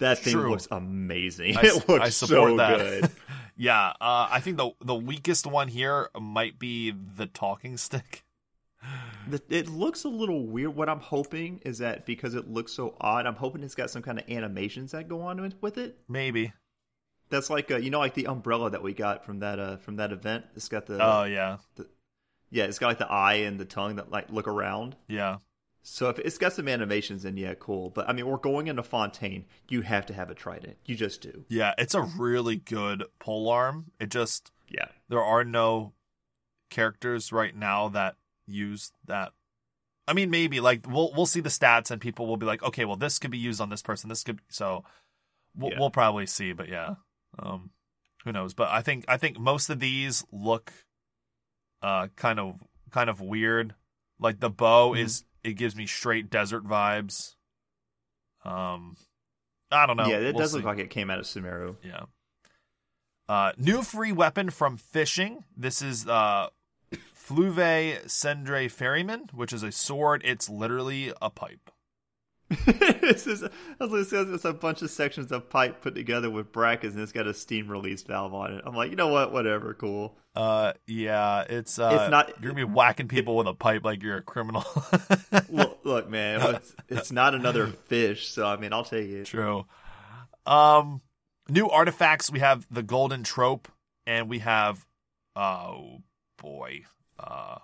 [0.01, 0.51] That thing True.
[0.51, 1.57] looks amazing.
[1.59, 2.79] I, it looks I support so that.
[2.79, 3.11] good.
[3.57, 8.25] yeah, uh, I think the the weakest one here might be the talking stick.
[9.29, 10.75] The- It looks a little weird.
[10.75, 14.03] What I'm hoping is that because it looks so odd, I'm hoping it's got some
[14.03, 15.99] kind of animations that go on with, with it.
[16.09, 16.53] Maybe.
[17.29, 19.97] That's like uh, you know, like the umbrella that we got from that uh from
[19.97, 20.47] that event.
[20.57, 21.59] It's got the Oh yeah,
[22.51, 24.97] yeah, it's got like the eye and the tongue that like look around.
[25.07, 25.37] yeah,
[25.83, 27.91] So if it's got some animations, then yeah, cool.
[27.91, 29.47] But I mean, we're going into Fontaine.
[29.69, 30.77] You have to have a trident.
[30.85, 31.45] You just do.
[31.49, 31.75] yeah.
[31.79, 33.91] It's a really good pole arm.
[33.99, 34.89] It just Yeah.
[35.09, 35.95] there are no
[36.71, 38.17] characters right now that
[38.47, 39.33] use that.
[40.07, 42.85] I mean, maybe like we'll we'll see the stats and people will be like, okay,
[42.85, 44.09] well, this could be used on this person.
[44.09, 44.85] This could so
[45.57, 45.79] we'll, Yeah.
[45.81, 46.95] we'll probably see, but yeah,
[47.39, 47.71] um,
[48.25, 48.53] who knows?
[48.55, 50.73] But I think I think most of these look
[51.83, 52.61] uh kind of
[52.91, 53.75] kind of weird.
[54.19, 54.99] Like the bow Mhm.
[55.01, 57.35] is it gives me straight desert vibes.
[58.45, 58.97] Um,
[59.71, 60.07] I don't know.
[60.07, 60.57] yeah, it We'll does see.
[60.59, 61.77] look like it came out of Sumeru.
[61.85, 62.05] Yeah.
[63.29, 65.45] Uh, new free weapon from fishing.
[65.57, 66.49] This is uh,
[67.15, 67.57] Fleuve
[68.07, 70.23] Cendre Ferryman, which is a sword.
[70.25, 71.71] It's literally a pipe.
[72.51, 73.45] This is,
[73.81, 77.03] I was say, it's a bunch of sections of pipe put together with brackets, and
[77.03, 78.63] it's got a steam release valve on it.
[78.67, 79.33] I'm like, you know what?
[79.33, 80.17] Whatever, cool.
[80.35, 84.03] Uh, yeah, it's uh, It's not- You're gonna be whacking people with a pipe like
[84.03, 84.65] you're a criminal.
[85.49, 89.27] look, look, man, it's, it's not another fish, so I mean, I'll take it.
[89.27, 89.67] True.
[90.47, 91.01] Um,
[91.49, 92.31] new artifacts.
[92.31, 93.69] We have the Golden Troupe,
[94.07, 94.87] and we have,
[95.37, 95.99] oh
[96.39, 96.83] boy,
[97.19, 97.59] uh,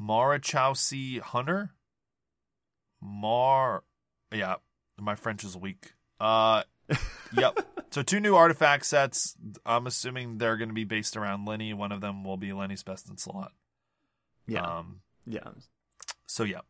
[0.00, 1.72] Marechaussee Hunter.
[3.02, 3.82] Mar,
[4.32, 4.56] yeah,
[4.98, 5.92] my French is weak.
[6.18, 6.62] Uh,
[7.32, 7.58] yep.
[7.90, 9.36] So two new artifact sets.
[9.66, 11.74] I'm assuming they're going to be based around Lyney.
[11.74, 13.52] One of them will be Lyney's best in slot.
[14.46, 15.00] Yeah, Um.
[15.26, 15.48] yeah.
[16.26, 16.60] So yeah.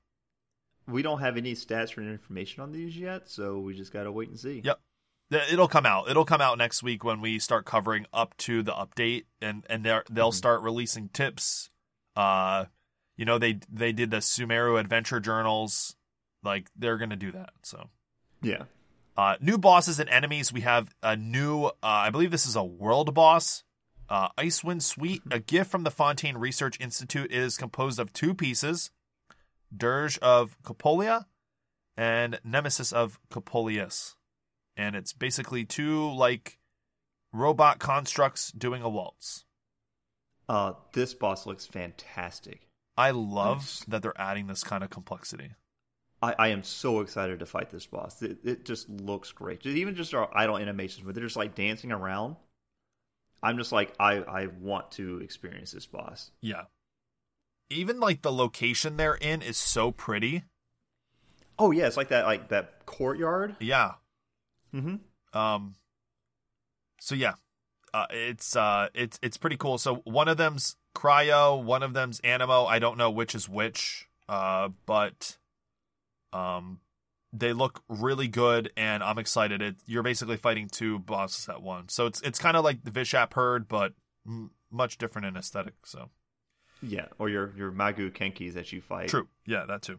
[0.86, 4.28] We don't have any stats or information on these yet, so we just gotta wait
[4.28, 4.60] and see.
[4.64, 4.80] Yep.
[5.52, 6.10] It'll come out.
[6.10, 9.84] It'll come out next week when we start covering up to the update, and and
[9.84, 10.34] they'll Mhm.
[10.34, 11.70] start releasing tips.
[12.16, 12.64] Uh,
[13.16, 15.94] you know they they did the Sumeru adventure journals,
[16.42, 17.50] like they're gonna do that.
[17.62, 17.90] So,
[18.42, 18.64] Yeah.
[19.16, 20.52] uh, new bosses and enemies.
[20.52, 21.64] We have a new.
[21.66, 23.64] Uh, I believe this is a world boss.
[24.08, 28.90] Uh, Icewind Suite, a gift from the Fontaine Research Institute, is composed of two pieces:
[29.76, 31.26] Dirge of Coppelia
[31.96, 34.14] and Nemesis of Coppelius
[34.76, 36.58] and it's basically two like
[37.32, 39.44] robot constructs doing a waltz.
[40.48, 42.68] Uh, this boss looks fantastic.
[42.96, 43.84] I love Nice.
[43.88, 45.52] that they're adding this kind of complexity.
[46.22, 48.20] I, I am so excited to fight this boss.
[48.22, 49.64] It, it just looks great.
[49.64, 52.36] Even just our idle animations where they're just like dancing around.
[53.42, 56.30] I'm just like I I want to experience this boss.
[56.42, 56.64] Yeah.
[57.70, 60.44] Even like the location they're in is so pretty.
[61.58, 63.56] Oh yeah, it's like that like that courtyard.
[63.60, 63.92] Yeah.
[64.74, 65.38] Mm-hmm.
[65.38, 65.74] Um
[67.00, 67.34] so yeah.
[67.94, 69.78] Uh, it's uh it's it's pretty cool.
[69.78, 72.66] So one of them's cryo, one of them's anemo.
[72.66, 74.06] I don't know which is which.
[74.28, 75.38] Uh but
[76.32, 76.80] um
[77.32, 79.62] they look really good, and I'm excited.
[79.62, 82.90] It, you're basically fighting two bosses at once, so it's it's kind of like the
[82.90, 83.92] Vishap herd, but
[84.26, 85.74] m- much different in aesthetic.
[85.84, 86.10] So
[86.82, 89.08] Yeah, or your your Maguu Kenkis that you fight.
[89.10, 89.98] true, yeah, that too.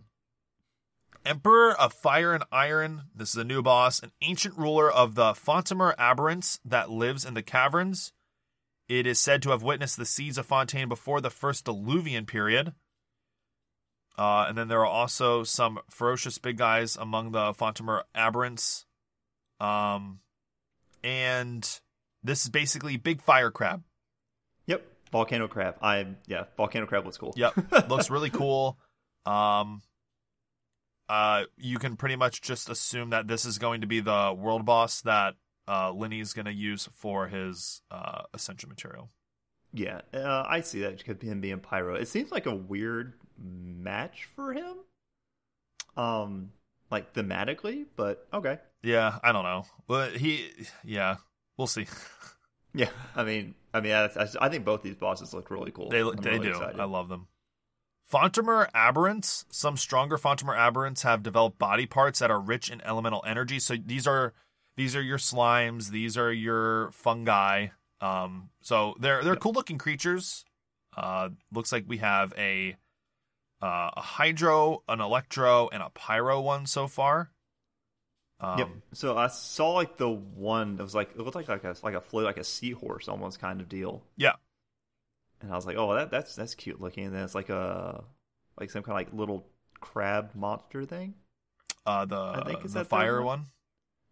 [1.26, 3.04] Emperor of Fire and Iron.
[3.16, 7.34] This is a new boss, an ancient ruler of the Fontamer Aberrants that lives in
[7.36, 8.12] the caverns.
[8.90, 12.74] It is said to have witnessed the seeds of Fontaine before the first Diluvian period.
[14.18, 18.86] Uh, and then there are also some ferocious big guys among the Fontamer Aberrants.
[19.60, 20.20] Um,
[21.04, 21.80] and
[22.24, 23.84] this is basically big fire crab.
[24.68, 24.86] Yep.
[25.12, 25.76] Volcano crab.
[25.82, 27.34] I yeah, volcano crab looks cool.
[27.36, 27.54] Yep,
[27.90, 28.78] looks really cool.
[29.26, 29.82] Um,
[31.10, 34.66] uh, you can pretty much just assume that this is going to be the world
[34.66, 35.36] boss that
[35.68, 39.10] uh, Lyney is going to use for his uh, ascension material.
[39.74, 41.96] Yeah, uh, I see that could be him being pyro.
[41.96, 44.78] It seems like a weird match for him.
[45.96, 46.52] Um,
[46.90, 48.60] like thematically, but okay.
[48.84, 50.50] Yeah, I don't know, but he,
[50.84, 51.18] yeah,
[51.58, 51.88] we'll see.
[52.74, 54.10] Yeah, I mean, I mean, I,
[54.40, 55.90] I think both these bosses look really cool.
[55.90, 56.50] They I'm they really do.
[56.52, 56.80] excited.
[56.80, 57.28] I love them.
[58.12, 59.46] Fontamer aberrants.
[59.50, 63.60] Some stronger Fontamer aberrants have developed body parts that are rich in elemental energy.
[63.60, 64.34] So these are
[64.78, 65.90] these are your slimes.
[65.92, 67.68] These are your fungi.
[68.02, 70.44] Um, so they're they're cool looking creatures.
[70.98, 72.76] Uh, looks like we have a
[73.62, 77.32] uh, a hydro, an electro, and a pyro one so far.
[78.40, 78.70] Um, yep.
[78.94, 81.94] So I saw like the one that was like it looked like like a like
[81.94, 84.04] a float like a seahorse almost kind of deal.
[84.18, 84.34] Yeah.
[85.42, 87.06] And I was like, oh, that that's that's cute looking.
[87.06, 88.04] And then it's like a
[88.60, 89.46] like some kind of like little
[89.80, 91.14] crab monster thing.
[91.86, 93.40] Uh, the I think is the that fire one?
[93.40, 93.48] one.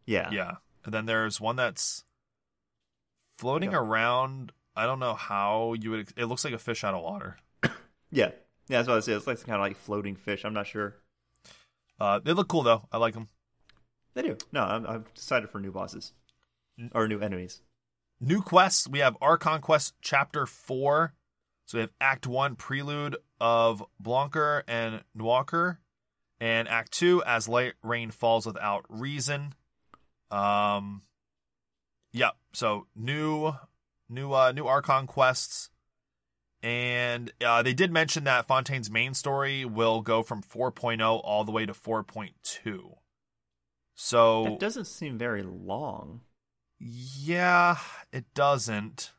[0.05, 0.29] Yeah.
[0.31, 0.51] Yeah.
[0.85, 2.03] And then there's one that's
[3.39, 4.51] floating around.
[4.75, 6.09] I don't know how you would.
[6.17, 7.37] It looks like a fish out of water.
[8.11, 8.31] Yeah.
[8.67, 8.77] Yeah.
[8.77, 9.17] That's what I said.
[9.17, 10.43] It's like kind of like floating fish.
[10.43, 10.95] I'm not sure.
[11.99, 12.87] Uh, they look cool though.
[12.91, 13.27] I like them.
[14.15, 14.37] They do.
[14.51, 16.13] No, I'm, I'm excited for new bosses
[16.93, 17.61] or new enemies.
[18.19, 18.87] New quests.
[18.87, 21.13] We have Archon Quest Chapter Four.
[21.67, 25.77] So we have Act One Prelude of Blancheur and Noirceur,
[26.41, 29.53] and Act Two As Light Rain Falls Without Reason.
[30.31, 31.03] Um,
[32.11, 32.31] yeah.
[32.53, 33.53] So new,
[34.09, 35.69] new, uh, new Archon quests.
[36.61, 41.51] And uh, they did mention that Fontaine's main story will go from 4.0 all the
[41.53, 42.95] way to 4.2.
[43.95, 46.21] So That doesn't seem very long.
[46.79, 47.77] yeah,
[48.11, 49.11] it doesn't.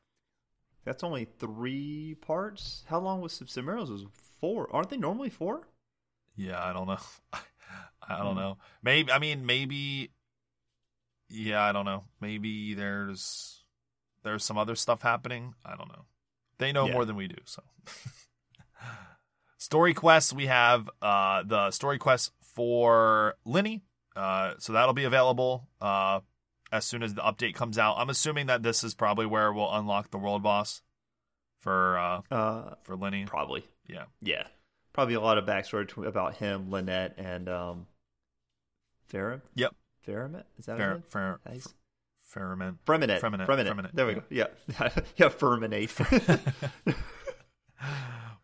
[0.84, 2.84] That's only three parts.
[2.88, 3.90] How long was Subsimeros?
[3.90, 4.06] Was
[4.40, 4.68] four?
[4.74, 5.68] Aren't they normally four?
[6.36, 6.98] Yeah, I don't know.
[8.08, 8.38] I don't Hmm.
[8.40, 8.58] know.
[8.82, 10.10] Maybe I mean maybe.
[11.30, 12.04] Yeah, I don't know.
[12.20, 13.62] Maybe there's
[14.22, 15.54] there's some other stuff happening.
[15.64, 16.04] I don't know.
[16.58, 16.92] They know Yeah.
[16.92, 17.36] more than we do.
[17.44, 17.62] So,
[19.58, 23.82] story quests we have uh the story quest for Lyney.
[24.16, 26.20] Uh, so that'll be available uh
[26.72, 27.96] as soon as the update comes out.
[27.98, 30.82] I'm assuming that this is probably where we'll unlock the world boss
[31.60, 33.26] for uh Uh, for Lyney.
[33.26, 33.64] probably.
[33.86, 34.04] Yeah.
[34.20, 34.44] Yeah.
[34.92, 37.86] Probably a lot of backstory about him, Lynette, and um,
[39.12, 39.40] Faram.
[39.54, 39.74] Yep.
[40.06, 40.44] Faramet?
[40.58, 41.02] Is that Fair, his name?
[41.08, 41.74] fair, Nice.
[42.26, 42.78] Ferment.
[42.84, 43.20] Freminate.
[43.20, 43.46] Freminate.
[43.46, 43.66] Freminate.
[43.66, 44.22] Freminate, There we go.
[44.30, 44.46] Yeah.
[45.16, 45.90] yeah, Ferminate.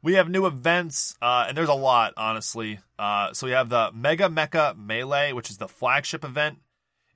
[0.02, 2.80] we have new events, uh, and there's a lot, honestly.
[2.98, 6.58] Uh, so we have the Mega Mecha Melee, which is the flagship event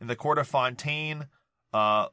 [0.01, 1.26] in the Court of Fontaine.
[1.72, 2.07] Uh,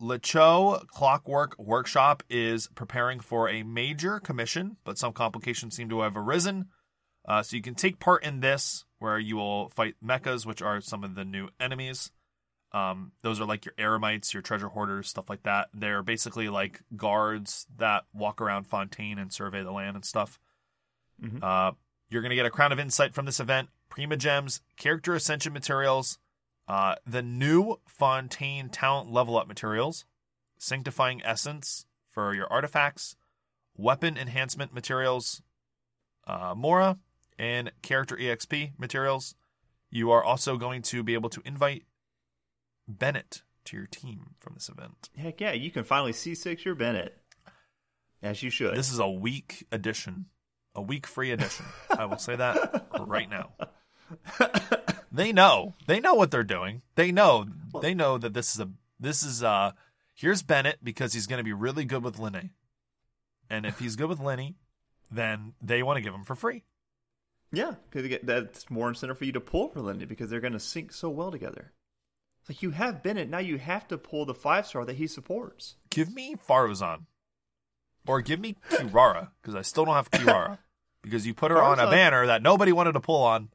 [0.00, 6.16] Lecho Clockwork Workshop is preparing for a major commission, but some complications seem to have
[6.16, 6.66] arisen.
[7.26, 10.80] Uh, so you can take part in this, where you will fight mechas, which are
[10.80, 12.10] some of the new enemies.
[12.72, 15.68] Um, those are like your eremites, your treasure hoarders, stuff like that.
[15.74, 20.40] They're basically like guards that walk around Fontaine and survey the land and stuff.
[21.22, 21.42] Mhm.
[21.42, 21.72] Uh,
[22.08, 26.18] you're going to get a crown of insight from this event, Primogems, character ascension materials,
[26.66, 30.06] uh, the new Fontaine talent level up materials,
[30.58, 33.16] sanctifying essence for your artifacts,
[33.76, 35.42] weapon enhancement materials,
[36.26, 36.98] uh, Mora,
[37.38, 39.34] and character EXP materials.
[39.90, 41.84] You are also going to be able to invite
[42.88, 45.08] Bennett to your team from this event.
[45.16, 47.16] Heck yeah, you can finally C6 your Bennett.
[48.22, 48.74] As you should.
[48.74, 50.26] This is a week edition,
[50.74, 51.66] a week free edition.
[51.96, 53.52] I will say that right now.
[55.14, 55.74] They know.
[55.86, 56.82] They know what they're doing.
[56.96, 57.46] They know.
[57.80, 58.68] They know that this is a
[58.98, 59.70] this is uh
[60.12, 62.50] here's Bennett because he's going to be really good with Lyney.
[63.48, 64.54] And if he's good with Lyney,
[65.12, 66.64] then they want to give him for free.
[67.56, 70.60] Yeah, because that's more incentive for you to pull for Lyney because they're going to
[70.60, 71.72] sync so well together.
[72.40, 75.06] It's like you have Bennett, now you have to pull the five star that he
[75.06, 75.76] supports.
[75.90, 77.06] Give me Faruzan.
[78.06, 80.58] Or give me Kirara because I still don't have Kirara
[81.02, 83.48] because you put her on a banner that nobody wanted to pull on.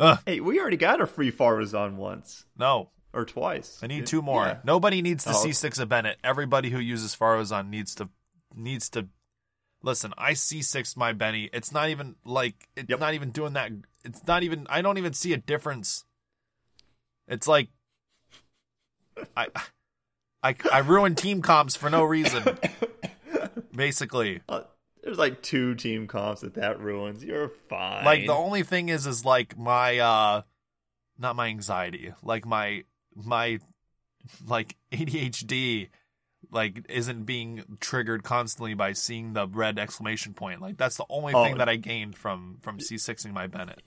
[0.00, 3.80] Ugh, Hey, we already got a free Faruzan once no, or twice.
[3.82, 4.44] I need two more.
[4.46, 4.58] Yeah.
[4.64, 5.44] Nobody needs to Oh.
[5.44, 6.18] C6 of Bennett.
[6.24, 8.08] Everybody who uses Faruzan needs to
[8.54, 9.08] needs to
[9.82, 10.12] listen.
[10.18, 11.48] I C6 my Benny.
[11.52, 13.00] It's not even like it's Yep.
[13.00, 13.70] not even doing that.
[14.04, 14.66] It's not even.
[14.70, 16.04] I don't even see a difference.
[17.26, 17.68] It's like
[19.36, 19.48] I
[20.42, 22.44] I I ruin team comps for no reason.
[23.74, 24.62] Basically, Uh,
[25.02, 27.22] there's like two team comps that that ruins.
[27.24, 28.04] You're fine.
[28.04, 30.42] like the only thing is is like my uh
[31.18, 33.58] not my anxiety like my my
[34.46, 35.88] like adhd
[36.50, 41.34] like isn't being triggered constantly by seeing the red exclamation point like that's the only
[41.34, 41.44] Oh.
[41.44, 43.82] thing that i gained from from c6ing my bennett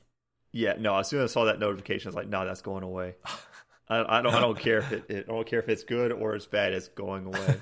[0.53, 0.97] yeah, no.
[0.97, 3.16] As soon as I saw that notification, I was like, no, that's going away.
[3.88, 4.34] I, I don't.
[4.34, 5.26] I don't care if it, it.
[5.30, 6.74] I don't care if it's good or it's bad.
[6.74, 7.55] It's going away.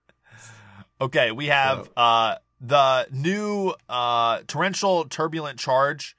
[1.00, 6.16] okay we have uh the new uh torrential turbulent charge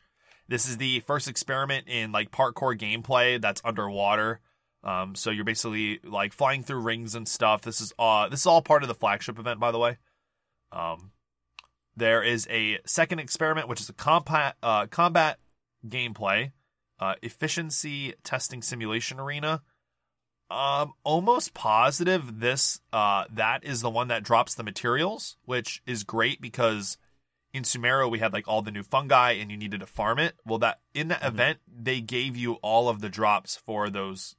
[0.47, 4.39] this is the first experiment in like parkour gameplay that's underwater
[4.83, 8.45] um so you're basically like flying through rings and stuff this is uh this is
[8.47, 9.97] all part of the flagship event by the way
[10.71, 11.11] um
[11.95, 15.39] there is a second experiment which is a combat uh combat
[15.87, 16.51] gameplay
[16.99, 19.61] uh efficiency testing simulation arena
[20.51, 26.03] um, almost positive this uh that is the one that drops the materials, which is
[26.03, 26.97] great because
[27.53, 30.35] in Sumeru we had like all the new fungi and you needed to farm it.
[30.45, 31.27] Well, that in that Mhm.
[31.27, 34.35] event they gave you all of the drops for those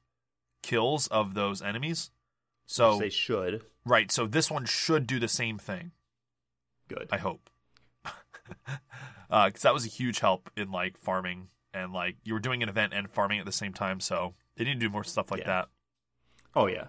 [0.64, 2.10] kills of those enemies.
[2.66, 3.62] So they should.
[3.84, 5.92] right, so this one should do the same thing.
[6.88, 7.08] Good.
[7.12, 7.50] I hope,
[9.28, 12.68] because that was a huge help in like farming and like you were doing an
[12.68, 14.00] event and farming at the same time.
[14.00, 15.46] So they need to do more stuff like Yeah.
[15.46, 15.68] that.
[16.54, 16.86] Oh yeah.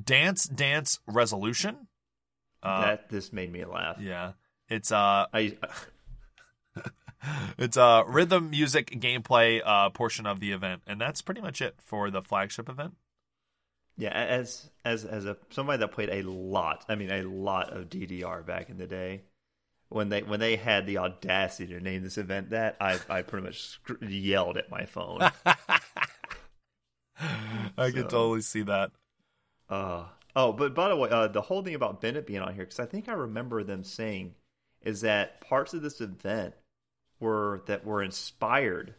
[0.00, 1.88] Dance Dance Resolution.
[2.62, 3.96] Uh, that this made me laugh.
[4.00, 4.32] yeah,
[4.68, 5.56] it's uh, I
[7.58, 11.76] it's a rhythm music gameplay uh portion of the event, and that's pretty much it
[11.80, 12.94] for the flagship event.
[13.98, 16.84] Yeah as as as a somebody that played a lot.
[16.88, 19.22] I mean a lot of DDR back in the day.
[19.88, 23.46] When they when they had the audacity to name this event that, I I pretty
[23.46, 25.20] much sc- yelled at my phone.
[27.18, 28.90] I can So- totally see that.
[29.68, 32.64] Uh, oh, but by the way, uh, the whole thing about Bennett being on here,
[32.64, 34.34] because I think I remember them saying,
[34.82, 36.54] is that parts of this event
[37.18, 38.94] were that were inspired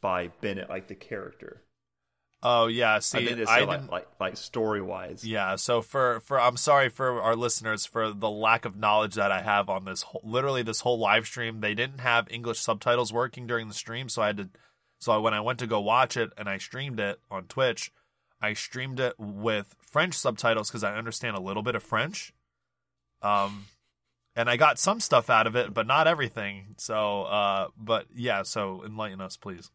[0.00, 1.62] by Bennett, like the character.
[2.42, 3.68] Oh yeah, I see, think they I didn't.
[3.68, 5.24] like, like like story wise.
[5.24, 9.32] Yeah, so for for I'm sorry for our listeners for the lack of knowledge that
[9.32, 11.60] I have on this whole, literally this whole live stream.
[11.60, 14.48] They didn't have English subtitles working during the stream, so I had to
[15.00, 17.90] so when I went to go watch it and I streamed it on Twitch,
[18.40, 22.32] I streamed it with French subtitles cuz I understand a little bit of French.
[23.20, 23.66] Um
[24.36, 26.76] and I got some stuff out of it, but not everything.
[26.78, 29.72] So uh but yeah, so enlighten us please.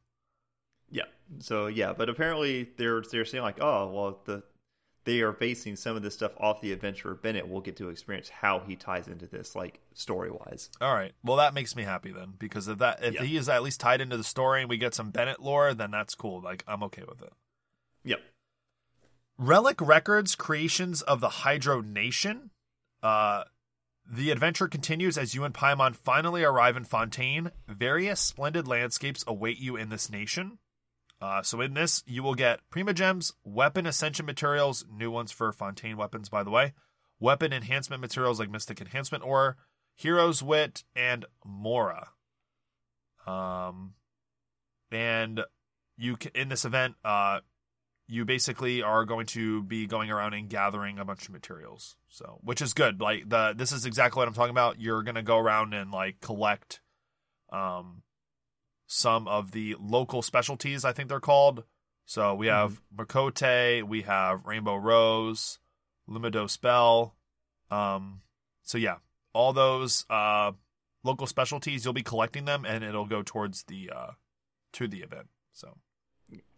[0.94, 1.04] Yeah.
[1.40, 4.44] So yeah, but apparently they're they're saying like, oh well, the
[5.06, 7.48] they are basing some of this stuff off the adventure of Bennett.
[7.50, 10.70] We'll get to experience how he ties into this, like story wise.
[10.80, 11.12] All right.
[11.26, 13.24] Well, that makes me happy then, because if that if Yeah.
[13.24, 15.92] he is at least tied into the story and we get some Bennett lore, then
[15.92, 16.40] that's cool.
[16.42, 17.34] Like I'm okay with it.
[18.06, 18.22] Yep.
[19.38, 22.52] Relic Records creations of the Hydro Nation.
[23.02, 23.44] Uh,
[24.10, 27.52] the adventure continues as you and Paimon finally arrive in Fontaine.
[27.68, 30.60] Various splendid landscapes await you in this nation.
[31.24, 35.96] Uh, so in this, you will get Primogems, weapon ascension materials, new ones for Fontaine
[35.96, 36.74] weapons, by the way,
[37.18, 39.56] weapon enhancement materials like Mystic Enhancement Ore,
[39.96, 42.10] Hero's Wit, and Mora.
[43.26, 43.94] Um,
[44.92, 45.46] and
[45.98, 47.40] you ca in this event, uh,
[48.06, 51.96] you basically are going to be going around and gathering a bunch of materials.
[52.10, 53.00] So, which is good.
[53.00, 54.82] Like the this is exactly what I'm talking about.
[54.82, 56.82] You're to go around and like collect
[57.50, 58.02] um
[58.88, 61.64] some of the local specialties, I think they're called.
[62.06, 65.60] So, we have Makote, we have Rainbow Rose,
[66.10, 67.16] Lumidouce Bell.
[67.72, 68.22] Um
[68.64, 68.98] so yeah,
[69.34, 70.52] all those uh
[71.04, 74.12] local specialties, you'll be collecting them and it'll go towards the uh
[74.74, 75.28] to the event.
[75.54, 75.78] So,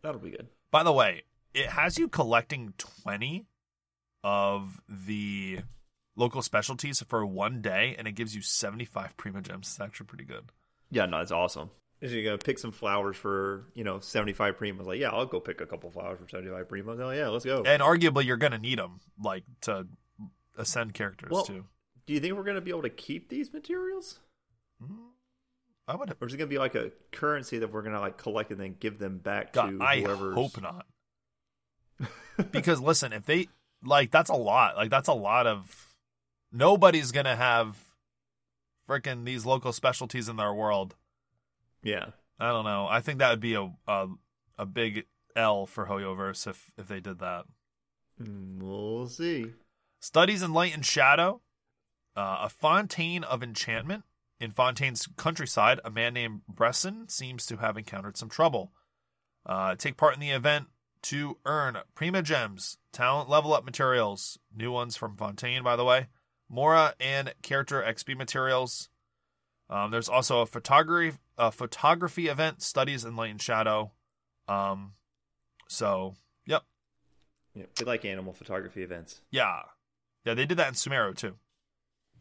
[0.01, 0.47] That'll be good.
[0.71, 1.23] by the way,
[1.53, 3.45] it has you collecting 20
[4.23, 5.59] of the
[6.15, 9.59] local specialties for one day, and it gives you 75 Primogems.
[9.61, 10.45] It's actually pretty good.
[10.89, 11.69] Yeah, no, it's awesome.
[12.01, 14.85] Is you gonna pick some flowers for you know seventy five primas?
[14.85, 16.99] Like, yeah, I'll go pick a couple flowers for seventy five primas.
[16.99, 17.63] Oh yeah, let's go.
[17.63, 19.87] And arguably, you're going to need them, like, to
[20.57, 21.65] ascend characters, Well, too.
[22.05, 24.19] Do you think we're gonna be able to keep these materials,
[24.83, 24.97] Mm,
[25.87, 28.51] I would or is it gonna be like a currency that we're gonna like collect
[28.51, 30.35] and then give them back God, to I whoever's?
[30.35, 30.85] hope not.
[32.51, 33.47] because, listen, if they,
[33.83, 34.75] like, that's a lot.
[34.75, 35.87] Like, that's a lot of.
[36.51, 37.77] Nobody's going to have
[38.89, 40.95] freaking these local specialties in their world.
[41.85, 42.07] Yeah,
[42.39, 42.87] I don't know.
[42.89, 44.07] I think that would be a a,
[44.57, 45.05] a big
[45.35, 47.45] L for Hoyoverse if if they did that.
[48.21, 49.53] Mm, We'll see.
[50.01, 51.41] Studies in light and shadow.
[52.17, 54.03] Uh, a fontaine of enchantment.
[54.39, 58.73] In Fontaine's countryside, a man named Bresson seems to have encountered some trouble.
[59.45, 60.67] Uh, take part in the event
[61.03, 66.07] to earn Primogems, talent level up materials, new ones from Fontaine, by the way,
[66.49, 68.89] Mora and character XP materials.
[69.69, 73.91] Um, there's also a photography a photography event, studies in light and shadow.
[74.47, 74.93] Um,
[75.67, 76.63] so, yep,
[77.53, 79.21] Yeah, we like animal photography events.
[79.31, 79.61] yeah,
[80.23, 80.33] yeah.
[80.33, 81.35] They did that in Sumeru too.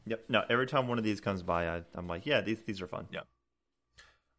[0.06, 0.24] Yep.
[0.28, 2.86] No, every time one of these comes by, I, I'm like, yeah, these these are
[2.86, 3.06] fun.
[3.10, 3.20] Yeah.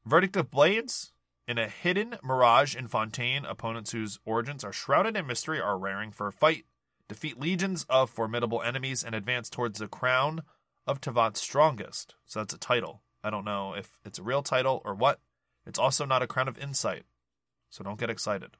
[0.05, 1.11] Verdict of Blades.
[1.47, 6.11] In a hidden mirage in Fontaine, opponents whose origins are shrouded in mystery are raring
[6.11, 6.65] for a fight.
[7.07, 10.41] Defeat legions of formidable enemies and advance towards the crown
[10.87, 12.15] of Teyvat's strongest.
[12.25, 13.01] So that's a title.
[13.23, 15.19] I don't know if it's a real title or what.
[15.65, 17.03] It's also not a crown of insight.
[17.69, 18.51] So don't get excited.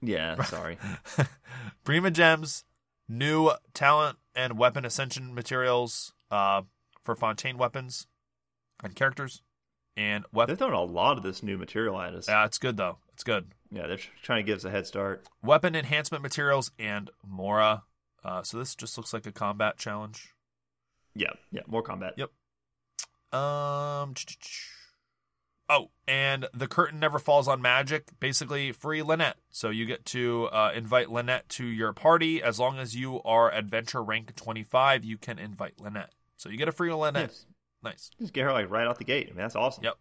[0.00, 0.40] Yeah.
[0.44, 0.78] Sorry.
[1.84, 2.64] Primogems,
[3.08, 6.62] new talent and weapon ascension materials uh,
[7.04, 8.06] for Fontaine weapons
[8.82, 9.42] and characters.
[9.96, 10.56] And They're weapon.
[10.56, 12.28] throwing a lot of this new material at us.
[12.28, 12.98] Yeah, it's good though.
[13.12, 13.48] It's good.
[13.70, 15.26] Yeah, they're trying to give us a head start.
[15.42, 17.82] weapon enhancement materials and Mora.
[18.24, 20.34] Uh, so this just looks like a combat challenge.
[21.14, 22.14] Yeah, yeah, more combat.
[22.16, 22.30] Yep.
[23.32, 24.14] Um.
[25.70, 28.18] Oh, and the curtain never falls on magic.
[28.18, 29.36] Basically, free Lynette.
[29.50, 33.52] So you get to uh, invite Lynette to your party as long as you are
[33.52, 35.04] adventure rank twenty five.
[35.04, 36.14] You can invite Lynette.
[36.38, 37.28] So you get a free Lynette.
[37.28, 37.46] Yes.
[37.82, 38.10] Nice.
[38.18, 39.26] Just get her like right out the gate.
[39.26, 39.84] I mean, that's awesome.
[39.84, 39.98] Yep.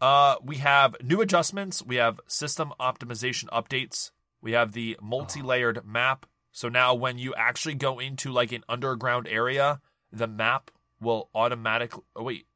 [0.00, 1.82] Uh, we have new adjustments.
[1.84, 4.12] We have system optimization updates.
[4.40, 6.26] We have the multi-layered map.
[6.54, 9.80] So now when you actually go into like an underground area,
[10.12, 12.46] the map will automatically oh, wait.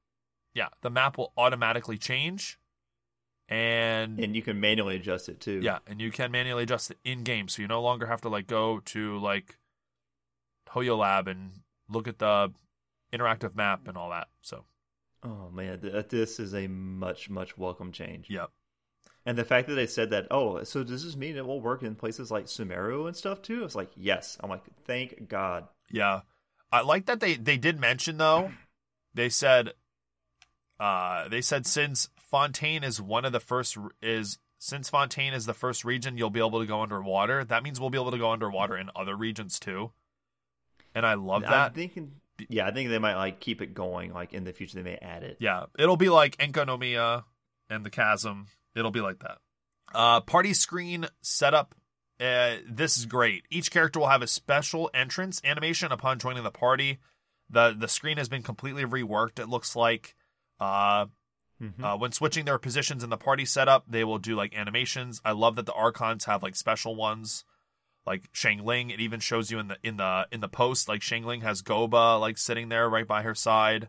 [0.55, 2.61] Yeah, the map will automatically change.
[3.49, 5.61] And And you can manually adjust it too.
[5.63, 8.29] yeah, and you can manually adjust it in game, so you no longer have to
[8.29, 9.59] like go to like
[10.71, 11.51] HoYoLAB and
[11.89, 12.53] look at the
[13.13, 14.29] interactive map and all that.
[14.43, 14.65] So
[15.25, 18.31] Oh man, this is a much much welcome change.
[18.31, 18.51] yep.
[19.29, 21.83] And the fact that they said that, oh, so does this mean it will work
[21.83, 23.63] in places like Sumeru and stuff too?
[23.63, 24.39] It's like, yes.
[24.41, 25.69] I'm like, thank God.
[25.91, 26.23] Yeah.
[26.73, 28.53] I like that they they did mention though.
[29.13, 29.75] They said
[30.81, 35.53] uh they said since Fontaine is one of the first is since Fontaine is the
[35.53, 37.45] first region you'll be able to go underwater.
[37.45, 39.93] That means we'll be able to go underwater in other regions too.
[40.95, 41.75] And I love I'm that.
[41.75, 42.13] thinking,
[42.49, 44.15] yeah, I think they might like keep it going.
[44.15, 45.37] Like in the future, they may add it.
[45.39, 47.25] Yeah, it'll be like Enkanomiya
[47.69, 48.47] and the Chasm.
[48.79, 49.39] It'll be like that.
[49.95, 51.75] Uh, party screen setup.
[52.21, 53.45] Uh, this is great.
[53.51, 56.99] Each character will have a special entrance animation upon joining the party.
[57.51, 59.39] the The screen has been completely reworked.
[59.39, 60.15] It looks like.
[60.61, 61.07] Uh,
[61.61, 61.83] Mhm.
[61.83, 65.21] uh, when switching their positions in the party setup, they will do like animations.
[65.25, 67.45] I love that the archons have like special ones,
[68.07, 68.93] like Xiangling.
[68.93, 72.21] It even shows you in the in the in the post like Xiangling has Guoba
[72.21, 73.89] like sitting there right by her side.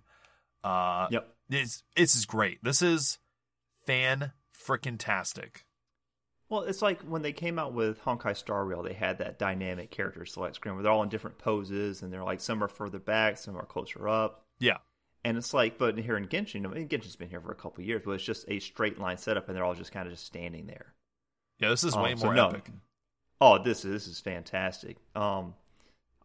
[0.64, 1.36] Uh, Yep.
[1.50, 2.64] it's this is great.
[2.64, 3.20] This is
[3.86, 4.32] fan
[4.70, 5.66] freaking tastic.
[6.50, 9.92] Well, it's like when they came out with Honkai Star Rail, they had that dynamic
[9.92, 12.98] character select screen where they're all in different poses and they're like some are further
[13.00, 14.46] back, some are closer up.
[14.60, 14.78] Yeah,
[15.24, 17.84] And it's like, but here in Genshin, I mean, Genshin's been here for a couple
[17.84, 20.26] years, but it's just a straight line setup and they're all just kind of just
[20.26, 20.94] standing there.
[21.60, 21.70] yeah.
[21.70, 22.48] This is way Um, so more no.
[22.50, 22.70] epic.
[23.40, 24.98] Oh, this is this is fantastic.
[25.16, 25.54] Um,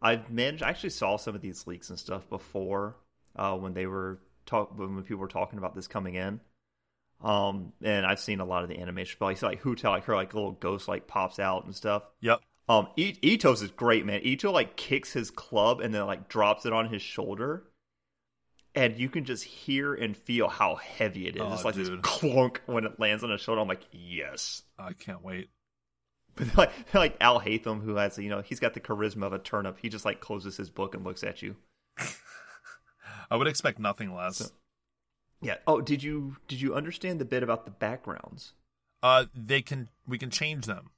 [0.03, 0.63] I've managed.
[0.63, 2.97] I actually saw some of these leaks and stuff before
[3.37, 6.41] uh, when they were talk when people were talking about this coming in.
[7.25, 9.91] Um, and I've seen a lot of the animation, but like, so, like Hu Tao,
[9.91, 12.03] like her like little ghost like pops out and stuff.
[12.21, 12.41] Yep.
[12.69, 14.21] Um, I- Itto's is great, man.
[14.23, 17.65] Ito like kicks his club and then like drops it on his shoulder,
[18.75, 21.43] and you can just hear and feel how heavy it is.
[21.43, 21.87] Oh, it's like dude.
[21.87, 23.61] this clunk when it lands on his shoulder.
[23.63, 24.63] I'm like, yes.
[24.79, 25.49] I can't wait.
[26.37, 29.79] But like, like Alhaitham, who has you know he's got the charisma of a turnip.
[29.81, 31.55] He just like closes his book and looks at you.
[33.31, 34.39] I would expect nothing less.
[34.39, 34.47] So-
[35.41, 35.57] Yeah.
[35.67, 38.53] Oh, did you did you understand the bit about the backgrounds?
[39.03, 40.91] uh, they can we can change them.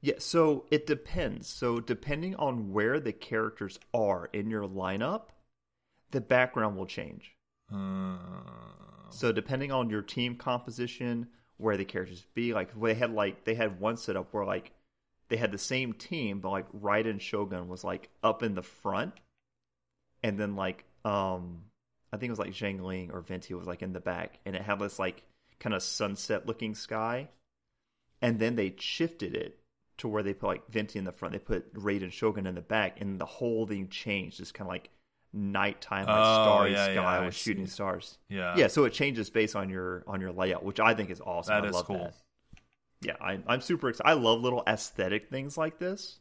[0.00, 0.14] Yeah.
[0.18, 1.48] So it depends.
[1.48, 5.22] So depending on where the characters are in your lineup,
[6.10, 7.34] the background will change.
[7.72, 8.16] Uh,
[9.10, 13.54] So depending on your team composition, where the characters be, like they had like they
[13.54, 14.72] had one setup where like
[15.28, 19.14] they had the same team, but like Raiden Shogun was like up in the front,
[20.22, 21.64] and then like um
[22.12, 24.62] I think it was like Xiangling or Venti was like in the back, and it
[24.62, 25.22] had this like
[25.58, 27.28] kind of sunset looking sky,
[28.20, 29.58] and then they shifted it
[29.98, 32.62] to where they put like Venti in the front, they put Raiden Shogun in the
[32.62, 34.90] back, and the whole thing changed, just kind of like
[35.32, 38.18] nighttime like Oh, starry yeah, sky yeah, with shooting stars.
[38.28, 38.56] Yeah.
[38.56, 41.54] Yeah, so it changes based on your on your layout, which I think is awesome.
[41.54, 41.98] That I is love cool.
[41.98, 42.14] that.
[43.02, 44.08] Yeah, I, I'm super excited.
[44.08, 46.18] I love little aesthetic things like this.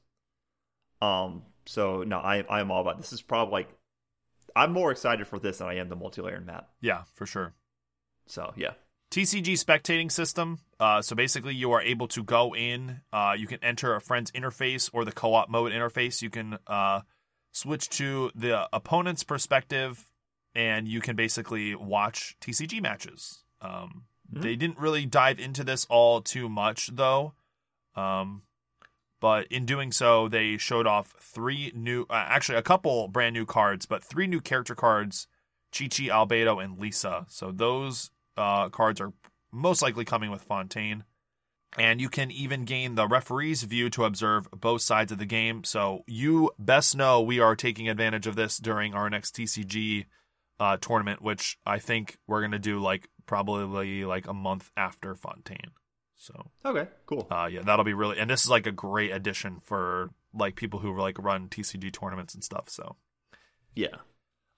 [1.02, 3.14] Um, so no, I I'm all about this.
[3.14, 3.70] Is probably like
[4.60, 6.70] I'm more excited for this than I am the multi-layer map.
[6.82, 7.54] Yeah, for sure.
[8.26, 8.74] So yeah,
[9.12, 10.60] TCG spectating system.
[10.80, 13.02] Uh, so basically, you are able to go in.
[13.12, 16.22] Uh, you can enter a friend's interface or the co-op mode interface.
[16.22, 17.02] You can uh,
[17.52, 20.10] switch to the opponent's perspective,
[20.54, 23.44] and you can basically watch TCG matches.
[23.62, 24.04] Um,
[24.34, 24.42] Mhm.
[24.42, 27.34] They didn't really dive into this all too much, though.
[27.96, 28.44] Um,
[29.20, 33.46] but in doing so, they showed off three new, uh, actually a couple brand new
[33.46, 35.28] cards, but three new character cards:
[35.72, 37.26] Qiqi, Albedo, and Lisa.
[37.28, 39.14] So those uh, cards are
[39.52, 41.04] most likely coming with Fontaine.
[41.78, 45.64] And you can even gain the referee's view to observe both sides of the game.
[45.64, 50.06] So you best know we are taking advantage of this during our next TCG
[50.60, 55.72] uh, tournament, which I think we're gonna do like probably like a month after Fontaine.
[56.22, 57.28] So okay, cool.
[57.32, 60.80] uh, yeah, that'll be really, and this is like a great addition for like people
[60.80, 62.70] who like run TCG tournaments and stuff.
[62.70, 62.98] So
[63.74, 63.96] Yeah,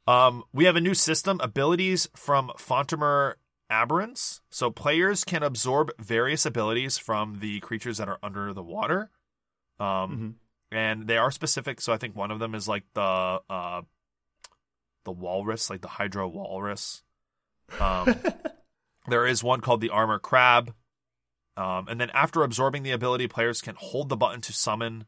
[0.08, 3.36] um, we have a new system, abilities from Fontemer
[3.70, 4.42] Aberrance.
[4.50, 9.12] So players can absorb various abilities from the creatures that are under the water.
[9.80, 10.38] Um,
[10.72, 10.78] Mhm.
[10.78, 11.80] and they are specific.
[11.80, 13.82] So I think one of them is like the uh,
[15.04, 17.04] the walrus, like the Hydro walrus.
[17.80, 18.16] Um,
[19.08, 20.74] there is one called the Armor Crab.
[21.58, 25.06] Um, and then after absorbing the ability, players can hold the button to summon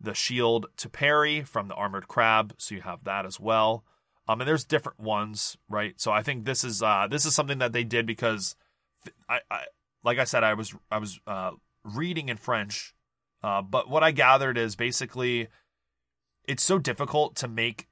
[0.00, 2.54] the shield to parry from the Armored Crab.
[2.58, 3.84] So you have that as well.
[4.28, 6.00] Um, and there's different ones, right?
[6.00, 8.56] So I think this is uh, this is something that they did because
[9.28, 9.64] I, I
[10.04, 11.52] like I said I was I was uh,
[11.84, 12.94] reading in French,
[13.42, 15.48] uh, but what I gathered is basically
[16.46, 17.88] it's so difficult to make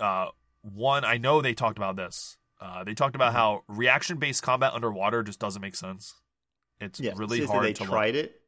[0.00, 0.28] uh,
[0.62, 1.04] one.
[1.04, 2.38] I know they talked about this.
[2.60, 6.14] Uh, they talked about how reaction based combat underwater just doesn't make sense.
[6.80, 7.12] It's yeah.
[7.16, 8.24] really They said hard They to tried look.
[8.24, 8.40] it.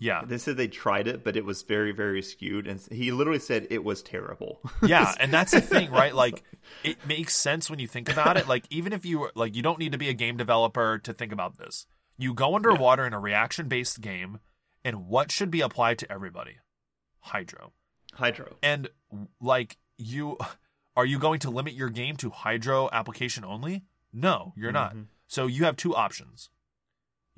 [0.00, 3.40] Yeah, They said they tried it, but it was very, very skewed, and he literally
[3.40, 4.60] said it was terrible.
[4.86, 6.14] yeah, and that's the thing, right?
[6.14, 6.44] Like,
[6.84, 8.46] it makes sense when you think about it.
[8.46, 11.32] Like, even if you like, you don't need to be a game developer to think
[11.32, 11.88] about this.
[12.16, 14.38] You go underwater in a reaction-based game,
[14.84, 16.58] and what should be applied to everybody?
[17.18, 17.72] Hydro.
[18.14, 18.56] Hydro.
[18.62, 18.90] And
[19.40, 20.38] like, you
[20.96, 23.82] are you going to limit your game to hydro application only?
[24.12, 24.94] No, you're not.
[24.94, 25.06] Mhm.
[25.26, 26.50] So you have two options.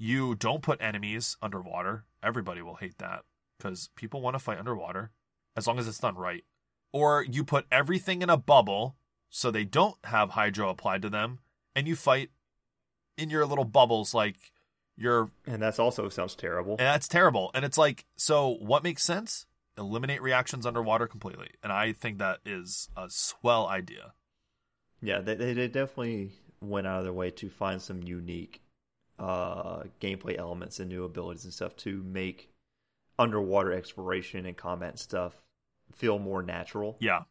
[0.03, 2.05] You don't put enemies underwater.
[2.23, 3.21] Everybody will hate that
[3.59, 5.11] because people want to fight underwater
[5.55, 6.43] as long as it's done right.
[6.91, 8.97] Or you put everything in a bubble
[9.29, 11.41] so they don't have hydro applied to them
[11.77, 12.31] and you fight
[13.19, 14.37] in your little bubbles like
[14.97, 16.73] you're And that's also sounds terrible.
[16.73, 17.51] and that's terrible.
[17.53, 19.45] And it's like, so what makes sense?
[19.77, 21.49] Eliminate reactions underwater completely.
[21.63, 24.15] And I think that is a swell idea.
[25.03, 26.33] Yeah, they they definitely
[26.63, 28.63] went out of their way to find some unique
[29.21, 32.51] uh, gameplay elements and new abilities and stuff to make
[33.19, 35.45] underwater exploration and combat stuff
[35.93, 36.97] feel more natural.
[37.01, 37.25] Yeah.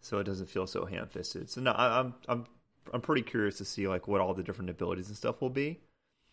[0.00, 1.50] So it doesn't feel so ham fisted.
[1.50, 2.46] So no, I, I'm I'm
[2.92, 5.80] I'm pretty curious to see like what all the different abilities and stuff will be,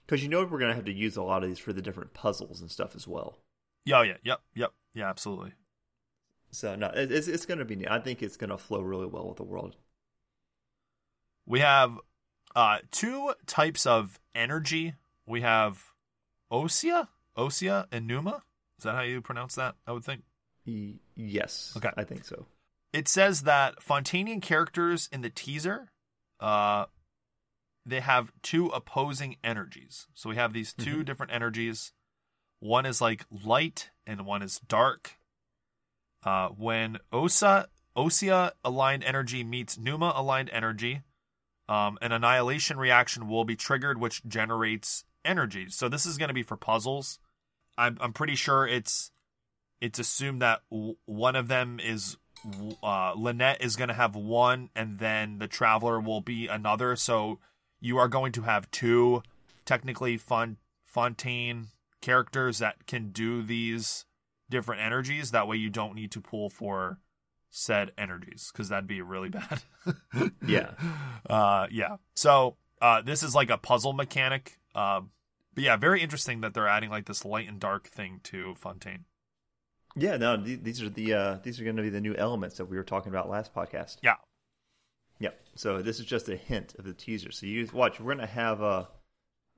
[0.05, 2.13] because you know we're gonna have to use a lot of these for the different
[2.13, 3.39] puzzles and stuff as well.
[3.85, 5.53] Yeah, oh, yeah, yep, yep, yeah, absolutely.
[6.51, 7.75] So no, it's it's gonna be.
[7.75, 7.89] neat.
[7.89, 9.75] I think it's gonna flow really well with the world.
[11.45, 11.97] We have
[12.55, 14.95] uh two types of energy.
[15.25, 15.83] We have
[16.51, 17.07] Ousia,
[17.37, 18.43] Ousia and Numa.
[18.77, 19.75] Is that how you pronounce that?
[19.87, 20.23] I would think.
[21.15, 21.73] Yes.
[21.77, 21.91] Okay.
[21.95, 22.45] I think so.
[22.93, 25.89] It says that Fontanian characters in the teaser,
[26.39, 26.85] uh,
[27.85, 30.07] they have two opposing energies.
[30.13, 31.05] So we have these 2 Mhm.
[31.05, 31.93] different energies.
[32.59, 35.17] One is like light, and one is dark.
[36.23, 41.01] Uh, when Osa Ousia aligned energy meets Numa aligned energy,
[41.71, 45.67] um, an annihilation reaction will be triggered, which generates energy.
[45.69, 47.17] So this is going to be for puzzles.
[47.77, 49.11] I'm I'm pretty sure it's
[49.79, 52.17] it's assumed that w- one of them is
[52.83, 56.97] uh, Lynette is going to have one, and then the Traveler will be another.
[56.97, 57.39] So
[57.79, 59.23] you are going to have two
[59.63, 61.67] technically fun Fontaine
[62.01, 64.03] characters that can do these
[64.49, 65.31] different energies.
[65.31, 66.99] That way, you don't need to pull for
[67.51, 69.61] said energies because that'd be really bad.
[70.45, 70.71] Yeah.
[71.29, 71.97] Uh, yeah.
[72.15, 74.57] So uh, this is like a puzzle mechanic.
[74.73, 75.11] Um,
[75.53, 79.05] but yeah, very interesting that they're adding like this light and dark thing to Fontaine.
[79.95, 82.65] Yeah, no, these are the uh, these are going to be the new elements that
[82.65, 83.97] we were talking about last podcast.
[84.01, 84.15] Yeah.
[85.19, 85.39] Yep.
[85.55, 87.31] So this is just a hint of the teaser.
[87.31, 87.99] So you watch.
[87.99, 88.85] We're going to have uh,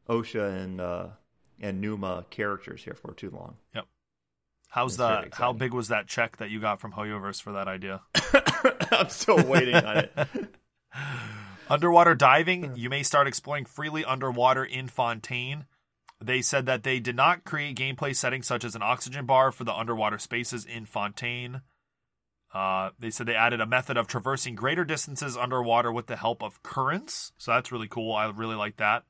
[0.10, 1.07] OSHA and uh,
[1.61, 3.57] and Numa characters here for too long.
[4.74, 8.02] How's very how big was that check that you got from Hoyoverse for that idea?
[8.91, 10.12] I'm still waiting on it.
[11.70, 15.66] Underwater diving, you may start exploring freely underwater in Fontaine.
[16.20, 19.64] They said that they did not create gameplay settings such as an oxygen bar for
[19.64, 21.62] the underwater spaces in Fontaine.
[22.52, 26.41] Uh, they said they added a method of traversing greater distances underwater with the help
[26.41, 27.32] of currents.
[27.38, 28.12] So that's really cool.
[28.14, 29.04] I really like that.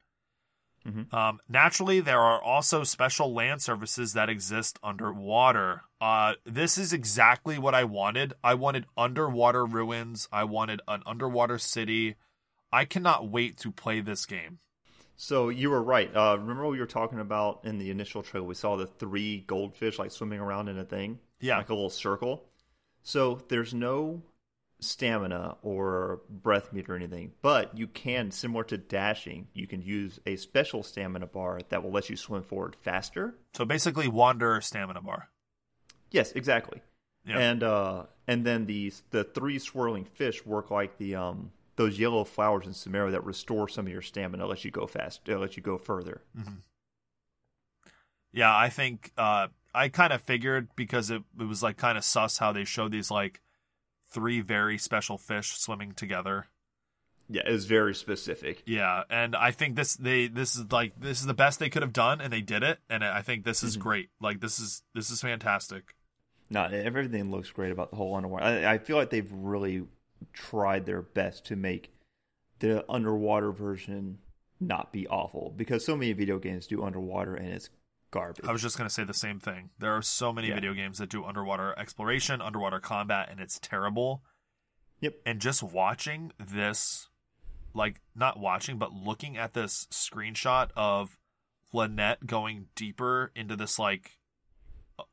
[0.86, 1.14] Mhm.
[1.14, 5.84] Um, naturally, there are also special land surfaces that exist underwater.
[6.02, 8.34] Uh, this is exactly what I wanted.
[8.44, 10.28] I wanted underwater ruins.
[10.32, 12.16] I wanted an underwater city.
[12.72, 14.60] I cannot wait to play this game.
[15.16, 16.14] So you were right.
[16.14, 18.46] Uh, remember what we were talking about in the initial trailer?
[18.48, 21.58] We saw the three goldfish like swimming around in a thing, Yeah.
[21.58, 22.50] like a little circle.
[23.04, 24.24] So there's no
[24.84, 30.20] stamina or breath meter or anything, but you can, similar to dashing, you can use
[30.26, 33.36] a special stamina bar that will let you swim forward faster.
[33.54, 35.30] So basically, Wanderer stamina bar.
[36.12, 36.82] Yes, exactly.
[37.26, 37.40] Yeah.
[37.40, 42.24] And uh, and then the the three swirling fish work like the um those yellow
[42.24, 45.58] flowers in Sumeru that restore some of your stamina, let you go fast, uh, let
[45.58, 46.22] you go further.
[48.32, 52.04] Yeah, I think uh, I kind of figured because it, it was like kind of
[52.04, 53.42] sus how they showed these like
[54.14, 56.48] three very special fish swimming together.
[57.30, 58.64] Yeah, it's very specific.
[58.66, 61.82] Yeah, and I think this they this is like this is the best they could
[61.82, 62.80] have done, and they did it.
[62.90, 63.84] And I think this is mm-hmm.
[63.84, 64.10] great.
[64.22, 65.96] Like this is this is fantastic.
[66.50, 68.46] No, everything looks great about the whole underwater.
[68.46, 69.86] I, I feel like they've really
[70.34, 71.94] tried their best to make
[72.60, 74.20] the underwater version
[74.60, 77.70] not be awful because so many video games do underwater and it's
[78.14, 78.46] garbage.
[78.46, 79.72] I was just gonna say the same thing.
[79.80, 80.56] There are so many Yeah.
[80.56, 84.24] video games that do underwater exploration, underwater combat, and it's terrible.
[85.02, 85.16] Yep.
[85.26, 87.10] And just watching this,
[87.74, 91.18] like not watching, but looking at this screenshot of
[91.74, 94.20] Lynette going deeper into this like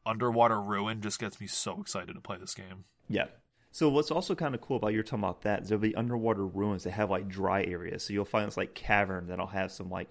[0.04, 2.84] underwater ruin just gets me so excited to play this game.
[3.08, 3.28] Yeah.
[3.72, 6.46] So what's also kind of cool about you're talking about that is there'll be underwater
[6.46, 8.04] ruins that have like dry areas.
[8.04, 10.10] So you'll find this like cavern that'll have some like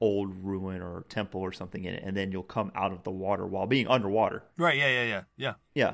[0.00, 3.10] old ruin or temple or something in it, and then you'll come out of the
[3.10, 4.42] water while being underwater.
[4.56, 4.76] Right?
[4.76, 5.54] Yeah, yeah, yeah, yeah.
[5.74, 5.92] Yeah.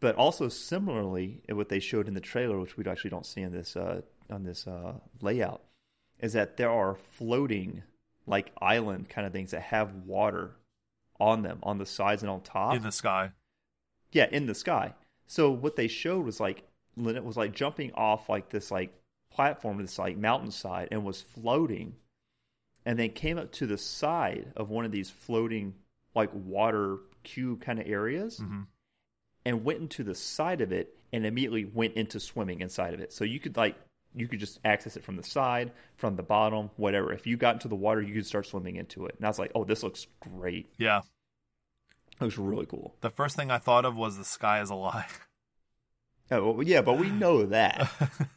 [0.00, 3.52] But also similarly, what they showed in the trailer, which we actually don't see in
[3.52, 5.62] this uh, on this uh, layout,
[6.18, 7.82] is that there are floating
[8.26, 10.56] like island kind of things that have water
[11.20, 12.74] on them on the sides and on top.
[12.74, 13.30] In the sky.
[14.12, 14.94] yeah, in the sky.
[15.26, 16.64] So what they showed was like
[16.96, 18.92] Lynette was like jumping off like this like
[19.30, 21.94] platform, this like mountainside, and was floating,
[22.86, 25.74] and they came up to the side of one of these floating
[26.14, 28.66] like water cube kind of areas, Mhm.
[29.44, 33.12] and went into the side of it, and immediately went into swimming inside of it.
[33.12, 33.76] So you could like
[34.16, 37.12] you could just access it from the side, from the bottom, whatever.
[37.12, 39.16] If you got into the water, you could start swimming into it.
[39.16, 40.72] And I was like, oh, this looks great.
[40.78, 41.00] Yeah.
[42.20, 42.94] It was really cool.
[43.00, 45.06] The first thing I thought of was the sky is a lie.
[46.30, 47.90] Oh, well, yeah, but we know that.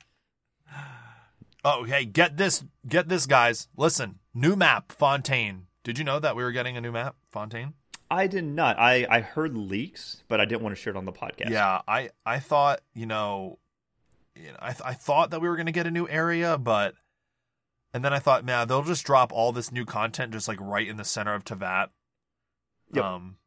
[1.65, 3.68] Oh, hey, get this, get this, guys.
[3.76, 5.68] Listen, new map, Fontaine.
[5.84, 7.74] Did you know that we were getting a new map, Fontaine?
[8.10, 8.78] I did not.
[8.80, 11.50] I, I heard leaks, but I didn't want to share it on the podcast.
[11.50, 13.60] Yeah, I, I thought, you know,
[14.36, 16.58] you know I, th- I thought that we were going to get a new area,
[16.58, 16.96] but,
[17.94, 20.88] and then I thought, man, they'll just drop all this new content just like right
[20.88, 21.90] in the center of Tavat.
[22.94, 23.04] Yep.
[23.04, 23.38] Um,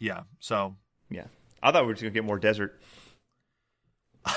[0.00, 0.22] yeah.
[0.40, 0.76] So
[1.10, 1.26] Yeah.
[1.62, 2.80] I thought we were just gonna get more desert.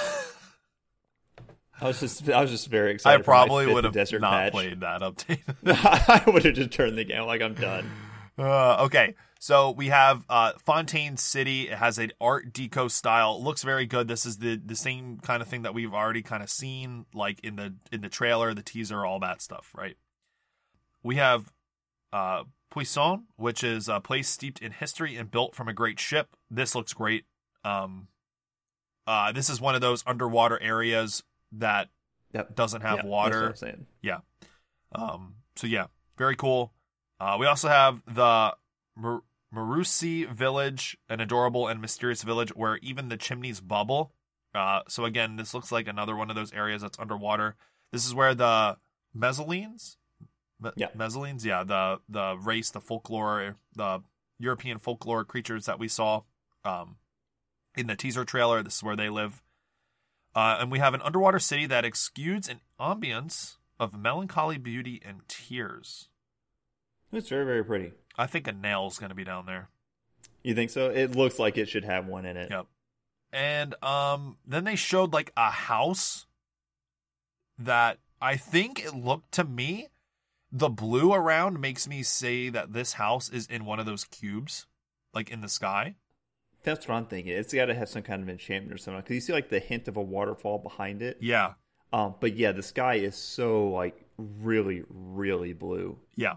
[1.82, 3.20] I was just I was just very I excited.
[3.20, 5.40] my probably would have desert not played that update.
[5.66, 7.90] I would have just turned the game like I'm done.
[8.38, 11.70] Uh, okay, so we have uh, Fontaine City.
[11.70, 13.36] It has an Art Deco style.
[13.36, 14.08] It looks very good.
[14.08, 17.40] This is the the same kind of thing that we've already kind of seen, like
[17.42, 19.96] in the in the trailer, the teaser, all that stuff, right?
[21.04, 21.52] We have
[22.12, 26.36] uh, Poisson, which is a place steeped in history and built from a great ship.
[26.52, 27.26] This looks great.
[27.64, 28.08] Um,
[29.08, 31.24] uh, this is one of those underwater areas
[31.54, 31.90] that
[32.34, 32.56] Yep.
[32.56, 33.42] doesn't have that's water.
[33.42, 33.88] what I'm saying.
[34.02, 34.20] Yeah.
[34.94, 36.74] Um, so yeah, very cool.
[37.20, 38.56] Uh, we also have the
[38.96, 39.24] Mar-
[39.54, 44.14] Merusea village, an adorable and mysterious village where even the chimneys bubble.
[44.54, 47.56] Uh, so again, this looks like another one of those areas that's underwater.
[47.92, 48.78] This is where the
[49.16, 49.98] Melusines,
[50.60, 50.90] Me- Yeah.
[50.96, 54.02] Melusines, yeah, the the race, the folklore, the
[54.40, 56.22] European folklore creatures that we saw,
[56.64, 56.98] um,
[57.76, 58.62] in the teaser trailer.
[58.64, 59.42] This is where they live.
[60.36, 65.22] Uh, and we have an underwater city that exudes an ambience of melancholy beauty and
[65.28, 66.10] tears.
[67.12, 67.94] It's very very pretty.
[68.18, 69.70] I think a nail's going to be down there.
[70.44, 70.90] You think so?
[70.90, 72.50] It looks like it should have one in it.
[72.52, 72.68] Yep.
[73.32, 76.26] And um, then they showed like a house
[77.58, 79.88] that I think it looked to me.
[80.52, 84.66] The blue around makes me say that this house is in one of those cubes,
[85.14, 85.96] like in the sky.
[86.76, 87.34] That's what I'm thinking.
[87.34, 89.02] It's got to have some kind of enchantment or something.
[89.02, 91.18] Because you see like the hint of a waterfall behind it.
[91.22, 91.54] Yeah,
[91.92, 95.98] Um, but yeah, the sky is so like really, really blue.
[96.16, 96.36] yeah.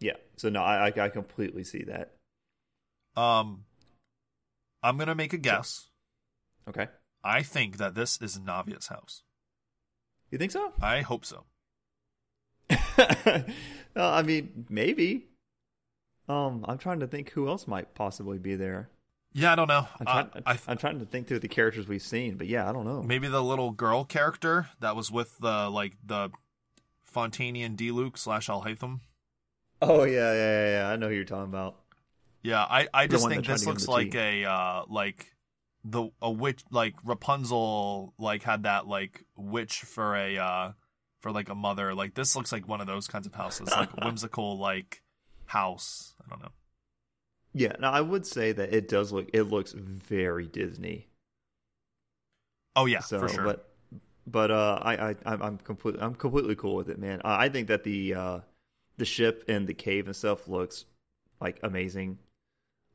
[0.00, 0.14] Yeah.
[0.36, 2.14] So no, I I, I completely see that.
[3.20, 3.64] Um,
[4.82, 5.88] I'm gonna make a guess.
[6.68, 6.86] Okay.
[7.24, 9.22] I think that this is Navia's house.
[10.30, 10.72] You think so?
[10.80, 11.46] I hope so.
[12.70, 13.42] uh,
[13.96, 15.26] I mean, maybe.
[16.28, 18.90] Um, I'm trying to think who else might possibly be there.
[19.32, 19.86] Yeah, I don't know.
[20.00, 22.68] I'm Uh, trying, I I'm trying to think through the characters we've seen, but yeah,
[22.68, 23.02] I don't know.
[23.02, 26.30] maybe the little girl character that was with the like the
[27.14, 29.00] Fontanian Diluc slash Alhaitham.
[29.80, 30.88] Oh yeah, yeah, yeah, yeah.
[30.88, 31.76] I know who you're talking about.
[32.42, 34.42] Yeah, I, I just think this looks like tea.
[34.44, 35.34] a uh like
[35.84, 40.72] the a witch like Rapunzel like had that like witch for a uh
[41.20, 41.94] for like a mother.
[41.94, 45.02] Like this looks like one of those kinds of houses, like whimsical like
[45.46, 46.14] house.
[46.24, 46.52] I don't know.
[47.58, 49.28] Yeah, now I would say that it does look.
[49.32, 51.08] It looks very Disney.
[52.76, 53.42] Oh yeah, so, for sure.
[53.44, 53.68] but
[54.28, 57.20] but uh, I I I'm- I'm completely I'm completely cool with it, man.
[57.24, 58.40] Uh, I think that the uh,
[58.96, 60.84] the ship and the cave and stuff looks
[61.40, 62.18] like amazing.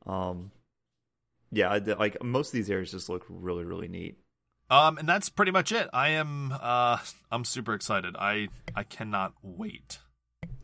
[0.06, 0.50] Um,
[1.52, 4.16] yeah, like most of these areas just look really really neat.
[4.70, 5.90] Um, and that's pretty much it.
[5.92, 6.98] I am uh
[7.30, 8.16] I'm super excited.
[8.18, 9.98] I I cannot wait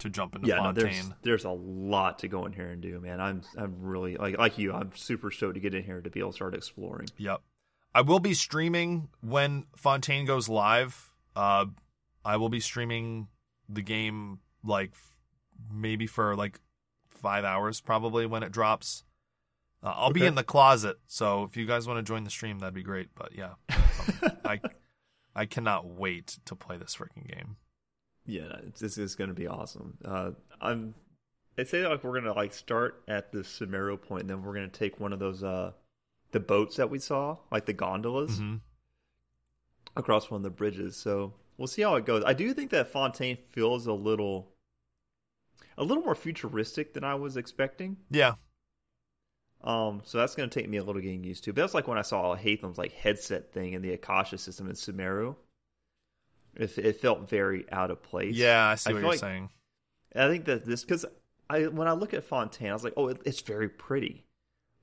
[0.00, 0.84] to jump into yeah, no, Fontaine.
[0.84, 3.20] there's there's a lot to go in here and do, man.
[3.20, 4.72] I'm I'm really like like you.
[4.72, 7.08] I'm super stoked to get in here to be able to start exploring.
[7.16, 7.40] Yep.
[7.94, 11.12] I will be streaming when Fontaine goes live.
[11.34, 11.66] Uh,
[12.24, 13.28] I will be streaming
[13.68, 14.92] the game like
[15.72, 16.60] maybe for like
[17.08, 19.04] five hours probably when it drops.
[19.82, 22.58] Uh, I'll be in the closet, so if you guys want to join the stream,
[22.58, 23.08] that'd be great.
[23.14, 23.54] But yeah,
[24.44, 24.60] I
[25.34, 27.56] I cannot wait to play this freaking game.
[28.30, 29.98] Yeah, this is going to be awesome.
[30.04, 30.94] Uh, I'm.
[31.56, 34.68] They say like we're gonna like start at the Sumeru point, and then we're gonna
[34.68, 35.72] take one of those uh,
[36.32, 38.56] the boats that we saw, like the gondolas, hmm
[39.96, 40.96] across one of the bridges.
[40.96, 42.24] So we'll see how it goes.
[42.24, 44.52] I do think that Fontaine feels a little,
[45.76, 47.96] a little more futuristic than I was expecting.
[48.10, 48.34] Yeah,
[49.62, 51.52] Um, so that's gonna take me a little getting used to.
[51.52, 54.74] But that's like when I saw Haitham's like headset thing in the Akasha system in
[54.74, 55.36] Sumeru.
[56.56, 58.34] It, it felt very out of place.
[58.36, 59.50] yeah, I see I what you're like- saying.
[60.14, 61.06] I think that this because
[61.48, 64.24] I when I look at Fontaine, I was like, oh, it, it's very pretty,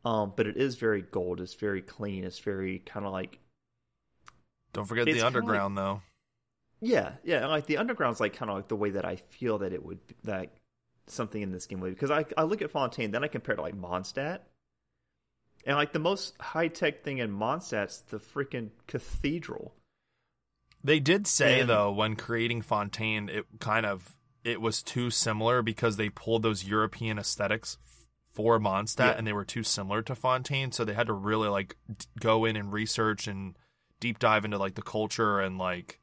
[0.05, 1.41] um, but it is very gold.
[1.41, 2.23] It's very clean.
[2.23, 3.39] It's very kind of like
[4.73, 6.01] Don't forget the kinda like- underground though.
[6.79, 7.45] yeah, yeah.
[7.47, 9.99] Like the underground's like kind of like the way that I feel that it would
[10.23, 10.49] that
[11.07, 13.57] something in this game would because I I look at Fontaine, then I compare it
[13.57, 14.39] to like Mondstadt,
[15.65, 19.73] and like the most high tech thing in Mondstadt's the freaking cathedral.
[20.83, 25.61] They did say And- though when creating Fontaine, it kind of it was too similar
[25.61, 27.77] because they pulled those European aesthetics
[28.31, 29.17] for Mondstadt Yeah.
[29.17, 32.45] and they were too similar to Fontaine, so they had to really like d- go
[32.45, 33.57] in and research and
[33.99, 35.99] deep dive into like the culture and like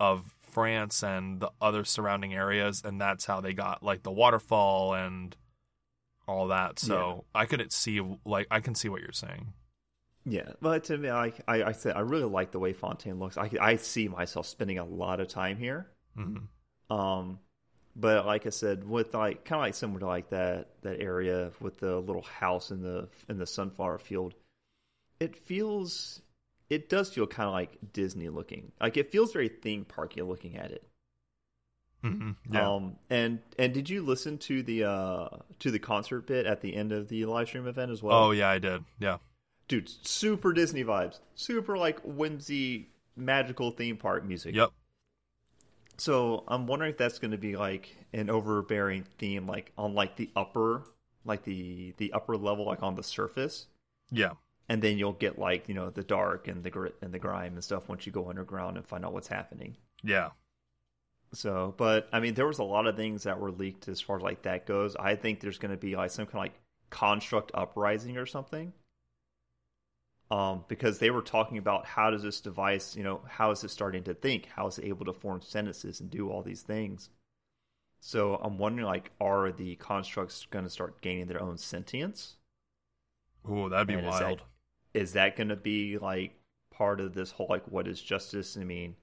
[0.00, 4.94] of France and the other surrounding areas, and that's how they got like the waterfall
[4.94, 5.36] and
[6.26, 6.78] all that.
[6.78, 9.52] So I could see like I can see what you're saying.
[10.28, 13.36] Yeah, but to me, I, I, I said I really like the way Fontaine looks.
[13.38, 15.90] I, I see myself spending a lot of time here.
[16.16, 16.48] hmm
[16.90, 17.40] Um,
[17.96, 21.52] but like I said, with like kind of like similar to like that that area
[21.60, 24.34] with the little house in the in the sunflower field,
[25.20, 26.22] it feels
[26.70, 28.72] it does feel kind of like Disney looking.
[28.80, 30.84] Like it feels very theme parky looking at it.
[32.02, 32.70] hmm Yeah.
[32.76, 35.28] Um, and and did you listen to the uh
[35.58, 38.30] to the concert bit at the end of the live stream event as well?
[38.30, 38.84] oh yeah, I did.
[38.98, 39.18] Yeah.
[39.68, 44.54] Dude, super Disney vibes, super like whimsy, magical theme park music.
[44.54, 44.70] Yep.
[45.96, 50.16] So I'm wondering if that's going to be like an overbearing theme, like on like
[50.16, 50.84] the upper,
[51.24, 53.66] like the the upper level, like on the surface,
[54.10, 54.32] Yeah.
[54.68, 57.54] and then you'll get like you know the dark and the grit and the grime
[57.54, 59.76] and stuff once you go underground and find out what's happening.
[60.04, 60.30] Yeah.
[61.34, 64.16] So, but I mean, there was a lot of things that were leaked as far
[64.16, 64.96] as like that goes.
[64.96, 68.72] I think there's going to be like some kind of like construct uprising or something.
[70.30, 73.70] Um, because they were talking about how does this device, you know, how is it
[73.70, 74.46] starting to think?
[74.54, 77.08] How is it able to form sentences and do all these things?
[78.00, 82.36] So I'm wondering, like, are the constructs going to start gaining their own sentience?
[83.48, 84.42] Oh, that'd be And is that- wild.
[84.92, 86.34] is that going to be like
[86.70, 88.56] part of this whole like what is justice?
[88.58, 88.96] I mean,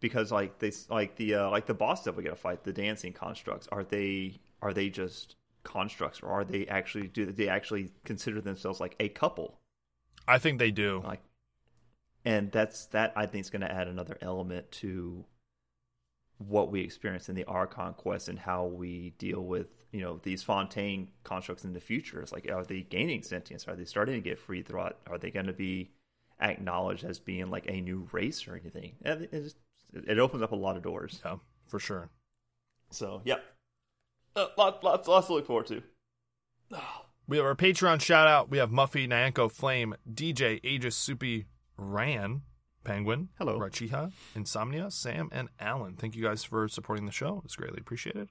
[0.00, 2.72] because like they like the uh, like the boss that we got to fight, the
[2.74, 7.90] dancing constructs, are they are they just constructs or are they actually do they actually
[8.04, 9.58] consider themselves like a couple?
[10.26, 11.02] I think they do.
[11.04, 11.22] Like,
[12.24, 15.24] and that's that I think is going to add another element to
[16.38, 20.42] what we experience in the Archon quest and how we deal with you know these
[20.42, 22.20] Fontaine constructs in the future.
[22.20, 23.66] It's like are they gaining sentience?
[23.68, 24.98] Are they starting to get free thought?
[25.06, 25.90] Are they going to be
[26.40, 28.94] acknowledged as being like a new race or anything?
[29.04, 29.56] It, just,
[29.92, 31.20] it opens up a lot of doors.
[31.24, 31.36] Yeah,
[31.66, 32.10] for sure.
[32.90, 33.36] So yeah,
[34.34, 35.82] uh, lots, lots, lots to look forward to.
[37.32, 38.50] We have our Patreon shout out.
[38.50, 41.46] We have Muffy, Nyanko, Flame, DJ, Aegis, Soupy,
[41.78, 42.42] Ran,
[42.84, 43.58] Penguin, Hello.
[43.58, 45.96] Rachiha, Insomnia, Sam, and Alan.
[45.96, 47.40] Thank you guys for supporting the show.
[47.46, 48.28] It's greatly appreciated.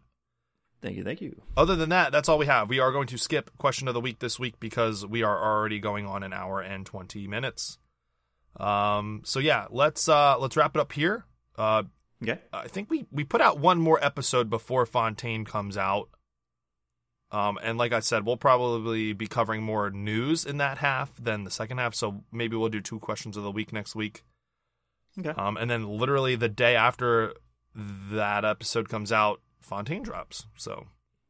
[0.83, 1.41] Thank you, thank you.
[1.57, 2.69] Other than that, that's all we have.
[2.69, 5.79] We are going to skip question of the week this week because we are already
[5.79, 7.79] going on an hour and 20 minutes.
[8.59, 11.25] Um, so yeah, let's uh let's wrap it up here.
[11.57, 11.85] Uh
[12.21, 12.39] Okay.
[12.53, 16.09] I think we we put out one more episode before Fontaine comes out.
[17.31, 21.43] Um, and like I said, we'll probably be covering more news in that half than
[21.45, 21.95] the second half.
[21.95, 24.23] So maybe we'll do two questions of the week next week.
[25.17, 25.29] Okay.
[25.29, 27.33] Um, and then literally the day after
[27.75, 30.45] that episode comes out, Fontaine drops.
[30.57, 30.87] So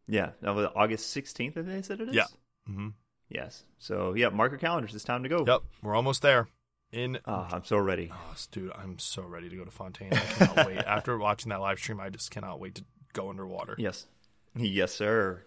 [0.08, 0.32] Yeah.
[0.44, 2.16] August 16th, I think they said it is?
[2.16, 2.26] Yeah.
[2.66, 2.90] hmm
[3.30, 3.64] Yes.
[3.78, 4.94] So, yeah, mark your calendars.
[4.94, 5.46] It's time to go.
[5.48, 6.48] yep, we're almost there.
[6.92, 8.12] In Ah, I'm so ready.
[8.12, 10.12] oh, dude, I'm so ready to go to Fontaine.
[10.12, 10.78] I cannot wait.
[10.80, 12.84] After watching that live stream, I just cannot wait to
[13.14, 13.76] go underwater.
[13.78, 14.08] Yes.
[14.56, 15.44] Yes, sir.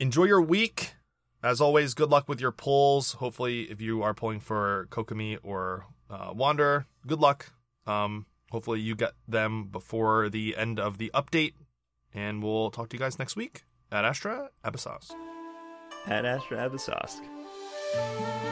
[0.00, 0.94] Enjoy your week.
[1.42, 3.12] As always, good luck with your pulls.
[3.14, 7.52] Hopefully, if you are pulling for Kokomi or uh, Wander, good luck.
[7.86, 11.54] Um, hopefully, you get them before the end of the update.
[12.14, 15.10] And we'll talk to you guys next week at Astra Abyssos.
[16.06, 18.47] Ad Astra Abyssosque.